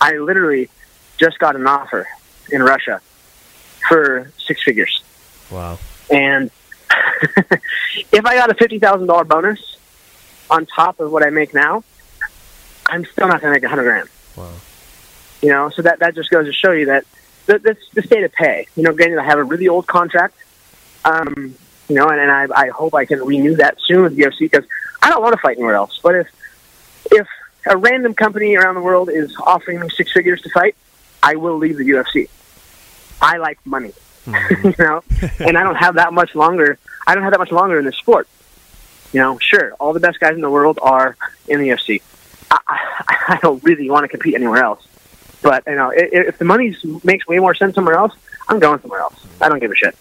I 0.00 0.16
literally 0.16 0.70
just 1.18 1.38
got 1.38 1.56
an 1.56 1.66
offer 1.66 2.08
in 2.50 2.62
Russia 2.62 3.02
for 3.90 4.30
six 4.38 4.62
figures. 4.62 5.02
Wow. 5.50 5.80
And 6.10 6.50
if 8.12 8.24
I 8.24 8.36
got 8.36 8.50
a 8.50 8.54
fifty 8.54 8.78
thousand 8.78 9.08
dollar 9.08 9.24
bonus 9.24 9.76
on 10.48 10.64
top 10.64 11.00
of 11.00 11.10
what 11.10 11.26
I 11.26 11.30
make 11.30 11.52
now, 11.52 11.82
I'm 12.86 13.04
still 13.04 13.26
not 13.26 13.40
going 13.40 13.52
to 13.52 13.56
make 13.56 13.64
a 13.64 13.68
hundred 13.68 13.84
grand. 13.84 14.08
Wow. 14.36 14.52
You 15.42 15.48
know, 15.48 15.70
so 15.70 15.82
that 15.82 15.98
that 15.98 16.14
just 16.14 16.30
goes 16.30 16.46
to 16.46 16.52
show 16.52 16.70
you 16.70 16.86
that 16.86 17.04
the, 17.46 17.58
the, 17.58 17.76
the 17.94 18.02
state 18.02 18.22
of 18.22 18.32
pay. 18.32 18.68
You 18.76 18.84
know, 18.84 18.92
granted, 18.92 19.18
I 19.18 19.24
have 19.24 19.38
a 19.38 19.44
really 19.44 19.66
old 19.66 19.88
contract. 19.88 20.36
Um, 21.04 21.56
you 21.88 21.96
know, 21.96 22.08
and, 22.08 22.20
and 22.20 22.30
I, 22.30 22.46
I 22.54 22.68
hope 22.68 22.94
I 22.94 23.06
can 23.06 23.24
renew 23.24 23.56
that 23.56 23.80
soon 23.80 24.04
with 24.04 24.14
the 24.14 24.22
UFC 24.22 24.40
because 24.40 24.64
I 25.02 25.10
don't 25.10 25.20
want 25.20 25.34
to 25.34 25.40
fight 25.40 25.56
anywhere 25.56 25.74
else. 25.74 25.98
But 26.00 26.14
if 26.14 26.28
if 27.10 27.26
a 27.66 27.76
random 27.76 28.14
company 28.14 28.54
around 28.54 28.76
the 28.76 28.82
world 28.82 29.10
is 29.10 29.34
offering 29.44 29.80
me 29.80 29.88
six 29.88 30.12
figures 30.12 30.40
to 30.42 30.50
fight, 30.50 30.76
I 31.22 31.34
will 31.34 31.56
leave 31.56 31.76
the 31.76 31.90
UFC. 31.90 32.28
I 33.20 33.36
like 33.38 33.64
money, 33.66 33.92
mm-hmm. 34.26 34.68
you 34.68 34.74
know, 34.78 35.02
and 35.38 35.56
I 35.56 35.62
don't 35.62 35.76
have 35.76 35.94
that 35.96 36.12
much 36.12 36.34
longer. 36.34 36.78
I 37.06 37.14
don't 37.14 37.24
have 37.24 37.32
that 37.32 37.40
much 37.40 37.52
longer 37.52 37.78
in 37.78 37.84
this 37.84 37.96
sport. 37.96 38.28
You 39.12 39.20
know, 39.20 39.38
sure, 39.38 39.72
all 39.74 39.92
the 39.92 40.00
best 40.00 40.20
guys 40.20 40.34
in 40.34 40.40
the 40.40 40.50
world 40.50 40.78
are 40.82 41.16
in 41.48 41.60
the 41.60 41.68
UFC. 41.68 42.02
I, 42.50 42.58
I, 42.66 43.14
I 43.34 43.38
don't 43.42 43.62
really 43.64 43.90
want 43.90 44.04
to 44.04 44.08
compete 44.08 44.34
anywhere 44.34 44.62
else. 44.62 44.86
But 45.42 45.64
you 45.66 45.74
know, 45.74 45.90
if, 45.90 46.12
if 46.12 46.38
the 46.38 46.44
money 46.44 46.76
makes 47.02 47.26
way 47.26 47.38
more 47.38 47.54
sense 47.54 47.74
somewhere 47.74 47.94
else, 47.94 48.14
I'm 48.48 48.58
going 48.58 48.80
somewhere 48.80 49.00
else. 49.00 49.14
I 49.40 49.48
don't 49.48 49.58
give 49.58 49.70
a 49.70 49.74
shit. 49.74 49.96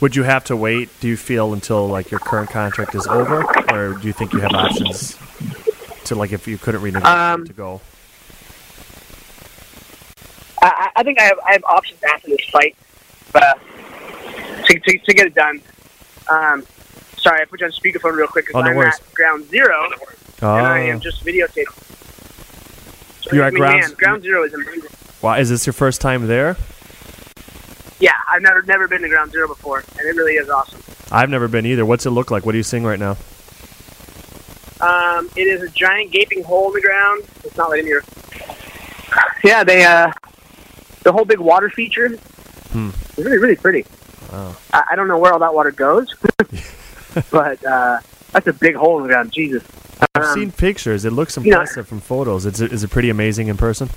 Would 0.00 0.14
you 0.14 0.24
have 0.24 0.44
to 0.44 0.56
wait? 0.56 0.90
Do 1.00 1.08
you 1.08 1.16
feel 1.16 1.52
until 1.52 1.86
like 1.88 2.10
your 2.10 2.20
current 2.20 2.50
contract 2.50 2.94
is 2.94 3.06
over, 3.06 3.44
or 3.72 3.94
do 3.94 4.06
you 4.06 4.12
think 4.12 4.32
you 4.32 4.40
have 4.40 4.52
options 4.52 5.16
to 6.04 6.14
like 6.14 6.32
if 6.32 6.46
you 6.46 6.58
couldn't 6.58 6.82
renegotiate 6.82 7.34
um, 7.34 7.46
to 7.46 7.52
go? 7.52 7.80
I, 10.96 11.02
think 11.02 11.20
I 11.20 11.24
have, 11.24 11.38
I 11.46 11.52
have 11.52 11.64
options 11.64 12.02
after 12.02 12.28
this 12.28 12.44
fight, 12.50 12.76
but 13.32 13.42
uh, 13.42 13.54
to, 14.64 14.78
to, 14.78 14.98
to 14.98 15.14
get 15.14 15.26
it 15.26 15.34
done. 15.34 15.60
Um, 16.28 16.66
sorry, 17.16 17.42
I 17.42 17.44
put 17.44 17.60
you 17.60 17.66
on 17.66 17.72
speakerphone 17.72 18.16
real 18.16 18.26
quick 18.26 18.46
because 18.46 18.60
oh, 18.60 18.64
no 18.64 18.70
I'm 18.70 18.76
worries. 18.76 18.94
at 18.98 19.14
ground 19.14 19.48
zero, 19.48 19.90
oh. 20.42 20.56
and 20.56 20.66
I 20.66 20.78
am 20.80 21.00
just 21.00 21.24
videotaping. 21.24 21.82
So 23.22 23.34
You're 23.34 23.44
at 23.44 23.54
ground, 23.54 23.80
man, 23.80 23.92
ground 23.94 24.22
zero 24.22 24.44
is 24.44 24.54
amazing. 24.54 24.90
Wow, 25.22 25.34
is 25.34 25.50
this 25.50 25.66
your 25.66 25.72
first 25.72 26.00
time 26.00 26.26
there? 26.26 26.56
Yeah, 27.98 28.12
I've 28.28 28.42
never 28.42 28.62
never 28.62 28.88
been 28.88 29.02
to 29.02 29.08
Ground 29.08 29.32
Zero 29.32 29.48
before, 29.48 29.82
and 29.98 30.06
it 30.06 30.14
really 30.16 30.34
is 30.34 30.50
awesome. 30.50 30.82
I've 31.10 31.30
never 31.30 31.48
been 31.48 31.64
either. 31.64 31.86
What's 31.86 32.04
it 32.04 32.10
look 32.10 32.30
like? 32.30 32.44
What 32.44 32.54
are 32.54 32.58
you 32.58 32.62
seeing 32.62 32.84
right 32.84 32.98
now? 32.98 33.16
Um, 34.80 35.30
it 35.34 35.46
is 35.46 35.62
a 35.62 35.68
giant 35.70 36.12
gaping 36.12 36.42
hole 36.44 36.68
in 36.68 36.74
the 36.74 36.80
ground. 36.82 37.24
It's 37.42 37.56
not 37.56 37.70
letting 37.70 37.86
me. 37.86 37.92
Yeah, 39.42 39.64
they 39.64 39.84
uh, 39.84 40.12
the 41.06 41.12
whole 41.12 41.24
big 41.24 41.38
water 41.38 41.70
feature. 41.70 42.08
Hmm. 42.08 42.90
It's 42.90 43.18
really 43.18 43.38
really 43.38 43.56
pretty. 43.56 43.86
Wow. 44.32 44.56
I, 44.72 44.82
I 44.90 44.96
don't 44.96 45.06
know 45.06 45.18
where 45.18 45.32
all 45.32 45.38
that 45.38 45.54
water 45.54 45.70
goes, 45.70 46.12
but 47.30 47.64
uh, 47.64 48.00
that's 48.32 48.48
a 48.48 48.52
big 48.52 48.74
hole 48.74 48.96
in 48.98 49.04
the 49.04 49.08
ground. 49.08 49.32
Jesus. 49.32 49.62
I've 50.14 50.24
um, 50.24 50.34
seen 50.34 50.52
pictures. 50.52 51.04
It 51.04 51.12
looks 51.12 51.36
impressive 51.36 51.76
you 51.76 51.82
know, 51.82 51.84
from 51.84 52.00
photos. 52.00 52.44
Is 52.44 52.60
it, 52.60 52.72
is 52.72 52.82
it 52.82 52.90
pretty 52.90 53.08
amazing 53.08 53.46
in 53.46 53.56
person? 53.56 53.88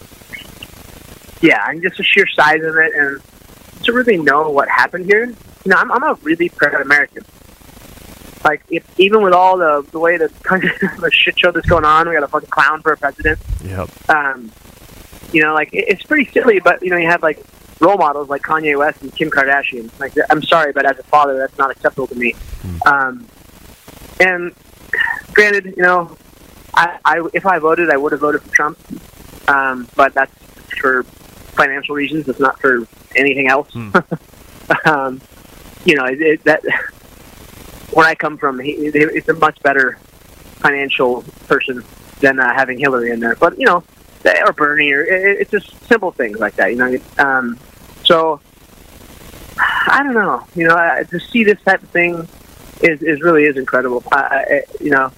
Yeah, 1.41 1.67
and 1.67 1.81
just 1.81 1.97
the 1.97 2.03
sheer 2.03 2.27
size 2.27 2.63
of 2.63 2.75
it, 2.77 2.93
and 2.93 3.19
to 3.85 3.91
really 3.91 4.17
know 4.17 4.51
what 4.51 4.69
happened 4.69 5.05
here, 5.05 5.25
you 5.25 5.35
know, 5.65 5.77
I'm, 5.77 5.91
I'm 5.91 6.03
a 6.03 6.13
really 6.21 6.49
proud 6.49 6.79
American. 6.79 7.25
Like, 8.43 8.61
if, 8.69 8.87
even 8.99 9.23
with 9.23 9.33
all 9.33 9.57
the 9.57 9.83
the 9.91 9.99
way 9.99 10.17
the 10.17 10.29
country, 10.43 10.69
the 10.99 11.09
shit 11.11 11.39
show 11.39 11.51
that's 11.51 11.67
going 11.67 11.85
on, 11.85 12.07
we 12.07 12.13
got 12.13 12.23
a 12.23 12.27
fucking 12.27 12.49
clown 12.49 12.83
for 12.83 12.93
a 12.93 12.97
president. 12.97 13.39
Yep. 13.63 14.09
Um, 14.09 14.51
you 15.33 15.41
know, 15.41 15.53
like 15.53 15.69
it's 15.73 16.03
pretty 16.03 16.29
silly, 16.31 16.59
but 16.59 16.81
you 16.83 16.89
know, 16.89 16.97
you 16.97 17.07
have 17.07 17.23
like 17.23 17.43
role 17.79 17.97
models 17.97 18.29
like 18.29 18.41
Kanye 18.41 18.77
West 18.77 19.01
and 19.01 19.15
Kim 19.15 19.29
Kardashian. 19.29 19.89
Like, 19.99 20.13
I'm 20.29 20.43
sorry, 20.43 20.73
but 20.73 20.85
as 20.85 20.99
a 20.99 21.03
father, 21.03 21.37
that's 21.37 21.57
not 21.57 21.71
acceptable 21.71 22.07
to 22.07 22.15
me. 22.15 22.33
Mm. 22.61 22.87
Um, 22.87 23.27
and 24.19 24.53
granted, 25.33 25.73
you 25.77 25.83
know, 25.83 26.17
I, 26.73 26.99
I 27.05 27.27
if 27.33 27.45
I 27.45 27.59
voted, 27.59 27.89
I 27.89 27.97
would 27.97 28.11
have 28.11 28.21
voted 28.21 28.41
for 28.41 28.49
Trump. 28.53 28.77
Um, 29.47 29.87
but 29.95 30.13
that's 30.13 30.33
for 30.79 31.03
financial 31.03 31.95
reasons. 31.95 32.27
It's 32.27 32.39
not 32.39 32.59
for 32.59 32.87
anything 33.15 33.47
else. 33.47 33.71
Hmm. 33.73 33.91
um, 34.85 35.21
you 35.85 35.95
know, 35.95 36.05
it, 36.05 36.21
it, 36.21 36.43
that 36.43 36.63
where 37.91 38.07
I 38.07 38.15
come 38.15 38.37
from, 38.37 38.59
he, 38.59 38.71
it's 38.71 39.29
a 39.29 39.33
much 39.33 39.61
better 39.63 39.97
financial 40.59 41.23
person 41.47 41.83
than 42.19 42.39
uh, 42.39 42.53
having 42.53 42.77
Hillary 42.77 43.11
in 43.11 43.19
there. 43.19 43.35
But 43.35 43.57
you 43.57 43.65
know, 43.65 43.83
or 44.25 44.53
Bernie, 44.53 44.91
or 44.91 45.01
it, 45.01 45.41
it's 45.41 45.51
just 45.51 45.71
simple 45.87 46.11
things 46.11 46.39
like 46.39 46.55
that. 46.55 46.71
You 46.71 46.77
know, 46.77 46.99
um, 47.17 47.57
so 48.03 48.39
I 49.57 50.01
don't 50.03 50.13
know. 50.13 50.45
You 50.55 50.67
know, 50.67 50.75
uh, 50.75 51.03
to 51.03 51.19
see 51.19 51.43
this 51.43 51.61
type 51.61 51.81
of 51.83 51.89
thing 51.89 52.27
is 52.81 53.01
is 53.01 53.21
really 53.21 53.45
is 53.45 53.57
incredible. 53.57 54.03
I, 54.11 54.63
you 54.79 54.91
know, 54.91 55.11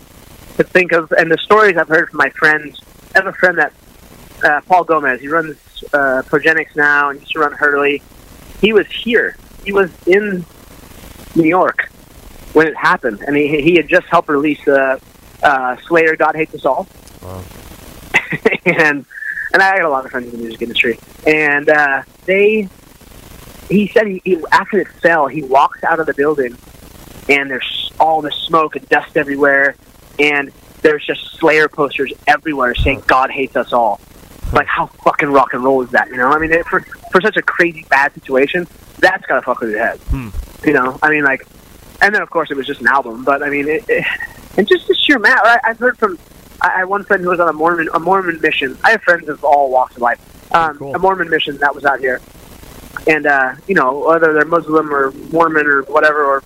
to 0.57 0.63
think 0.63 0.91
of 0.91 1.11
and 1.11 1.31
the 1.31 1.37
stories 1.37 1.77
I've 1.77 1.87
heard 1.87 2.09
from 2.09 2.17
my 2.17 2.29
friends. 2.29 2.81
I 3.13 3.19
have 3.19 3.27
a 3.27 3.33
friend 3.33 3.57
that 3.57 3.73
uh, 4.43 4.61
Paul 4.61 4.83
Gomez. 4.83 5.21
He 5.21 5.27
runs 5.27 5.57
uh, 5.93 6.23
Progenics 6.25 6.75
now 6.75 7.09
and 7.09 7.19
used 7.19 7.33
to 7.33 7.39
run 7.39 7.53
Hurley. 7.53 8.01
He 8.61 8.73
was 8.73 8.87
here. 8.87 9.35
He 9.65 9.73
was 9.73 9.91
in 10.07 10.45
New 11.35 11.47
York 11.47 11.89
when 12.53 12.67
it 12.67 12.75
happened, 12.75 13.21
and 13.25 13.35
he 13.35 13.61
he 13.61 13.75
had 13.75 13.87
just 13.87 14.07
helped 14.07 14.29
release 14.29 14.65
uh, 14.67 14.99
uh, 15.43 15.77
Slayer. 15.87 16.15
God 16.15 16.35
hates 16.35 16.53
us 16.55 16.65
all. 16.65 16.87
Wow. 17.21 17.43
and 18.65 19.05
and 19.53 19.61
I 19.61 19.75
had 19.75 19.82
a 19.82 19.89
lot 19.89 20.05
of 20.05 20.11
friends 20.11 20.27
in 20.27 20.32
the 20.32 20.38
music 20.38 20.61
industry, 20.61 20.99
and 21.25 21.69
uh, 21.69 22.03
they. 22.25 22.69
He 23.69 23.88
said 23.88 24.07
he, 24.07 24.21
he 24.25 24.43
after 24.51 24.79
it 24.79 24.88
fell, 24.88 25.27
he 25.27 25.43
walks 25.43 25.82
out 25.86 25.99
of 25.99 26.05
the 26.05 26.13
building, 26.13 26.57
and 27.29 27.49
there's 27.49 27.91
all 27.99 28.21
the 28.21 28.32
smoke 28.32 28.75
and 28.75 28.88
dust 28.89 29.15
everywhere, 29.15 29.75
and 30.19 30.51
there's 30.82 31.05
just 31.05 31.38
Slayer 31.38 31.69
posters 31.69 32.11
everywhere 32.27 32.75
saying 32.75 33.03
"God 33.07 33.32
hates 33.32 33.55
us 33.55 33.71
all." 33.71 34.01
like 34.53 34.67
how 34.67 34.88
fucking 34.88 35.29
rock 35.29 35.53
and 35.53 35.63
roll 35.63 35.82
is 35.82 35.89
that? 35.91 36.09
You 36.09 36.17
know, 36.17 36.29
I 36.29 36.39
mean, 36.39 36.51
it, 36.51 36.65
for 36.65 36.82
for 37.11 37.21
such 37.21 37.38
a 37.38 37.41
crazy 37.41 37.86
bad 37.89 38.13
situation, 38.13 38.67
that's 38.99 39.25
gotta 39.25 39.41
fuck 39.41 39.61
with 39.61 39.71
your 39.71 39.79
head. 39.79 39.99
Hmm. 39.99 40.29
You 40.65 40.73
know, 40.73 40.99
I 41.01 41.09
mean, 41.09 41.23
like 41.23 41.45
and 42.01 42.13
then 42.13 42.21
of 42.21 42.29
course 42.29 42.51
it 42.51 42.57
was 42.57 42.67
just 42.67 42.82
an 42.82 42.88
album. 42.88 43.23
But 43.23 43.43
I 43.43 43.49
mean, 43.49 43.67
it, 43.67 43.86
it, 43.88 44.05
and 44.57 44.67
just 44.67 44.88
the 44.88 44.95
sheer 44.95 45.19
math. 45.19 45.39
I, 45.43 45.59
I've 45.63 45.79
heard 45.79 45.97
from 45.97 46.17
I 46.62 46.70
had 46.78 46.86
one 46.86 47.03
friend 47.03 47.24
who 47.24 47.30
was 47.30 47.39
on 47.39 47.49
a 47.49 47.53
Mormon 47.53 47.89
a 47.93 47.99
Mormon 47.99 48.39
mission. 48.39 48.78
I 48.84 48.91
have 48.91 49.01
friends 49.01 49.28
of 49.28 49.43
all 49.43 49.72
walks 49.72 49.95
of 49.95 50.01
life. 50.01 50.53
Um, 50.53 50.78
Cool. 50.78 50.95
A 50.95 50.99
Mormon 50.99 51.30
mission 51.30 51.57
that 51.57 51.74
was 51.74 51.86
out 51.86 51.99
here, 51.99 52.22
and 53.07 53.26
uh, 53.26 53.55
you 53.68 53.76
know 53.76 53.99
whether 53.99 54.34
they're 54.34 54.45
Muslim 54.45 54.93
or 54.93 55.12
Mormon 55.32 55.66
or 55.66 55.84
whatever, 55.84 56.24
or 56.24 56.43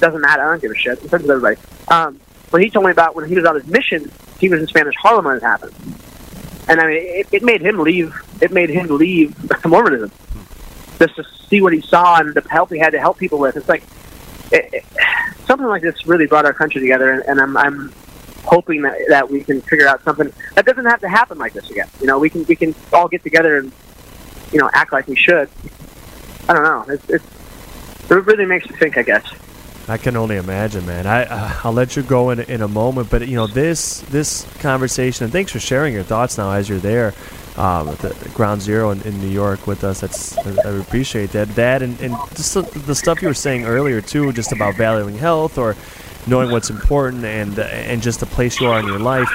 doesn't 0.00 0.20
matter. 0.20 0.42
I 0.42 0.50
don't 0.50 0.62
give 0.62 0.70
a 0.70 0.74
shit. 0.76 1.02
I'm 1.02 1.08
friends 1.08 1.22
with 1.22 1.30
everybody. 1.30 1.56
Um, 1.88 2.20
but 2.50 2.62
he 2.62 2.70
told 2.70 2.84
me 2.86 2.92
about 2.92 3.16
when 3.16 3.28
he 3.28 3.34
was 3.34 3.44
on 3.44 3.54
his 3.56 3.66
mission. 3.66 4.10
He 4.38 4.48
was 4.48 4.60
in 4.60 4.66
Spanish 4.68 4.94
Harlem 4.96 5.24
when 5.24 5.36
it 5.36 5.42
happened, 5.42 5.74
and 6.68 6.80
I 6.80 6.86
mean 6.86 7.02
it, 7.02 7.26
it 7.32 7.42
made 7.42 7.62
him 7.62 7.78
leave. 7.78 8.14
It 8.40 8.52
made 8.52 8.70
him 8.70 8.86
leave 8.96 9.34
Mormonism 9.64 10.12
just 10.98 11.16
to 11.16 11.24
see 11.48 11.60
what 11.60 11.72
he 11.72 11.80
saw 11.80 12.18
and 12.20 12.34
the 12.34 12.42
help 12.48 12.70
he 12.70 12.78
had 12.78 12.90
to 12.90 13.00
help 13.00 13.18
people 13.18 13.38
with. 13.38 13.56
It's 13.56 13.68
like 13.68 13.82
it, 14.52 14.68
it, 14.72 14.84
something 15.46 15.66
like 15.66 15.82
this 15.82 16.06
really 16.06 16.26
brought 16.26 16.44
our 16.44 16.52
country 16.52 16.80
together, 16.80 17.10
and, 17.10 17.22
and 17.24 17.40
I'm, 17.40 17.56
I'm 17.56 17.92
hoping 18.48 18.82
that, 18.82 18.96
that 19.08 19.30
we 19.30 19.44
can 19.44 19.60
figure 19.60 19.86
out 19.86 20.02
something 20.02 20.32
that 20.54 20.64
doesn't 20.64 20.86
have 20.86 21.00
to 21.00 21.08
happen 21.08 21.38
like 21.38 21.52
this 21.52 21.70
again. 21.70 21.88
You 22.00 22.06
know, 22.06 22.18
we 22.18 22.30
can 22.30 22.44
we 22.46 22.56
can 22.56 22.74
all 22.92 23.08
get 23.08 23.22
together 23.22 23.58
and 23.58 23.72
you 24.52 24.58
know 24.58 24.70
act 24.72 24.92
like 24.92 25.06
we 25.06 25.16
should. 25.16 25.48
I 26.48 26.54
don't 26.54 26.64
know. 26.64 26.84
It's, 26.88 27.10
it's 27.10 27.24
it 28.10 28.14
really 28.14 28.46
makes 28.46 28.68
me 28.68 28.76
think. 28.76 28.96
I 28.96 29.02
guess. 29.02 29.30
I 29.86 29.96
can 29.96 30.16
only 30.16 30.36
imagine, 30.36 30.86
man. 30.86 31.06
I 31.06 31.24
uh, 31.24 31.60
I'll 31.64 31.72
let 31.72 31.96
you 31.96 32.02
go 32.02 32.30
in 32.30 32.40
in 32.40 32.62
a 32.62 32.68
moment, 32.68 33.10
but 33.10 33.26
you 33.28 33.36
know 33.36 33.46
this 33.46 34.00
this 34.02 34.46
conversation, 34.60 35.24
and 35.24 35.32
thanks 35.32 35.52
for 35.52 35.60
sharing 35.60 35.92
your 35.92 36.02
thoughts 36.02 36.38
now 36.38 36.50
as 36.52 36.68
you're 36.68 36.78
there 36.78 37.12
um, 37.58 37.88
at 37.88 37.98
the 37.98 38.30
Ground 38.34 38.62
Zero 38.62 38.90
in, 38.90 39.02
in 39.02 39.20
New 39.20 39.28
York 39.28 39.66
with 39.66 39.84
us. 39.84 40.00
That's 40.00 40.38
I 40.38 40.70
appreciate 40.70 41.32
that. 41.32 41.48
That 41.50 41.82
and, 41.82 42.00
and 42.00 42.14
just 42.34 42.54
the, 42.54 42.62
the 42.62 42.94
stuff 42.94 43.20
you 43.20 43.28
were 43.28 43.34
saying 43.34 43.64
earlier 43.66 44.00
too, 44.00 44.32
just 44.32 44.52
about 44.52 44.76
valuing 44.76 45.18
health 45.18 45.58
or 45.58 45.76
knowing 46.28 46.50
what's 46.50 46.70
important 46.70 47.24
and 47.24 47.58
and 47.58 48.02
just 48.02 48.20
the 48.20 48.26
place 48.26 48.60
you 48.60 48.68
are 48.68 48.78
in 48.78 48.86
your 48.86 48.98
life. 48.98 49.28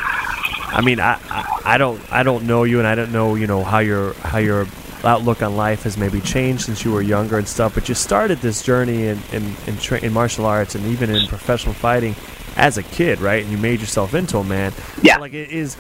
I 0.75 0.81
mean, 0.81 0.99
I, 0.99 1.19
I 1.29 1.61
I 1.65 1.77
don't 1.77 2.01
I 2.11 2.23
don't 2.23 2.45
know 2.45 2.63
you, 2.63 2.79
and 2.79 2.87
I 2.87 2.95
don't 2.95 3.11
know 3.11 3.35
you 3.35 3.47
know 3.47 3.63
how 3.63 3.79
your 3.79 4.13
how 4.13 4.37
your 4.37 4.67
outlook 5.03 5.41
on 5.41 5.57
life 5.57 5.83
has 5.83 5.97
maybe 5.97 6.21
changed 6.21 6.63
since 6.63 6.85
you 6.85 6.91
were 6.91 7.01
younger 7.01 7.37
and 7.37 7.47
stuff. 7.47 7.75
But 7.75 7.89
you 7.89 7.95
started 7.95 8.39
this 8.39 8.63
journey 8.63 9.07
in 9.07 9.19
in 9.31 9.55
in, 9.67 9.77
tra- 9.77 9.99
in 9.99 10.13
martial 10.13 10.45
arts 10.45 10.75
and 10.75 10.85
even 10.87 11.09
in 11.09 11.27
professional 11.27 11.73
fighting 11.73 12.15
as 12.55 12.77
a 12.77 12.83
kid, 12.83 13.19
right? 13.19 13.43
And 13.43 13.51
you 13.51 13.57
made 13.57 13.79
yourself 13.79 14.13
into 14.13 14.37
a 14.37 14.43
man. 14.43 14.73
Yeah. 15.01 15.15
So, 15.15 15.21
like 15.21 15.33
it 15.33 15.51
is. 15.51 15.77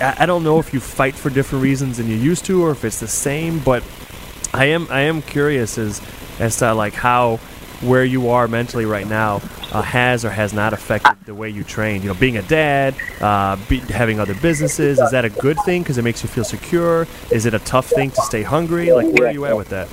I 0.00 0.16
I 0.18 0.26
don't 0.26 0.44
know 0.44 0.58
if 0.58 0.72
you 0.72 0.80
fight 0.80 1.14
for 1.14 1.30
different 1.30 1.62
reasons 1.62 1.98
than 1.98 2.08
you 2.08 2.16
used 2.16 2.44
to, 2.46 2.62
or 2.64 2.70
if 2.70 2.84
it's 2.84 3.00
the 3.00 3.08
same. 3.08 3.58
But 3.58 3.82
I 4.52 4.66
am 4.66 4.86
I 4.90 5.00
am 5.02 5.22
curious 5.22 5.78
as 5.78 6.00
as 6.40 6.56
to 6.58 6.74
like 6.74 6.94
how 6.94 7.40
where 7.80 8.04
you 8.04 8.30
are 8.30 8.48
mentally 8.48 8.84
right 8.84 9.06
now 9.06 9.36
uh, 9.72 9.82
has 9.82 10.24
or 10.24 10.30
has 10.30 10.52
not 10.52 10.72
affected 10.72 11.16
the 11.26 11.34
way 11.34 11.48
you 11.48 11.62
train. 11.64 12.02
You 12.02 12.08
know, 12.08 12.14
being 12.14 12.36
a 12.36 12.42
dad, 12.42 12.94
uh, 13.20 13.56
be, 13.68 13.78
having 13.78 14.20
other 14.20 14.34
businesses, 14.34 14.98
is 14.98 15.10
that 15.10 15.24
a 15.24 15.30
good 15.30 15.58
thing 15.64 15.82
because 15.82 15.98
it 15.98 16.02
makes 16.02 16.22
you 16.22 16.28
feel 16.28 16.44
secure? 16.44 17.06
Is 17.30 17.46
it 17.46 17.54
a 17.54 17.58
tough 17.60 17.88
thing 17.88 18.10
to 18.12 18.22
stay 18.22 18.42
hungry? 18.42 18.92
Like, 18.92 19.12
where 19.12 19.28
are 19.28 19.32
you 19.32 19.44
at 19.44 19.56
with 19.56 19.68
that? 19.68 19.88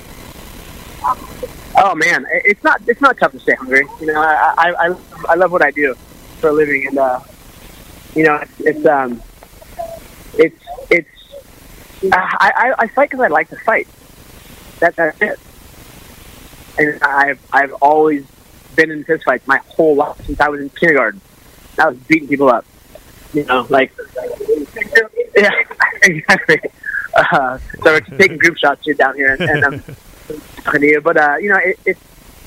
Oh 1.78 1.94
man, 1.94 2.26
it's 2.30 2.64
not 2.64 2.80
it's 2.86 3.00
not 3.02 3.18
tough 3.18 3.32
to 3.32 3.38
stay 3.38 3.54
hungry. 3.54 3.86
You 4.00 4.06
know, 4.06 4.20
I 4.20 4.74
I, 4.78 4.96
I, 5.28 5.34
love 5.34 5.52
what 5.52 5.62
I 5.62 5.70
do 5.70 5.94
for 6.40 6.48
a 6.48 6.52
living, 6.52 6.86
and 6.86 6.98
uh, 6.98 7.20
you 8.14 8.24
know, 8.24 8.36
it's, 8.36 8.60
it's 8.60 8.86
um, 8.86 9.22
it's 10.38 10.64
it's 10.90 11.08
I 12.12 12.52
I, 12.56 12.74
I 12.78 12.88
fight 12.88 13.10
because 13.10 13.22
I 13.22 13.28
like 13.28 13.50
to 13.50 13.56
fight. 13.56 13.88
That 14.80 14.96
that's 14.96 15.20
it. 15.20 15.38
And 16.78 17.02
I've 17.02 17.40
I've 17.52 17.72
always 17.74 18.26
been 18.74 18.90
in 18.90 19.04
fist 19.04 19.24
fights 19.24 19.46
my 19.46 19.58
whole 19.68 19.96
life 19.96 20.24
since 20.24 20.40
I 20.40 20.48
was 20.48 20.60
in 20.60 20.68
kindergarten. 20.70 21.20
I 21.78 21.88
was 21.88 21.98
beating 21.98 22.28
people 22.28 22.48
up. 22.48 22.64
You 23.32 23.44
know, 23.44 23.66
like 23.68 23.92
yeah, 25.36 25.50
exactly. 26.02 26.60
Uh, 27.14 27.58
so 27.58 27.84
we're 27.84 28.00
taking 28.00 28.38
group 28.44 28.56
shots 28.58 28.84
here 28.84 28.94
down 28.94 29.16
here, 29.16 29.32
and, 29.32 29.40
and 29.40 29.64
I'm 29.64 29.82
talking 30.62 30.80
to 30.80 30.86
you. 30.86 31.00
But 31.00 31.16
uh, 31.16 31.36
you 31.40 31.48
know, 31.48 31.56
it, 31.56 31.78
it's 31.84 32.00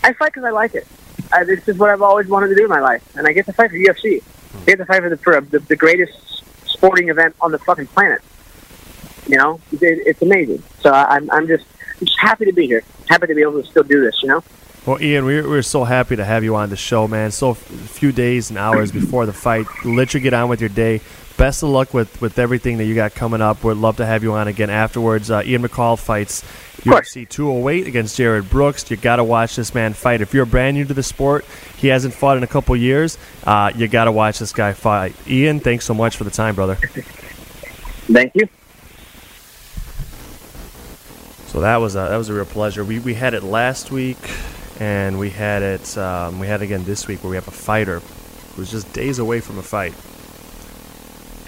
I 0.03 0.13
fight 0.13 0.33
because 0.33 0.43
I 0.43 0.51
like 0.51 0.75
it. 0.75 0.87
I, 1.31 1.43
this 1.43 1.67
is 1.67 1.77
what 1.77 1.89
I've 1.89 2.01
always 2.01 2.27
wanted 2.27 2.49
to 2.49 2.55
do 2.55 2.63
in 2.63 2.69
my 2.69 2.79
life, 2.79 3.03
and 3.17 3.27
I 3.27 3.33
get 3.33 3.45
to 3.47 3.53
fight 3.53 3.71
for 3.71 3.77
UFC. 3.77 4.23
I 4.61 4.65
get 4.65 4.77
to 4.77 4.85
fight 4.85 5.01
for 5.01 5.09
the 5.09 5.17
for 5.17 5.41
the, 5.41 5.59
the 5.59 5.75
greatest 5.75 6.43
sporting 6.65 7.09
event 7.09 7.35
on 7.41 7.51
the 7.51 7.59
fucking 7.59 7.87
planet. 7.87 8.21
You 9.27 9.37
know, 9.37 9.59
it, 9.71 9.79
it's 9.81 10.21
amazing. 10.21 10.63
So 10.79 10.91
I, 10.91 11.15
I'm 11.15 11.29
I'm 11.31 11.47
just 11.47 11.65
I'm 11.99 12.05
just 12.05 12.19
happy 12.19 12.45
to 12.45 12.53
be 12.53 12.67
here. 12.67 12.83
Happy 13.09 13.27
to 13.27 13.35
be 13.35 13.41
able 13.41 13.61
to 13.61 13.67
still 13.67 13.83
do 13.83 14.01
this. 14.01 14.21
You 14.21 14.29
know. 14.29 14.43
Well, 14.85 15.01
Ian, 15.01 15.25
we're, 15.25 15.47
we're 15.47 15.61
so 15.61 15.83
happy 15.83 16.15
to 16.15 16.23
have 16.23 16.43
you 16.43 16.55
on 16.55 16.69
the 16.69 16.77
show, 16.77 17.07
man. 17.07 17.31
So, 17.31 17.51
a 17.51 17.55
few 17.55 18.11
days 18.11 18.49
and 18.49 18.57
hours 18.57 18.91
before 18.91 19.25
the 19.25 19.33
fight, 19.33 19.65
let 19.83 20.13
you 20.13 20.19
get 20.19 20.33
on 20.33 20.49
with 20.49 20.61
your 20.61 20.69
day. 20.69 21.01
Best 21.37 21.63
of 21.63 21.69
luck 21.69 21.93
with, 21.93 22.21
with 22.21 22.39
everything 22.39 22.77
that 22.77 22.85
you 22.85 22.95
got 22.95 23.13
coming 23.13 23.41
up. 23.41 23.63
We'd 23.63 23.77
love 23.77 23.97
to 23.97 24.05
have 24.05 24.23
you 24.23 24.33
on 24.33 24.47
again 24.47 24.69
afterwards. 24.69 25.29
Uh, 25.29 25.41
Ian 25.45 25.63
McCall 25.63 25.99
fights. 25.99 26.43
UFC 26.79 27.27
208 27.27 27.87
against 27.87 28.17
Jarred 28.17 28.49
Brooks. 28.49 28.89
You 28.89 28.97
got 28.97 29.17
to 29.17 29.23
watch 29.23 29.55
this 29.55 29.73
man 29.75 29.93
fight. 29.93 30.21
If 30.21 30.33
you're 30.33 30.45
brand 30.45 30.77
new 30.77 30.85
to 30.85 30.93
the 30.93 31.03
sport, 31.03 31.45
he 31.77 31.87
hasn't 31.87 32.13
fought 32.13 32.37
in 32.37 32.43
a 32.43 32.47
couple 32.47 32.75
years. 32.75 33.17
Uh, 33.43 33.71
you 33.75 33.87
got 33.87 34.05
to 34.05 34.11
watch 34.11 34.39
this 34.39 34.53
guy 34.53 34.73
fight. 34.73 35.15
Ian, 35.27 35.59
thanks 35.59 35.85
so 35.85 35.93
much 35.93 36.15
for 36.17 36.23
the 36.23 36.31
time, 36.31 36.55
brother. 36.55 36.75
Thank 38.11 38.31
you. 38.35 38.49
So 41.49 41.61
that 41.61 41.77
was 41.77 41.95
a, 41.95 42.09
that 42.09 42.17
was 42.17 42.29
a 42.29 42.33
real 42.35 42.45
pleasure. 42.45 42.85
We, 42.85 42.99
we 42.99 43.15
had 43.15 43.33
it 43.33 43.41
last 43.41 43.89
week, 43.89 44.19
and 44.79 45.17
we 45.17 45.31
had 45.31 45.63
it 45.63 45.97
um, 45.97 46.37
we 46.37 46.45
had 46.45 46.61
it 46.61 46.65
again 46.65 46.83
this 46.83 47.07
week 47.07 47.23
where 47.23 47.31
we 47.31 47.37
have 47.37 47.47
a 47.47 47.51
fighter 47.51 48.01
who's 48.55 48.69
just 48.69 48.93
days 48.93 49.17
away 49.17 49.39
from 49.39 49.57
a 49.57 49.63
fight. 49.63 49.95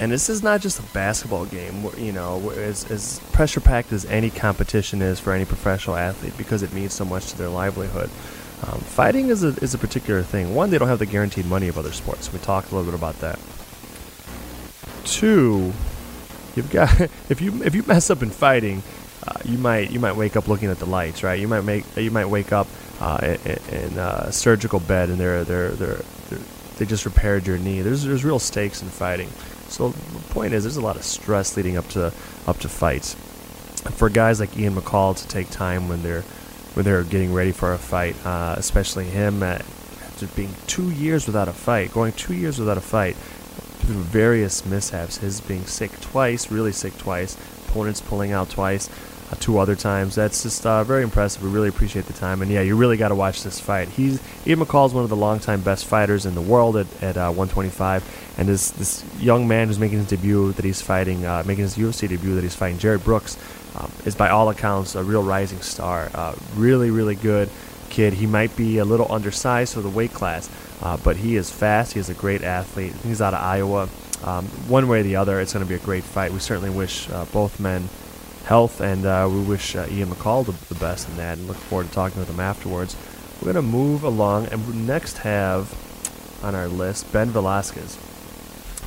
And 0.02 0.12
this 0.12 0.28
is 0.28 0.42
not 0.42 0.60
just 0.60 0.80
a 0.80 0.94
basketball 0.94 1.46
game, 1.46 1.88
you 2.00 2.12
know, 2.12 2.50
as, 2.50 2.90
as 2.90 3.20
pressure 3.32 3.60
packed 3.60 3.94
as 3.94 4.04
any 4.06 4.32
competition 4.32 5.04
is 5.04 5.20
for 5.20 5.34
any 5.34 5.46
professional 5.46 5.96
athlete 5.96 6.34
because 6.36 6.64
it 6.64 6.74
means 6.74 6.94
so 6.94 7.06
much 7.06 7.28
to 7.28 7.38
their 7.38 7.50
livelihood. 7.50 8.10
Um, 8.64 8.80
fighting 8.80 9.30
is 9.30 9.44
a, 9.44 9.50
is 9.58 9.76
a 9.76 9.78
particular 9.78 10.24
thing. 10.24 10.56
One, 10.56 10.72
they 10.72 10.80
don't 10.80 10.88
have 10.88 10.98
the 10.98 11.06
guaranteed 11.06 11.46
money 11.46 11.68
of 11.68 11.78
other 11.78 11.92
sports. 11.92 12.34
We 12.34 12.40
talked 12.40 12.72
a 12.72 12.76
little 12.76 12.92
bit 12.92 12.98
about 12.98 13.20
that. 13.20 13.38
Two, 15.06 15.72
you've 16.56 16.72
got 16.72 17.00
if 17.30 17.40
you 17.40 17.62
if 17.62 17.76
you 17.76 17.84
mess 17.84 18.10
up 18.10 18.24
in 18.24 18.32
fighting, 18.32 18.82
uh, 19.28 19.38
you 19.46 19.58
might 19.58 19.92
you 19.92 20.00
might 20.00 20.16
wake 20.16 20.36
up 20.36 20.48
looking 20.48 20.70
at 20.70 20.80
the 20.80 20.86
lights, 20.86 21.24
right? 21.24 21.40
You 21.40 21.48
might 21.48 21.62
make 21.62 21.86
you 21.96 22.12
might 22.12 22.26
wake 22.26 22.52
up 22.52 22.68
uh, 23.00 23.36
in, 23.46 23.58
in 23.76 23.98
a 23.98 24.32
surgical 24.32 24.80
bed 24.80 25.10
and 25.10 25.20
they're 25.20 25.44
they're 25.44 25.72
they're, 25.72 26.02
they're 26.30 26.40
they 26.78 26.86
just 26.86 27.06
repaired 27.06 27.46
your 27.46 27.58
knee. 27.58 27.82
There's 27.82 28.04
there's 28.04 28.26
real 28.26 28.40
stakes 28.40 28.82
in 28.82 28.90
fighting. 28.90 29.30
So 29.70 29.90
the 29.90 30.34
point 30.34 30.54
is, 30.54 30.64
there's 30.64 30.78
a 30.78 30.82
lot 30.82 30.96
of 30.96 31.04
stress 31.04 31.56
leading 31.56 31.78
up 31.78 31.88
to 31.90 32.12
up 32.48 32.58
to 32.60 32.70
fights. 32.70 33.14
For 33.92 34.10
guys 34.10 34.40
like 34.40 34.58
Ian 34.58 34.76
McCall 34.76 35.16
to 35.18 35.28
take 35.28 35.50
time 35.50 35.88
when 35.88 36.04
they're 36.04 36.24
when 36.74 36.86
they're 36.86 37.04
getting 37.04 37.34
ready 37.34 37.52
for 37.52 37.74
a 37.74 37.78
fight, 37.78 38.16
uh, 38.26 38.56
especially 38.58 39.06
him 39.06 39.44
at, 39.44 39.62
after 39.62 40.26
being 40.28 40.54
two 40.68 40.90
years 40.92 41.28
without 41.28 41.48
a 41.48 41.54
fight, 41.54 41.92
going 41.92 42.14
two 42.14 42.34
years 42.34 42.58
without 42.60 42.78
a 42.78 42.82
fight, 42.82 43.16
through 43.16 43.96
various 43.96 44.66
mishaps, 44.66 45.18
his 45.18 45.42
being 45.42 45.66
sick 45.66 45.92
twice, 46.02 46.52
really 46.52 46.72
sick 46.72 46.98
twice, 46.98 47.38
opponents 47.68 48.02
pulling 48.02 48.32
out 48.32 48.50
twice, 48.50 48.90
uh, 48.90 48.94
two 49.40 49.58
other 49.58 49.76
times. 49.76 50.16
That's 50.16 50.44
just 50.44 50.66
uh, 50.66 50.84
very 50.84 51.04
impressive. 51.04 51.44
We 51.44 51.50
really 51.50 51.70
appreciate 51.70 52.06
the 52.06 52.14
time, 52.14 52.42
and 52.42 52.52
yeah, 52.52 52.62
you 52.62 52.76
really 52.76 52.98
got 52.98 53.10
to 53.10 53.16
watch 53.16 53.44
this 53.44 53.60
fight. 53.60 53.90
He's 53.90 54.22
Ian 54.46 54.60
McCall 54.60 54.88
is 54.88 54.94
one 54.94 55.04
of 55.04 55.10
the 55.10 55.16
longtime 55.16 55.62
best 55.62 55.86
fighters 55.86 56.26
in 56.26 56.36
the 56.36 56.42
world 56.42 56.78
at, 56.78 56.88
at 57.04 57.18
uh, 57.18 57.32
125, 57.32 58.36
and 58.38 58.48
this 58.48 58.72
this 58.72 59.04
young 59.20 59.48
man 59.48 59.68
who's 59.68 59.80
making 59.80 60.00
his 60.00 60.08
debut 60.08 60.52
that 60.54 60.66
he's 60.66 60.82
fighting, 60.82 61.26
uh, 61.26 61.44
making 61.46 61.64
his 61.64 61.78
UFC 61.78 62.10
debut 62.10 62.36
that 62.36 62.44
he's 62.44 62.56
fighting, 62.56 62.78
Jarred 62.78 63.04
Brooks, 63.04 63.38
um, 63.76 63.92
is 64.06 64.16
by 64.16 64.30
all 64.30 64.50
accounts 64.50 64.96
a 64.96 65.04
real 65.04 65.24
rising 65.24 65.62
star. 65.62 66.10
Uh, 66.14 66.36
really, 66.56 66.92
really 66.92 67.16
good 67.16 67.50
kid. 67.90 68.14
He 68.14 68.26
might 68.26 68.56
be 68.56 68.80
a 68.80 68.86
little 68.86 69.12
undersized 69.12 69.74
for 69.74 69.82
the 69.82 69.90
weight 69.90 70.14
class, 70.14 70.50
uh, 70.82 70.98
but 70.98 71.18
he 71.18 71.36
is 71.36 71.52
fast. 71.52 71.94
He 71.94 72.00
is 72.00 72.10
a 72.10 72.14
great 72.14 72.42
athlete. 72.42 72.94
He's 73.04 73.22
out 73.22 73.34
of 73.34 73.42
Iowa. 73.42 73.90
Um, 74.24 74.46
one 74.68 74.88
way 74.88 75.00
or 75.00 75.04
the 75.04 75.16
other, 75.16 75.40
it's 75.40 75.54
going 75.54 75.66
to 75.66 75.70
be 75.70 75.76
a 75.76 75.80
great 75.80 76.04
fight. 76.04 76.32
We 76.32 76.40
certainly 76.40 76.70
wish 76.70 77.10
uh, 77.10 77.26
both 77.26 77.60
men 77.60 77.90
health, 78.46 78.82
and 78.82 79.06
uh, 79.06 79.28
we 79.32 79.42
wish 79.42 79.76
uh, 79.76 79.88
Ian 79.90 80.10
McCall 80.10 80.46
the, 80.46 80.74
the 80.74 80.80
best 80.80 81.08
in 81.10 81.18
that, 81.18 81.38
and 81.38 81.48
look 81.48 81.58
forward 81.58 81.88
to 81.88 81.94
talking 81.94 82.20
with 82.20 82.30
him 82.30 82.40
afterwards. 82.40 82.96
We're 83.42 83.54
going 83.54 83.66
to 83.66 83.72
move 83.72 84.04
along, 84.04 84.48
and 84.48 84.88
next 84.88 85.20
have 85.20 85.74
on 86.44 86.56
our 86.56 86.68
list 86.68 87.12
Ben 87.12 87.30
Velasquez. 87.30 87.98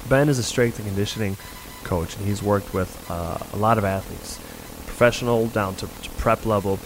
Ben 0.08 0.28
is 0.28 0.38
a 0.38 0.42
strength 0.42 0.78
and 0.78 0.86
conditioning 0.86 1.36
coach, 1.82 2.16
and 2.16 2.26
he's 2.26 2.42
worked 2.42 2.74
with 2.74 3.06
uh, 3.10 3.38
a 3.52 3.56
lot 3.56 3.78
of 3.78 3.84
athletes, 3.84 4.38
professional 4.86 5.46
down 5.48 5.74
to, 5.76 5.86
to 5.86 6.10
prep 6.18 6.44
level, 6.46 6.78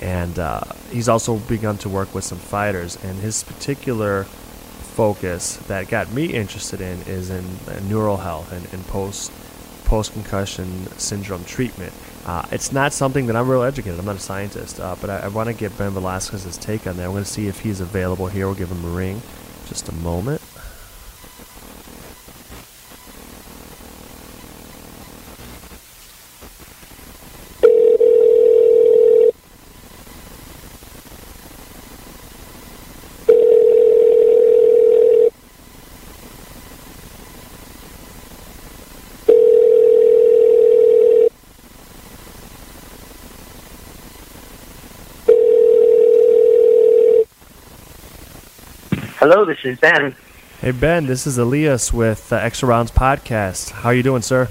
and 0.00 0.38
uh, 0.38 0.62
he's 0.90 1.08
also 1.08 1.36
begun 1.36 1.78
to 1.78 1.88
work 1.88 2.14
with 2.14 2.24
some 2.24 2.38
fighters. 2.38 2.96
And 3.04 3.18
his 3.18 3.42
particular 3.42 4.24
focus 4.24 5.56
that 5.68 5.88
got 5.88 6.12
me 6.12 6.26
interested 6.26 6.80
in 6.80 7.00
is 7.02 7.30
in 7.30 7.44
uh, 7.68 7.80
neural 7.88 8.18
health 8.18 8.52
and, 8.52 8.66
and 8.72 8.86
post 8.86 9.32
post 9.84 10.12
concussion 10.12 10.86
syndrome 10.98 11.44
treatment. 11.44 11.92
Uh, 12.24 12.46
it's 12.52 12.70
not 12.72 12.92
something 12.92 13.26
that 13.26 13.36
I'm 13.36 13.48
real 13.48 13.62
educated. 13.62 13.98
I'm 13.98 14.04
not 14.04 14.16
a 14.16 14.20
scientist, 14.20 14.78
uh, 14.78 14.94
but 15.00 15.10
I, 15.10 15.20
I 15.20 15.28
want 15.28 15.48
to 15.48 15.54
get 15.54 15.76
Ben 15.78 15.92
Velasquez's 15.92 16.58
take 16.58 16.86
on 16.86 16.96
that. 16.96 17.04
I'm 17.04 17.12
going 17.12 17.24
to 17.24 17.30
see 17.30 17.48
if 17.48 17.60
he's 17.60 17.80
available 17.80 18.26
here. 18.26 18.46
We'll 18.46 18.54
give 18.54 18.70
him 18.70 18.84
a 18.84 18.88
ring. 18.88 19.22
Just 19.66 19.88
a 19.88 19.92
moment. 19.92 20.39
Hello, 49.32 49.44
this 49.44 49.64
is 49.64 49.78
Ben. 49.78 50.16
Hey 50.60 50.72
Ben, 50.72 51.06
this 51.06 51.24
is 51.24 51.38
Elias 51.38 51.92
with 51.92 52.32
uh, 52.32 52.36
Extra 52.36 52.68
Rounds 52.68 52.90
Podcast. 52.90 53.70
How 53.70 53.90
are 53.90 53.94
you 53.94 54.02
doing, 54.02 54.22
sir? 54.22 54.48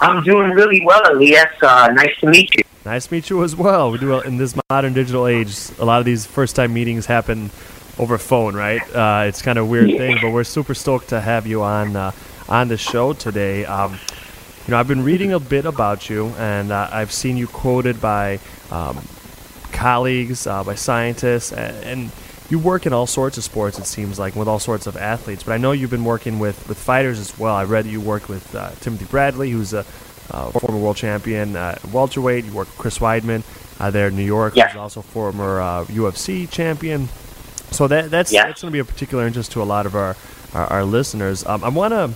I'm 0.00 0.24
doing 0.24 0.50
really 0.50 0.84
well, 0.84 1.00
Elias. 1.12 1.52
Uh, 1.62 1.86
nice 1.92 2.18
to 2.18 2.26
meet 2.26 2.52
you. 2.56 2.64
Nice 2.84 3.06
to 3.06 3.14
meet 3.14 3.30
you 3.30 3.44
as 3.44 3.54
well. 3.54 3.92
We 3.92 3.98
do 3.98 4.20
in 4.22 4.36
this 4.36 4.58
modern 4.68 4.94
digital 4.94 5.28
age. 5.28 5.56
A 5.78 5.84
lot 5.84 6.00
of 6.00 6.06
these 6.06 6.26
first-time 6.26 6.74
meetings 6.74 7.06
happen 7.06 7.52
over 8.00 8.18
phone, 8.18 8.56
right? 8.56 8.82
Uh, 8.92 9.26
it's 9.28 9.42
kind 9.42 9.60
of 9.60 9.66
a 9.66 9.68
weird 9.68 9.90
thing, 9.90 10.18
but 10.20 10.32
we're 10.32 10.42
super 10.42 10.74
stoked 10.74 11.10
to 11.10 11.20
have 11.20 11.46
you 11.46 11.62
on 11.62 11.94
uh, 11.94 12.10
on 12.48 12.66
the 12.66 12.76
show 12.76 13.12
today. 13.12 13.64
Um, 13.64 13.92
you 14.66 14.72
know, 14.72 14.78
I've 14.78 14.88
been 14.88 15.04
reading 15.04 15.34
a 15.34 15.38
bit 15.38 15.66
about 15.66 16.10
you, 16.10 16.30
and 16.30 16.72
uh, 16.72 16.88
I've 16.90 17.12
seen 17.12 17.36
you 17.36 17.46
quoted 17.46 18.00
by 18.00 18.40
um, 18.72 18.98
colleagues, 19.70 20.48
uh, 20.48 20.64
by 20.64 20.74
scientists, 20.74 21.52
and, 21.52 21.84
and 21.84 22.12
you 22.48 22.58
work 22.58 22.86
in 22.86 22.92
all 22.92 23.06
sorts 23.06 23.36
of 23.36 23.44
sports, 23.44 23.78
it 23.78 23.86
seems 23.86 24.18
like, 24.18 24.34
with 24.34 24.48
all 24.48 24.58
sorts 24.58 24.86
of 24.86 24.96
athletes. 24.96 25.42
But 25.42 25.52
I 25.52 25.58
know 25.58 25.72
you've 25.72 25.90
been 25.90 26.04
working 26.04 26.38
with, 26.38 26.66
with 26.68 26.78
fighters 26.78 27.18
as 27.18 27.38
well. 27.38 27.54
I 27.54 27.64
read 27.64 27.84
that 27.84 27.90
you 27.90 28.00
work 28.00 28.28
with 28.28 28.54
uh, 28.54 28.70
Timothy 28.80 29.04
Bradley, 29.04 29.50
who's 29.50 29.74
a 29.74 29.84
uh, 30.30 30.50
former 30.50 30.78
world 30.78 30.96
champion 30.96 31.56
uh, 31.56 31.78
welterweight. 31.92 32.44
You 32.44 32.52
work 32.52 32.68
with 32.68 32.78
Chris 32.78 32.98
Weidman 32.98 33.42
uh, 33.80 33.90
there 33.90 34.08
in 34.08 34.16
New 34.16 34.24
York, 34.24 34.56
yeah. 34.56 34.68
who's 34.68 34.76
also 34.76 35.02
former 35.02 35.58
UFC 35.84 36.44
uh, 36.44 36.50
champion. 36.50 37.08
So 37.70 37.86
that 37.88 38.10
that's 38.10 38.32
yeah. 38.32 38.46
that's 38.46 38.62
going 38.62 38.70
to 38.70 38.72
be 38.72 38.78
a 38.78 38.84
particular 38.84 39.26
interest 39.26 39.52
to 39.52 39.62
a 39.62 39.64
lot 39.64 39.86
of 39.86 39.94
our 39.94 40.16
our, 40.54 40.66
our 40.66 40.84
listeners. 40.84 41.46
Um, 41.46 41.62
I 41.62 41.68
want 41.68 41.92
to 41.92 42.10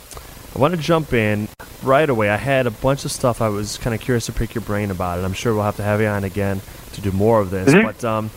I 0.55 0.59
want 0.59 0.75
to 0.75 0.81
jump 0.81 1.13
in 1.13 1.49
right 1.83 2.09
away. 2.09 2.31
I 2.31 2.37
had 2.37 2.67
a 2.67 2.71
bunch 2.71 3.05
of 3.05 3.13
stuff 3.13 3.41
I 3.41 3.49
was 3.49 3.79
kind 3.79 3.95
of 3.95 4.01
curious 4.01 4.27
to 4.27 4.33
pick 4.33 4.55
your 4.55 4.63
brain 4.63 4.91
about, 4.91 5.19
and 5.19 5.27
I'm 5.27 5.33
sure 5.33 5.55
we'll 5.55 5.65
have 5.65 5.77
to 5.77 5.83
have 5.83 6.01
you 6.01 6.07
on 6.07 6.25
again 6.25 6.61
to 6.93 7.01
do 7.01 7.13
more 7.13 7.41
of 7.41 7.51
this. 7.51 7.69
Mm-hmm. 7.69 7.87
But 7.87 8.05
um, 8.05 8.31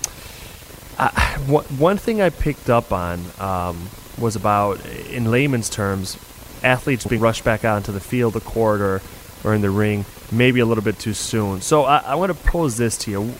I, 0.97 1.37
one 1.77 1.97
thing 1.97 2.21
I 2.21 2.29
picked 2.29 2.69
up 2.69 2.91
on 2.91 3.21
um, 3.39 3.89
was 4.17 4.35
about, 4.35 4.85
in 5.09 5.31
layman's 5.31 5.69
terms, 5.69 6.17
athletes 6.63 7.05
being 7.05 7.21
rushed 7.21 7.43
back 7.43 7.63
out 7.63 7.77
into 7.77 7.91
the 7.91 7.99
field, 7.99 8.33
the 8.33 8.41
court, 8.41 8.81
or, 8.81 9.01
or 9.43 9.53
in 9.53 9.61
the 9.61 9.69
ring, 9.69 10.05
maybe 10.31 10.59
a 10.59 10.65
little 10.65 10.83
bit 10.83 10.97
too 10.99 11.13
soon. 11.13 11.61
So 11.61 11.83
I, 11.83 11.97
I 11.97 12.15
want 12.15 12.31
to 12.31 12.47
pose 12.47 12.77
this 12.77 12.97
to 12.99 13.11
you, 13.11 13.33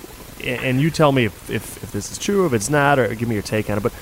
and 0.44 0.80
you 0.80 0.92
tell 0.92 1.12
me 1.12 1.26
if, 1.26 1.50
if, 1.50 1.84
if, 1.84 1.92
this 1.92 2.12
is 2.12 2.18
true, 2.18 2.46
if 2.46 2.54
it's 2.54 2.70
not, 2.70 3.00
or 3.00 3.14
give 3.16 3.28
me 3.28 3.36
your 3.36 3.44
take 3.44 3.70
on 3.70 3.78
it. 3.78 3.84
But 3.84 3.94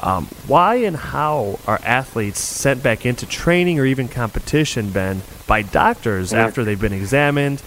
um, 0.00 0.26
why 0.46 0.76
and 0.76 0.94
how 0.94 1.58
are 1.66 1.80
athletes 1.82 2.38
sent 2.40 2.82
back 2.82 3.06
into 3.06 3.24
training 3.26 3.80
or 3.80 3.86
even 3.86 4.08
competition, 4.08 4.90
Ben, 4.90 5.22
by 5.46 5.62
doctors 5.62 6.30
mm-hmm. 6.30 6.40
after 6.40 6.64
they've 6.64 6.80
been 6.80 6.92
examined, 6.92 7.62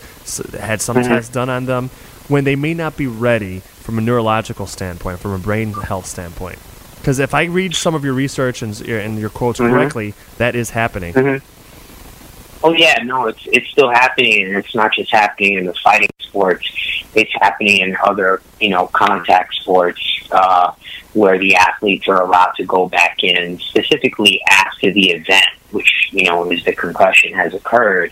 had 0.60 0.82
some 0.82 0.98
mm-hmm. 0.98 1.10
tests 1.10 1.32
done 1.32 1.50
on 1.50 1.66
them, 1.66 1.90
when 2.28 2.44
they 2.44 2.56
may 2.56 2.76
not 2.76 2.96
be 2.96 3.08
ready 3.08 3.64
from 3.90 3.98
a 3.98 4.02
neurological 4.02 4.68
standpoint, 4.68 5.20
from 5.20 5.32
a 5.32 5.40
brain 5.40 5.74
health 5.74 6.06
standpoint? 6.06 6.60
Because 6.98 7.18
if 7.18 7.34
I 7.34 7.46
read 7.46 7.74
some 7.74 7.96
of 7.96 8.06
your 8.06 8.14
research 8.14 8.62
and, 8.62 8.80
and 8.82 9.18
your 9.18 9.32
quotes 9.32 9.60
mm-hmm. 9.60 9.74
correctly, 9.74 10.14
that 10.38 10.54
is 10.54 10.70
happening. 10.70 11.16
Mm-hmm. 11.16 12.64
Oh 12.64 12.74
yeah, 12.74 13.02
no, 13.04 13.26
it's 13.26 13.48
it's 13.48 13.68
still 13.70 13.90
happening, 13.90 14.46
and 14.46 14.56
it's 14.58 14.76
not 14.76 14.94
just 14.94 15.12
happening 15.12 15.54
in 15.54 15.66
the 15.66 15.74
fighting 15.74 16.10
sports. 16.20 16.70
It's 17.16 17.32
happening 17.42 17.80
in 17.82 17.98
other, 18.06 18.44
you 18.60 18.70
know, 18.70 18.86
contact 18.88 19.56
sports 19.56 20.28
uh, 20.32 20.74
where 21.14 21.40
the 21.40 21.56
athletes 21.56 22.08
are 22.08 22.22
allowed 22.22 22.52
to 22.58 22.66
go 22.66 22.88
back 22.90 23.24
in, 23.24 23.58
specifically 23.58 24.40
after 24.52 24.92
the 24.92 25.12
event, 25.12 25.48
which 25.72 26.10
you 26.12 26.26
know 26.26 26.52
is 26.52 26.64
the 26.64 26.76
concussion 26.76 27.34
has 27.34 27.56
occurred. 27.56 28.12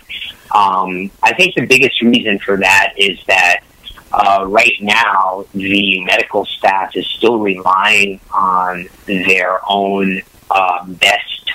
Um, 0.52 1.10
I 1.22 1.34
think 1.34 1.54
the 1.54 1.66
biggest 1.66 2.02
reason 2.02 2.40
for 2.40 2.56
that 2.56 2.94
is 2.96 3.22
that 3.26 3.60
uh, 4.12 4.44
right 4.48 4.76
now, 4.80 5.44
the 5.54 6.04
medical 6.04 6.44
staff 6.46 6.96
is 6.96 7.06
still 7.06 7.38
relying 7.38 8.20
on 8.32 8.88
their 9.06 9.60
own 9.68 10.22
uh, 10.50 10.86
best 10.86 11.50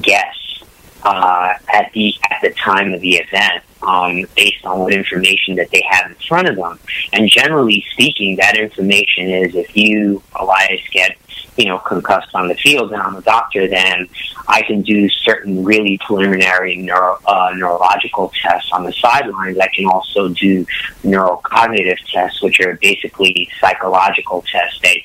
guess 0.00 0.62
uh, 1.02 1.54
at 1.72 1.92
the 1.92 2.14
at 2.30 2.40
the 2.42 2.50
time 2.50 2.92
of 2.92 3.00
the 3.00 3.16
event, 3.16 3.64
um, 3.82 4.24
based 4.36 4.64
on 4.64 4.80
what 4.80 4.92
information 4.92 5.56
that 5.56 5.70
they 5.70 5.82
have 5.88 6.10
in 6.10 6.16
front 6.16 6.48
of 6.48 6.56
them. 6.56 6.78
And 7.12 7.28
generally 7.28 7.84
speaking, 7.92 8.36
that 8.36 8.56
information 8.56 9.28
is 9.28 9.54
if 9.54 9.76
you, 9.76 10.22
Elias, 10.38 10.82
get 10.92 11.16
you 11.58 11.66
know, 11.66 11.78
concussed 11.80 12.34
on 12.34 12.48
the 12.48 12.54
field 12.54 12.92
and 12.92 13.02
I'm 13.02 13.16
a 13.16 13.22
doctor, 13.22 13.66
then 13.66 14.08
I 14.46 14.62
can 14.62 14.82
do 14.82 15.08
certain 15.08 15.64
really 15.64 15.98
preliminary 16.06 16.76
neuro, 16.76 17.18
uh, 17.26 17.52
neurological 17.56 18.32
tests 18.40 18.70
on 18.72 18.84
the 18.84 18.92
sidelines. 18.92 19.58
I 19.58 19.66
can 19.74 19.86
also 19.86 20.28
do 20.28 20.64
neurocognitive 21.02 21.98
tests, 22.12 22.40
which 22.42 22.60
are 22.60 22.78
basically 22.80 23.50
psychological 23.60 24.44
tests 24.50 24.80
that 24.82 24.96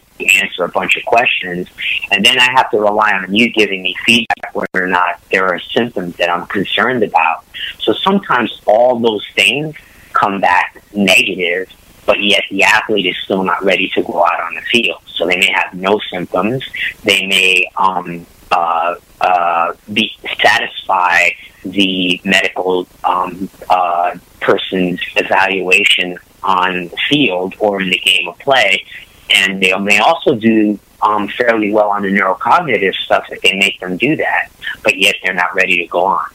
answer 0.41 0.63
a 0.63 0.69
bunch 0.69 0.95
of 0.95 1.03
questions. 1.05 1.67
And 2.11 2.23
then 2.23 2.39
I 2.39 2.51
have 2.55 2.69
to 2.71 2.79
rely 2.79 3.11
on 3.13 3.33
you 3.33 3.51
giving 3.51 3.81
me 3.81 3.95
feedback 4.05 4.53
whether 4.53 4.85
or 4.85 4.87
not 4.87 5.19
there 5.31 5.47
are 5.47 5.59
symptoms 5.59 6.15
that 6.17 6.29
I'm 6.29 6.45
concerned 6.47 7.03
about. 7.03 7.45
So 7.79 7.93
sometimes 7.93 8.61
all 8.65 8.99
those 8.99 9.27
things 9.35 9.75
come 10.13 10.39
back 10.39 10.81
negative 10.93 11.69
but 12.05 12.21
yet 12.21 12.43
the 12.49 12.63
athlete 12.63 13.05
is 13.05 13.17
still 13.23 13.43
not 13.43 13.63
ready 13.63 13.89
to 13.89 14.03
go 14.03 14.25
out 14.25 14.41
on 14.41 14.55
the 14.55 14.61
field. 14.61 15.01
So 15.07 15.25
they 15.25 15.37
may 15.37 15.51
have 15.51 15.73
no 15.73 15.99
symptoms. 16.11 16.63
They 17.03 17.25
may 17.27 17.67
um, 17.77 18.25
uh, 18.51 18.95
uh, 19.21 19.73
be 19.91 20.11
satisfy 20.41 21.29
the 21.63 22.19
medical 22.25 22.87
um, 23.03 23.49
uh, 23.69 24.17
person's 24.41 24.99
evaluation 25.15 26.17
on 26.43 26.89
the 26.89 26.97
field 27.09 27.55
or 27.59 27.81
in 27.81 27.89
the 27.89 27.99
game 27.99 28.27
of 28.27 28.37
play, 28.39 28.83
and 29.29 29.61
they 29.61 29.73
may 29.79 29.99
also 29.99 30.35
do 30.35 30.77
um, 31.01 31.27
fairly 31.29 31.71
well 31.71 31.89
on 31.89 32.01
the 32.01 32.09
neurocognitive 32.09 32.93
stuff 32.95 33.25
if 33.29 33.41
they 33.41 33.55
make 33.57 33.79
them 33.79 33.97
do 33.97 34.15
that, 34.17 34.49
but 34.83 34.97
yet 34.97 35.15
they're 35.23 35.33
not 35.33 35.53
ready 35.55 35.77
to 35.77 35.87
go 35.87 36.05
on. 36.05 36.29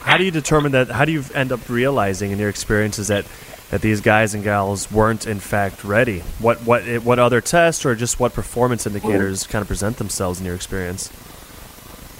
How 0.00 0.16
do 0.16 0.24
you 0.24 0.30
determine 0.30 0.72
that? 0.72 0.88
How 0.88 1.04
do 1.04 1.12
you 1.12 1.24
end 1.34 1.50
up 1.50 1.68
realizing 1.68 2.30
in 2.30 2.38
your 2.38 2.50
experiences 2.50 3.08
that 3.08 3.24
that 3.74 3.82
these 3.82 4.00
guys 4.00 4.34
and 4.34 4.44
gals 4.44 4.88
weren't 4.92 5.26
in 5.26 5.40
fact 5.40 5.82
ready? 5.82 6.20
What 6.38 6.58
what 6.58 6.84
what 7.02 7.18
other 7.18 7.40
tests 7.40 7.84
or 7.84 7.96
just 7.96 8.20
what 8.20 8.32
performance 8.32 8.86
indicators 8.86 9.48
kind 9.48 9.62
of 9.62 9.66
present 9.66 9.96
themselves 9.96 10.38
in 10.38 10.46
your 10.46 10.54
experience? 10.54 11.10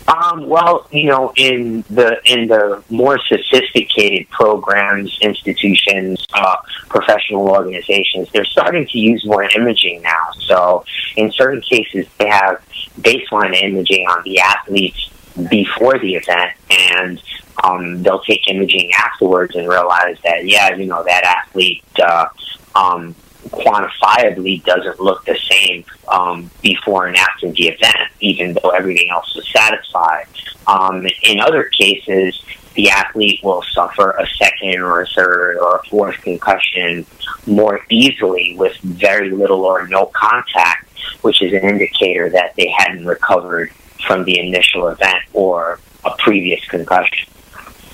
Um, 0.09 0.48
well, 0.48 0.88
you 0.90 1.07
know, 1.07 1.32
in 1.36 1.84
the 1.88 2.20
in 2.24 2.48
the 2.48 2.82
more 2.90 3.20
sophisticated 3.20 4.28
programs, 4.30 5.16
institutions, 5.22 6.26
uh, 6.34 6.57
professional 6.88 7.48
organizations, 7.48 8.28
they're 8.32 8.44
starting 8.44 8.88
to 8.88 8.98
use 8.98 9.24
more 9.24 9.44
imaging 9.44 10.02
now. 10.02 10.32
So, 10.40 10.84
in 11.16 11.30
certain 11.30 11.61
cases, 11.61 12.09
they 12.18 12.30
have 12.30 12.64
baseline 13.00 13.55
imaging 13.62 14.07
on 14.09 14.24
the 14.24 14.40
athletes 14.40 15.09
before 15.49 15.99
the 15.99 16.14
event, 16.14 16.53
and 16.70 17.22
um, 17.62 18.03
they'll 18.03 18.22
take 18.22 18.49
imaging 18.49 18.93
afterwards 18.93 19.55
and 19.57 19.68
realize 19.68 20.16
that, 20.24 20.47
yeah, 20.47 20.74
you 20.74 20.87
know, 20.87 21.03
that 21.05 21.24
athlete 21.24 21.82
uh, 22.03 22.26
um, 22.74 23.14
quantifiably 23.49 24.64
doesn't 24.64 25.01
look 25.01 25.24
the 25.24 25.39
same 25.51 25.85
um, 26.09 26.51
before 26.62 27.07
and 27.07 27.16
after 27.16 27.51
the 27.51 27.68
event, 27.68 28.11
even 28.20 28.55
though 28.55 28.70
everything 28.70 29.11
else 29.11 29.35
was 29.35 29.47
satisfied. 29.53 30.26
Um, 30.66 31.07
in 31.22 31.41
other 31.41 31.64
cases, 31.64 32.43
the 32.74 32.91
athlete 32.91 33.41
will 33.43 33.62
suffer 33.72 34.11
a 34.11 34.26
second 34.37 34.80
or 34.80 35.03
a 35.03 35.07
third 35.07 35.59
or 35.59 35.76
a 35.76 35.85
fourth 35.85 36.20
concussion 36.22 37.07
more 37.47 37.80
easily 37.89 38.57
with 38.59 38.76
very 38.78 39.30
little 39.30 39.64
or 39.64 39.87
no 39.87 40.07
contact, 40.07 40.89
which 41.22 41.43
is 41.43 41.53
an 41.53 41.61
indicator 41.61 42.28
that 42.30 42.55
they 42.57 42.68
hadn't 42.68 43.07
recovered 43.07 43.70
from 44.07 44.24
the 44.24 44.38
initial 44.38 44.88
event 44.88 45.22
or 45.32 45.78
a 46.05 46.11
previous 46.18 46.64
concussion. 46.66 47.28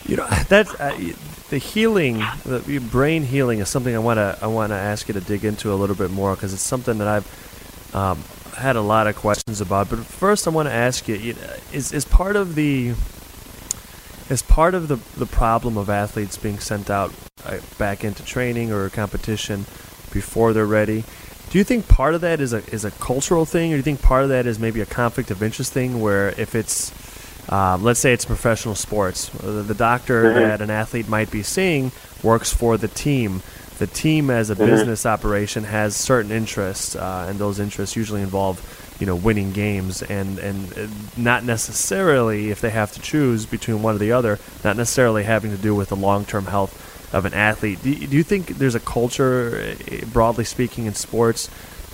You 0.06 0.16
know 0.16 0.26
that 0.48 0.68
uh, 0.80 0.96
the 1.50 1.58
healing, 1.58 2.22
the 2.44 2.82
brain 2.90 3.22
healing, 3.22 3.60
is 3.60 3.68
something 3.68 3.94
I 3.94 3.98
want 3.98 4.18
to 4.18 4.38
I 4.40 4.46
want 4.46 4.70
to 4.70 4.76
ask 4.76 5.08
you 5.08 5.14
to 5.14 5.20
dig 5.20 5.44
into 5.44 5.72
a 5.72 5.76
little 5.76 5.96
bit 5.96 6.10
more 6.10 6.34
because 6.34 6.52
it's 6.52 6.62
something 6.62 6.98
that 6.98 7.08
I've 7.08 7.94
um, 7.94 8.22
had 8.56 8.76
a 8.76 8.80
lot 8.80 9.06
of 9.06 9.16
questions 9.16 9.60
about. 9.60 9.90
But 9.90 10.00
first, 10.00 10.46
I 10.46 10.50
want 10.50 10.68
to 10.68 10.74
ask 10.74 11.06
you: 11.08 11.34
is 11.72 11.92
is 11.92 12.04
part 12.04 12.36
of 12.36 12.54
the 12.54 12.94
as 14.30 14.42
part 14.42 14.74
of 14.74 14.88
the 14.88 14.96
the 15.18 15.26
problem 15.26 15.76
of 15.76 15.90
athletes 15.90 16.36
being 16.36 16.58
sent 16.58 16.88
out 16.88 17.12
uh, 17.44 17.58
back 17.78 18.04
into 18.04 18.24
training 18.24 18.72
or 18.72 18.88
competition 18.88 19.66
before 20.12 20.52
they're 20.52 20.66
ready. 20.66 21.04
Do 21.50 21.58
you 21.58 21.64
think 21.64 21.88
part 21.88 22.14
of 22.14 22.20
that 22.20 22.40
is 22.40 22.52
a 22.52 22.58
is 22.72 22.84
a 22.84 22.92
cultural 22.92 23.44
thing, 23.44 23.72
or 23.72 23.74
do 23.74 23.78
you 23.78 23.82
think 23.82 24.02
part 24.02 24.22
of 24.22 24.28
that 24.28 24.46
is 24.46 24.60
maybe 24.60 24.80
a 24.80 24.86
conflict 24.86 25.32
of 25.32 25.42
interest 25.42 25.72
thing, 25.72 26.00
where 26.00 26.28
if 26.40 26.54
it's 26.54 26.92
um, 27.52 27.82
let's 27.82 27.98
say 27.98 28.12
it's 28.12 28.24
professional 28.24 28.76
sports, 28.76 29.28
the, 29.30 29.62
the 29.62 29.74
doctor 29.74 30.24
mm-hmm. 30.24 30.38
that 30.38 30.60
an 30.60 30.70
athlete 30.70 31.08
might 31.08 31.30
be 31.30 31.42
seeing 31.42 31.90
works 32.22 32.52
for 32.52 32.76
the 32.76 32.86
team. 32.86 33.42
The 33.78 33.88
team, 33.88 34.30
as 34.30 34.50
a 34.50 34.54
mm-hmm. 34.54 34.66
business 34.66 35.04
operation, 35.04 35.64
has 35.64 35.96
certain 35.96 36.30
interests, 36.30 36.94
uh, 36.94 37.26
and 37.28 37.38
those 37.40 37.58
interests 37.58 37.96
usually 37.96 38.22
involve 38.22 38.60
you 39.00 39.06
know 39.06 39.16
winning 39.16 39.50
games 39.50 40.02
and 40.02 40.38
and 40.38 40.78
uh, 40.78 40.86
not 41.16 41.42
necessarily 41.42 42.50
if 42.50 42.60
they 42.60 42.70
have 42.70 42.92
to 42.92 43.00
choose 43.00 43.46
between 43.46 43.82
one 43.82 43.94
or 43.94 43.98
the 43.98 44.12
other 44.12 44.38
not 44.62 44.76
necessarily 44.76 45.24
having 45.24 45.50
to 45.50 45.56
do 45.56 45.74
with 45.74 45.88
the 45.88 45.96
long-term 45.96 46.44
health 46.44 46.89
of 47.12 47.24
an 47.24 47.34
athlete. 47.34 47.82
Do 47.82 47.90
you, 47.90 48.06
do 48.06 48.16
you 48.16 48.22
think 48.22 48.58
there's 48.58 48.74
a 48.74 48.80
culture, 48.80 49.76
eh, 49.88 50.04
broadly 50.12 50.44
speaking, 50.44 50.86
in 50.86 50.94
sports 50.94 51.50